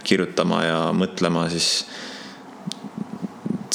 kirjutama 0.03 0.63
ja 0.63 0.79
mõtlema, 0.93 1.49
siis 1.49 1.85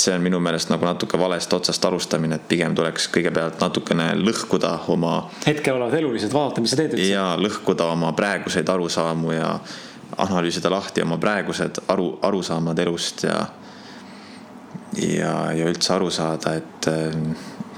see 0.01 0.15
on 0.15 0.23
minu 0.23 0.41
meelest 0.41 0.71
nagu 0.73 0.85
natuke 0.85 1.19
valest 1.19 1.53
otsast 1.53 1.85
alustamine, 1.85 2.35
et 2.35 2.49
pigem 2.49 2.75
tuleks 2.75 3.09
kõigepealt 3.15 3.61
natukene 3.61 4.13
lõhkuda 4.15 4.73
oma. 4.89 5.31
hetkel 5.47 5.77
olevad 5.77 5.95
elulised, 5.99 6.33
vaadata, 6.33 6.61
mis 6.61 6.71
sa 6.71 6.77
teed 6.77 6.97
üldse. 6.97 7.13
ja 7.13 7.37
lõhkuda 7.37 7.91
oma 7.93 8.13
praeguseid 8.13 8.69
arusaamu 8.69 9.33
ja 9.33 9.59
analüüsida 10.17 10.71
lahti 10.71 11.03
oma 11.03 11.19
praegused 11.19 11.83
aru, 11.89 12.19
arusaamad 12.23 12.79
elust 12.79 13.25
ja 13.29 13.47
ja, 14.99 15.35
ja 15.55 15.69
üldse 15.71 15.95
aru 15.95 16.11
saada, 16.11 16.55
et 16.59 16.91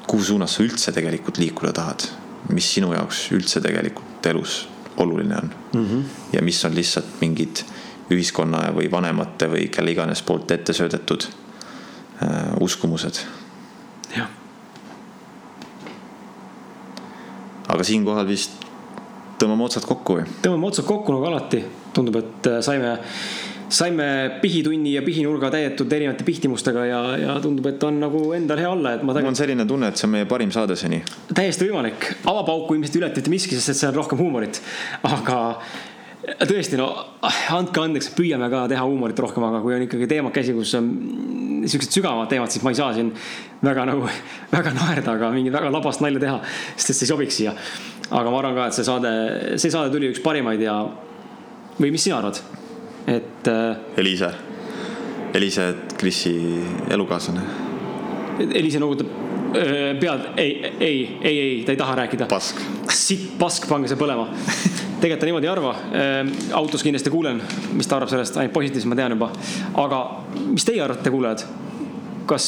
kuhu 0.06 0.24
suunas 0.24 0.56
sa 0.56 0.64
üldse 0.64 0.92
tegelikult 0.92 1.38
liikuda 1.38 1.72
tahad, 1.72 2.06
mis 2.52 2.68
sinu 2.74 2.92
jaoks 2.92 3.28
üldse 3.36 3.60
tegelikult 3.64 4.26
elus 4.26 4.68
oluline 4.96 5.36
on 5.36 5.50
mm. 5.72 5.86
-hmm. 5.86 6.02
ja 6.32 6.42
mis 6.42 6.64
on 6.64 6.74
lihtsalt 6.74 7.20
mingid 7.20 7.64
ühiskonna 8.10 8.66
või 8.76 8.90
vanemate 8.90 9.48
või 9.48 9.68
kelle 9.72 9.90
iganes 9.90 10.22
poolt 10.22 10.50
ette 10.50 10.72
söödetud 10.72 11.26
äh, 12.22 12.52
uskumused. 12.60 13.20
jah. 14.16 14.28
aga 17.68 17.84
siinkohal 17.84 18.28
vist 18.28 18.50
tõmbame 19.38 19.64
otsad 19.64 19.86
kokku 19.88 20.18
või? 20.18 20.26
tõmbame 20.42 20.66
otsad 20.66 20.84
kokku 20.84 21.12
nagu 21.12 21.24
alati, 21.24 21.64
tundub, 21.94 22.16
et 22.16 22.46
äh, 22.46 22.60
saime 22.60 22.98
saime 23.72 24.06
pihitunni 24.42 24.94
ja 24.96 25.02
pihinurga 25.04 25.50
täidetud 25.52 25.92
erinevate 25.92 26.26
pihtimustega 26.26 26.84
ja, 26.86 27.00
ja 27.20 27.36
tundub, 27.42 27.70
et 27.70 27.84
on 27.86 28.00
nagu 28.02 28.24
endal 28.36 28.60
hea 28.60 28.70
olla, 28.70 28.96
et 28.96 29.06
ma 29.06 29.14
tegelikult. 29.14 29.30
mul 29.30 29.32
on 29.32 29.40
selline 29.40 29.68
tunne, 29.68 29.88
et 29.92 30.00
see 30.00 30.08
on 30.08 30.12
meie 30.16 30.28
parim 30.28 30.52
saade 30.54 30.76
seni. 30.78 31.00
täiesti 31.32 31.68
võimalik, 31.70 32.10
avapauku 32.28 32.76
ilmselt 32.76 32.98
ei 32.98 33.02
ületa 33.02 33.22
mitte 33.22 33.32
miski, 33.32 33.56
sest 33.56 33.74
et 33.74 33.80
seal 33.80 33.94
on 33.94 34.02
rohkem 34.02 34.20
huumorit. 34.20 34.60
aga 35.08 35.38
tõesti, 36.22 36.78
no 36.78 36.88
andke 37.56 37.82
andeks, 37.82 38.12
püüame 38.16 38.46
ka 38.52 38.66
teha 38.70 38.84
huumorit 38.86 39.18
rohkem, 39.24 39.46
aga 39.48 39.62
kui 39.64 39.74
on 39.74 39.86
ikkagi 39.88 40.08
teemad 40.10 40.34
käsi, 40.36 40.54
kus 40.54 40.74
on 40.78 40.90
siuksed 41.66 41.98
sügavamad 41.98 42.30
teemad, 42.30 42.52
siis 42.52 42.62
ma 42.66 42.72
ei 42.74 42.78
saa 42.78 42.92
siin 42.94 43.10
väga 43.64 43.86
nagu, 43.88 44.06
väga 44.52 44.74
naerda, 44.76 45.16
aga 45.16 45.32
mingit 45.34 45.54
väga 45.54 45.72
labast 45.72 46.04
nalja 46.04 46.22
teha, 46.22 46.40
sest 46.76 46.92
et 46.92 47.00
see 47.00 47.08
ei 47.08 47.14
sobiks 47.14 47.40
siia. 47.40 47.56
aga 48.10 48.30
ma 48.30 48.42
arvan 48.42 48.58
ka, 48.58 48.68
et 48.68 48.76
see 48.78 48.86
saade, 48.86 49.12
see 49.56 49.72
saade 49.72 49.94
tuli 49.94 50.12
üks 50.12 50.22
parimaid 50.22 50.62
ja, 50.62 50.82
või 51.80 51.94
mis 51.94 52.04
sina 52.06 52.20
arvad? 52.20 52.42
Et. 53.06 53.48
Äh, 53.48 53.76
Eliise, 53.96 54.30
Eliise, 55.34 55.74
Krisi 55.98 56.34
elukaaslane. 56.90 57.40
Eliise 58.54 58.80
noogutab 58.80 59.08
äh, 59.56 59.98
pead, 60.00 60.28
ei, 60.36 60.72
ei, 60.80 61.18
ei, 61.20 61.40
ei, 61.40 61.64
ta 61.64 61.72
ei 61.72 61.76
taha 61.76 61.96
rääkida. 62.02 62.26
pask. 62.26 62.60
sitt 62.90 63.38
pask, 63.38 63.68
pange 63.68 63.88
see 63.90 63.98
põlema. 64.00 64.28
tegelikult 65.02 65.20
ta 65.20 65.28
niimoodi 65.28 65.48
ei 65.48 65.52
arva. 65.52 65.74
Äh, 65.92 66.20
autos 66.58 66.84
kindlasti 66.84 67.10
kuulen, 67.10 67.42
mis 67.76 67.90
ta 67.90 67.98
arvab 67.98 68.12
sellest, 68.12 68.38
ainult 68.40 68.54
positiivselt 68.54 68.92
ma 68.92 69.00
tean 69.00 69.16
juba. 69.16 69.32
aga 69.84 70.02
mis 70.44 70.68
teie 70.68 70.82
arvate, 70.84 71.10
kuulajad? 71.10 71.46
kas, 72.26 72.44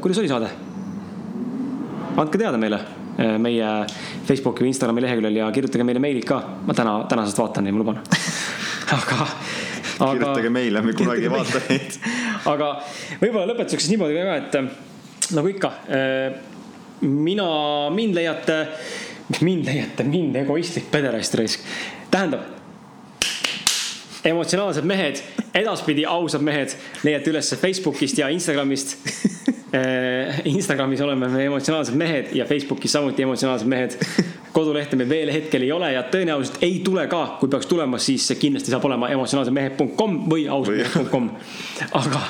kuidas 0.00 0.20
oli 0.22 0.30
saade? 0.30 0.52
andke 2.14 2.38
teada 2.38 2.58
meile 2.62 2.78
meie 3.42 3.70
Facebooki 4.26 4.62
või 4.62 4.70
Instagrami 4.70 5.02
leheküljel 5.02 5.40
ja 5.40 5.48
kirjutage 5.54 5.84
meile 5.86 6.02
meilid 6.02 6.26
ka. 6.26 6.38
ma 6.66 6.74
täna, 6.74 7.00
tänasest 7.10 7.38
vaatan 7.42 7.66
neid, 7.66 7.74
ma 7.74 7.82
luban 7.82 7.98
aga, 8.94 9.26
aga. 9.98 10.10
kirjutage 10.12 10.50
meile, 10.52 10.82
me 10.84 10.96
kunagi 10.96 11.28
ei 11.28 11.32
vaata 11.32 11.62
neid 11.68 11.98
aga 12.54 12.70
võib-olla 13.20 13.46
lõpetuseks 13.52 13.88
niimoodi 13.92 14.18
ka, 14.18 14.36
et 14.40 15.32
nagu 15.34 15.48
ikka, 15.48 15.70
äh, 15.88 16.34
mina, 17.04 17.46
mind 17.94 18.18
leiate, 18.18 18.58
mind 19.46 19.68
leiate, 19.68 20.06
mind 20.08 20.36
egoistlik 20.42 20.90
pederast 20.92 21.38
raisk. 21.40 21.64
tähendab, 22.10 22.44
emotsionaalsed 24.24 24.86
mehed, 24.88 25.20
edaspidi 25.54 26.06
ausad 26.08 26.44
mehed 26.44 26.76
leiate 27.04 27.32
üles 27.32 27.54
Facebookist 27.60 28.18
ja 28.18 28.30
Instagramist 28.32 28.96
äh, 29.76 30.40
Instagramis 30.48 31.02
oleme 31.04 31.28
me 31.28 31.44
emotsionaalsed 31.48 31.96
mehed 31.98 32.32
ja 32.36 32.46
Facebookis 32.48 32.92
samuti 32.96 33.26
emotsionaalsed 33.26 33.68
mehed 33.68 33.98
kodulehte 34.54 34.96
meil 34.96 35.08
veel 35.10 35.32
hetkel 35.34 35.66
ei 35.66 35.72
ole 35.74 35.90
ja 35.92 36.04
tõenäoliselt 36.10 36.62
ei 36.62 36.78
tule 36.84 37.06
ka, 37.10 37.24
kui 37.40 37.50
peaks 37.52 37.66
tulema, 37.70 37.98
siis 37.98 38.28
kindlasti 38.40 38.72
saab 38.72 38.86
olema 38.88 39.10
emotsionaalsemehed.com 39.14 40.16
või 40.30 40.46
ausamehed.com. 40.50 41.28
aga, 42.00 42.22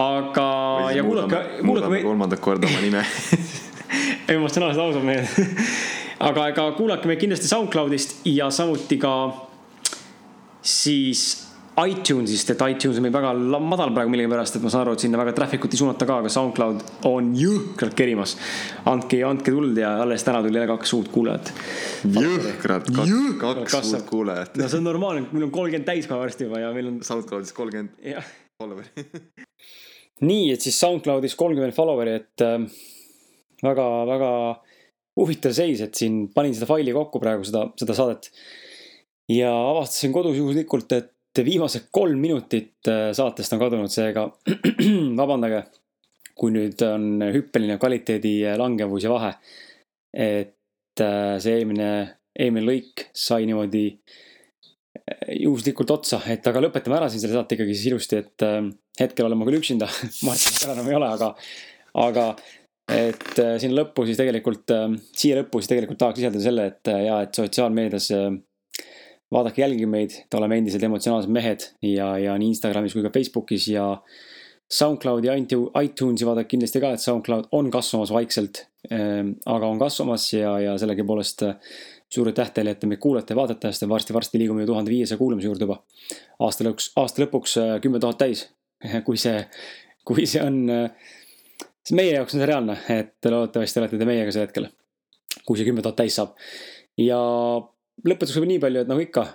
aga 0.00 0.48
ja 0.96 1.04
kuulake, 1.04 1.44
kuulake. 1.60 2.02
kolmandat 2.08 2.40
korda 2.44 2.70
oma 2.70 2.82
nime 2.84 3.04
emotsionaalsed 4.36 4.82
ausad 4.82 5.04
mehed 5.04 5.28
aga 6.30 6.48
ega 6.52 6.66
kuulake 6.76 7.08
meid 7.08 7.20
kindlasti 7.22 7.48
SoundCloudist 7.48 8.20
ja 8.28 8.50
samuti 8.54 8.98
ka 9.00 9.14
siis 10.62 11.49
iTunesist, 11.88 12.52
et 12.54 12.64
iTunes 12.72 12.98
on 12.98 13.06
meil 13.06 13.14
väga 13.14 13.32
madal 13.62 13.92
praegu 13.96 14.12
millegipärast, 14.12 14.58
et 14.58 14.64
ma 14.64 14.72
saan 14.72 14.84
aru, 14.84 14.96
et 14.96 15.04
sinna 15.04 15.20
väga 15.20 15.34
traffic 15.36 15.64
ut 15.66 15.76
ei 15.76 15.80
suunata 15.80 16.08
ka, 16.08 16.18
aga 16.22 16.32
SoundCloud 16.32 16.84
on 17.10 17.32
jõhkralt 17.38 17.96
kerimas. 17.98 18.36
andke, 18.90 19.22
andke 19.26 19.54
tuld 19.54 19.78
ja 19.78 19.96
alles 20.02 20.24
täna 20.26 20.42
tuli 20.44 20.60
jälle 20.60 20.70
kaks 20.70 20.94
uut 20.98 21.12
kuulajat. 21.14 21.52
jõhkrad 22.04 22.90
kaks, 22.90 23.92
uut 23.94 24.08
kuulajat 24.10 24.56
no 24.60 24.68
see 24.68 24.80
on 24.82 24.88
normaalne, 24.88 25.26
meil 25.32 25.48
on 25.48 25.54
kolmkümmend 25.54 25.88
täis 25.88 26.10
kohe 26.10 26.20
varsti 26.22 26.48
juba 26.48 26.64
ja 26.64 26.72
meil 26.76 26.92
on, 26.92 27.00
SoundCloudis 27.06 27.54
kolmkümmend 27.56 28.24
followeri 28.60 29.06
nii, 30.28 30.50
et 30.54 30.64
siis 30.64 30.78
SoundCloudis 30.80 31.36
kolmkümmend 31.38 31.76
follower'i, 31.76 32.16
et 32.20 32.44
äh, 32.44 32.58
väga, 33.64 33.86
väga 34.08 34.32
huvitav 35.20 35.54
seis, 35.56 35.82
et 35.84 35.96
siin 35.96 36.26
panin 36.34 36.54
seda 36.56 36.68
faili 36.70 36.94
kokku 36.96 37.20
praegu, 37.22 37.46
seda, 37.46 37.66
seda 37.80 37.96
saadet. 37.96 38.30
ja 39.30 39.50
avastasin 39.54 40.12
kodus 40.12 40.38
juhuslikult, 40.40 40.92
et 40.96 41.12
viimased 41.38 41.90
kolm 41.94 42.18
minutit 42.20 42.88
äh, 42.90 43.10
saatest 43.16 43.54
on 43.54 43.62
kadunud, 43.62 43.92
seega 43.92 44.26
vabandage, 45.20 45.64
kui 46.38 46.54
nüüd 46.54 46.80
on 46.86 47.26
hüppeline 47.34 47.76
kvaliteedi 47.80 48.34
langevus 48.58 49.04
ja 49.06 49.12
vahe. 49.12 49.34
et 50.10 51.04
äh, 51.04 51.36
see 51.38 51.60
eelmine, 51.60 51.90
eelmine 52.34 52.66
lõik 52.66 53.06
sai 53.14 53.46
niimoodi 53.46 53.84
äh, 53.94 55.34
juhuslikult 55.38 55.92
otsa, 55.94 56.22
et 56.32 56.46
aga 56.50 56.64
lõpetame 56.66 56.98
ära 56.98 57.10
siin 57.10 57.22
selle 57.22 57.38
saate 57.38 57.54
ikkagi 57.58 57.76
siis 57.76 57.92
ilusti, 57.92 58.22
et 58.24 58.46
äh, 58.46 58.62
hetkel 59.00 59.28
olen 59.28 59.38
ma 59.38 59.46
küll 59.48 59.60
üksinda 59.60 59.86
Martinit 60.26 60.64
täna 60.64 60.74
enam 60.78 60.90
ei 60.90 60.98
ole, 60.98 61.12
aga, 61.14 61.30
aga 62.08 62.26
et 62.90 63.38
äh, 63.38 63.56
sinna 63.62 63.80
lõppu 63.80 64.04
siis 64.08 64.18
tegelikult, 64.18 64.72
siia 65.16 65.38
lõppu 65.40 65.60
siis 65.60 65.70
tegelikult 65.70 66.00
tahaks 66.00 66.20
lisada 66.20 66.42
selle, 66.42 66.66
et 66.72 66.90
äh, 66.90 67.04
ja, 67.06 67.20
et 67.26 67.38
sotsiaalmeedias 67.38 68.10
äh, 68.16 68.30
vaadake, 69.32 69.62
jälgige 69.62 69.86
meid, 69.86 70.16
oleme 70.34 70.58
endiselt 70.58 70.82
emotsionaalsed 70.82 71.30
mehed 71.30 71.66
ja, 71.86 72.12
ja 72.18 72.34
nii 72.38 72.50
Instagramis 72.54 72.96
kui 72.96 73.04
ka 73.04 73.12
Facebookis 73.14 73.68
ja 73.70 73.86
SoundCloudi 74.70 75.30
ja 75.30 75.36
iTunesi 75.82 76.26
vaadake 76.26 76.52
kindlasti 76.52 76.82
ka, 76.82 76.92
et 76.94 77.02
SoundCloud 77.02 77.50
on 77.52 77.70
kasvamas 77.70 78.12
vaikselt. 78.14 78.66
aga 78.90 79.66
on 79.66 79.78
kasvamas 79.78 80.32
ja, 80.32 80.58
ja 80.60 80.76
sellegipoolest 80.78 81.42
suur 82.10 82.30
aitäh 82.30 82.50
teile, 82.54 82.74
et 82.74 82.80
te 82.80 82.88
meid 82.90 83.00
kuulate 83.02 83.34
ja 83.34 83.38
vaatate, 83.38 83.70
sest 83.70 83.86
varsti-varsti 83.88 84.38
liigume 84.40 84.64
ju 84.64 84.70
tuhande 84.72 84.90
viiesaja 84.90 85.18
kuulamise 85.18 85.46
juurde 85.46 85.66
juba. 85.66 85.82
aasta 86.46 86.66
lõpuks, 86.66 86.90
aasta 86.96 87.22
lõpuks 87.22 87.56
kümme 87.82 88.00
tuhat 88.02 88.18
täis. 88.18 88.48
kui 89.06 89.18
see, 89.20 89.42
kui 90.06 90.26
see 90.26 90.42
on, 90.42 90.62
siis 91.84 91.96
meie 91.98 92.14
jaoks 92.14 92.34
on 92.34 92.42
see 92.42 92.48
reaalne, 92.48 92.78
et 92.94 93.30
loodetavasti 93.30 93.82
olete 93.82 94.00
te 94.00 94.08
meiega 94.08 94.32
sel 94.32 94.46
hetkel. 94.46 94.70
kui 95.46 95.58
see 95.58 95.68
kümme 95.68 95.82
tuhat 95.82 95.98
täis 96.00 96.16
saab. 96.18 96.34
ja 96.98 97.20
lõpetuseks 98.06 98.40
võib 98.40 98.52
nii 98.52 98.62
palju, 98.62 98.84
et 98.84 98.90
nagu 98.90 99.04
ikka. 99.04 99.26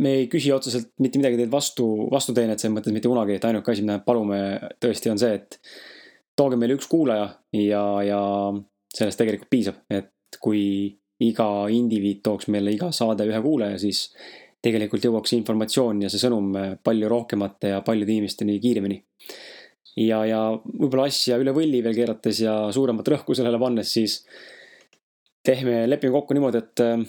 me 0.00 0.12
ei 0.20 0.28
küsi 0.32 0.52
otseselt 0.54 0.92
mitte 1.02 1.18
midagi 1.18 1.36
teilt 1.36 1.52
vastu, 1.52 1.86
vastuteenet 2.12 2.62
selles 2.62 2.76
mõttes 2.76 2.94
mitte 2.94 3.10
kunagi, 3.10 3.36
et 3.36 3.44
ainuke 3.44 3.72
asi, 3.72 3.82
mida 3.84 3.98
me 3.98 4.06
palume 4.06 4.38
tõesti 4.80 5.10
on 5.12 5.18
see, 5.20 5.34
et 5.40 5.58
tooge 6.38 6.56
meile 6.56 6.76
üks 6.78 6.88
kuulaja 6.88 7.26
ja, 7.58 7.82
ja 8.06 8.20
sellest 8.94 9.20
tegelikult 9.20 9.50
piisab, 9.52 9.82
et 9.92 10.38
kui 10.40 10.62
iga 11.20 11.48
indiviid 11.68 12.22
tooks 12.24 12.48
meile 12.48 12.72
iga 12.72 12.88
saade 12.96 13.26
ühe 13.28 13.40
kuulaja, 13.44 13.80
siis 13.82 14.06
tegelikult 14.64 15.04
jõuaks 15.04 15.34
informatsioon 15.36 16.04
ja 16.04 16.10
see 16.12 16.22
sõnum 16.22 16.52
palju 16.84 17.10
rohkemate 17.10 17.74
ja 17.74 17.82
paljude 17.84 18.14
inimesteni 18.14 18.58
kiiremini. 18.62 19.02
ja, 20.00 20.22
ja 20.28 20.40
võib-olla 20.54 21.08
asja 21.10 21.38
üle 21.40 21.52
võlli 21.56 21.82
veel 21.84 21.96
keerates 21.96 22.40
ja 22.44 22.54
suuremat 22.72 23.08
rõhku 23.08 23.36
sellele 23.36 23.60
pannes, 23.60 23.92
siis 23.92 24.20
teeme, 25.44 25.84
lepime 25.90 26.12
kokku 26.12 26.34
niimoodi, 26.36 26.60
et 26.60 26.82
äh, 26.84 27.04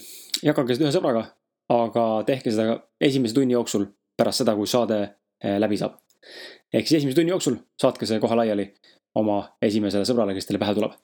jagage 0.46 0.76
seda 0.76 0.88
ühe 0.88 0.94
sõbraga, 0.96 1.26
aga 1.72 2.06
tehke 2.28 2.54
seda 2.54 2.78
esimese 3.02 3.36
tunni 3.38 3.56
jooksul 3.56 3.88
pärast 4.20 4.44
seda, 4.44 4.56
kui 4.58 4.70
saade 4.70 5.02
äh, 5.04 5.58
läbi 5.62 5.80
saab. 5.80 6.00
ehk 6.74 6.88
siis 6.88 7.02
esimese 7.02 7.20
tunni 7.20 7.34
jooksul 7.34 7.58
saatke 7.82 8.08
see 8.08 8.22
kohe 8.24 8.38
laiali 8.38 8.70
oma 9.20 9.42
esimesele 9.62 10.08
sõbrale, 10.08 10.36
kes 10.38 10.48
teile 10.48 10.62
pähe 10.62 10.76
tuleb. 10.78 10.96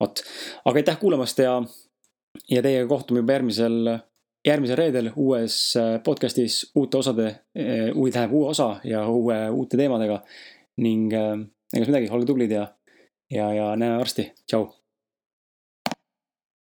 vot, 0.00 0.22
aga 0.64 0.82
aitäh 0.82 1.00
kuulamast 1.00 1.42
ja, 1.42 1.58
ja 2.50 2.62
teiega 2.62 2.86
kohtume 2.90 3.24
juba 3.24 3.38
järgmisel, 3.38 3.94
järgmisel 4.46 4.82
reedel 4.82 5.12
uues 5.16 5.58
äh, 5.80 5.98
podcast'is 6.04 6.64
uute 6.78 7.02
osade, 7.02 7.30
tähendab 7.54 8.32
uue 8.32 8.54
osa 8.54 8.76
ja 8.84 9.06
uue, 9.08 9.40
uute 9.50 9.76
teemadega. 9.80 10.22
ning 10.78 11.10
ega 11.12 11.82
siis 11.82 11.88
midagi, 11.88 12.10
olge 12.14 12.26
tublid 12.26 12.52
ja, 12.54 12.68
ja, 13.34 13.48
ja 13.52 13.72
näeme 13.76 13.98
varsti, 13.98 14.30
tšau 14.46 14.68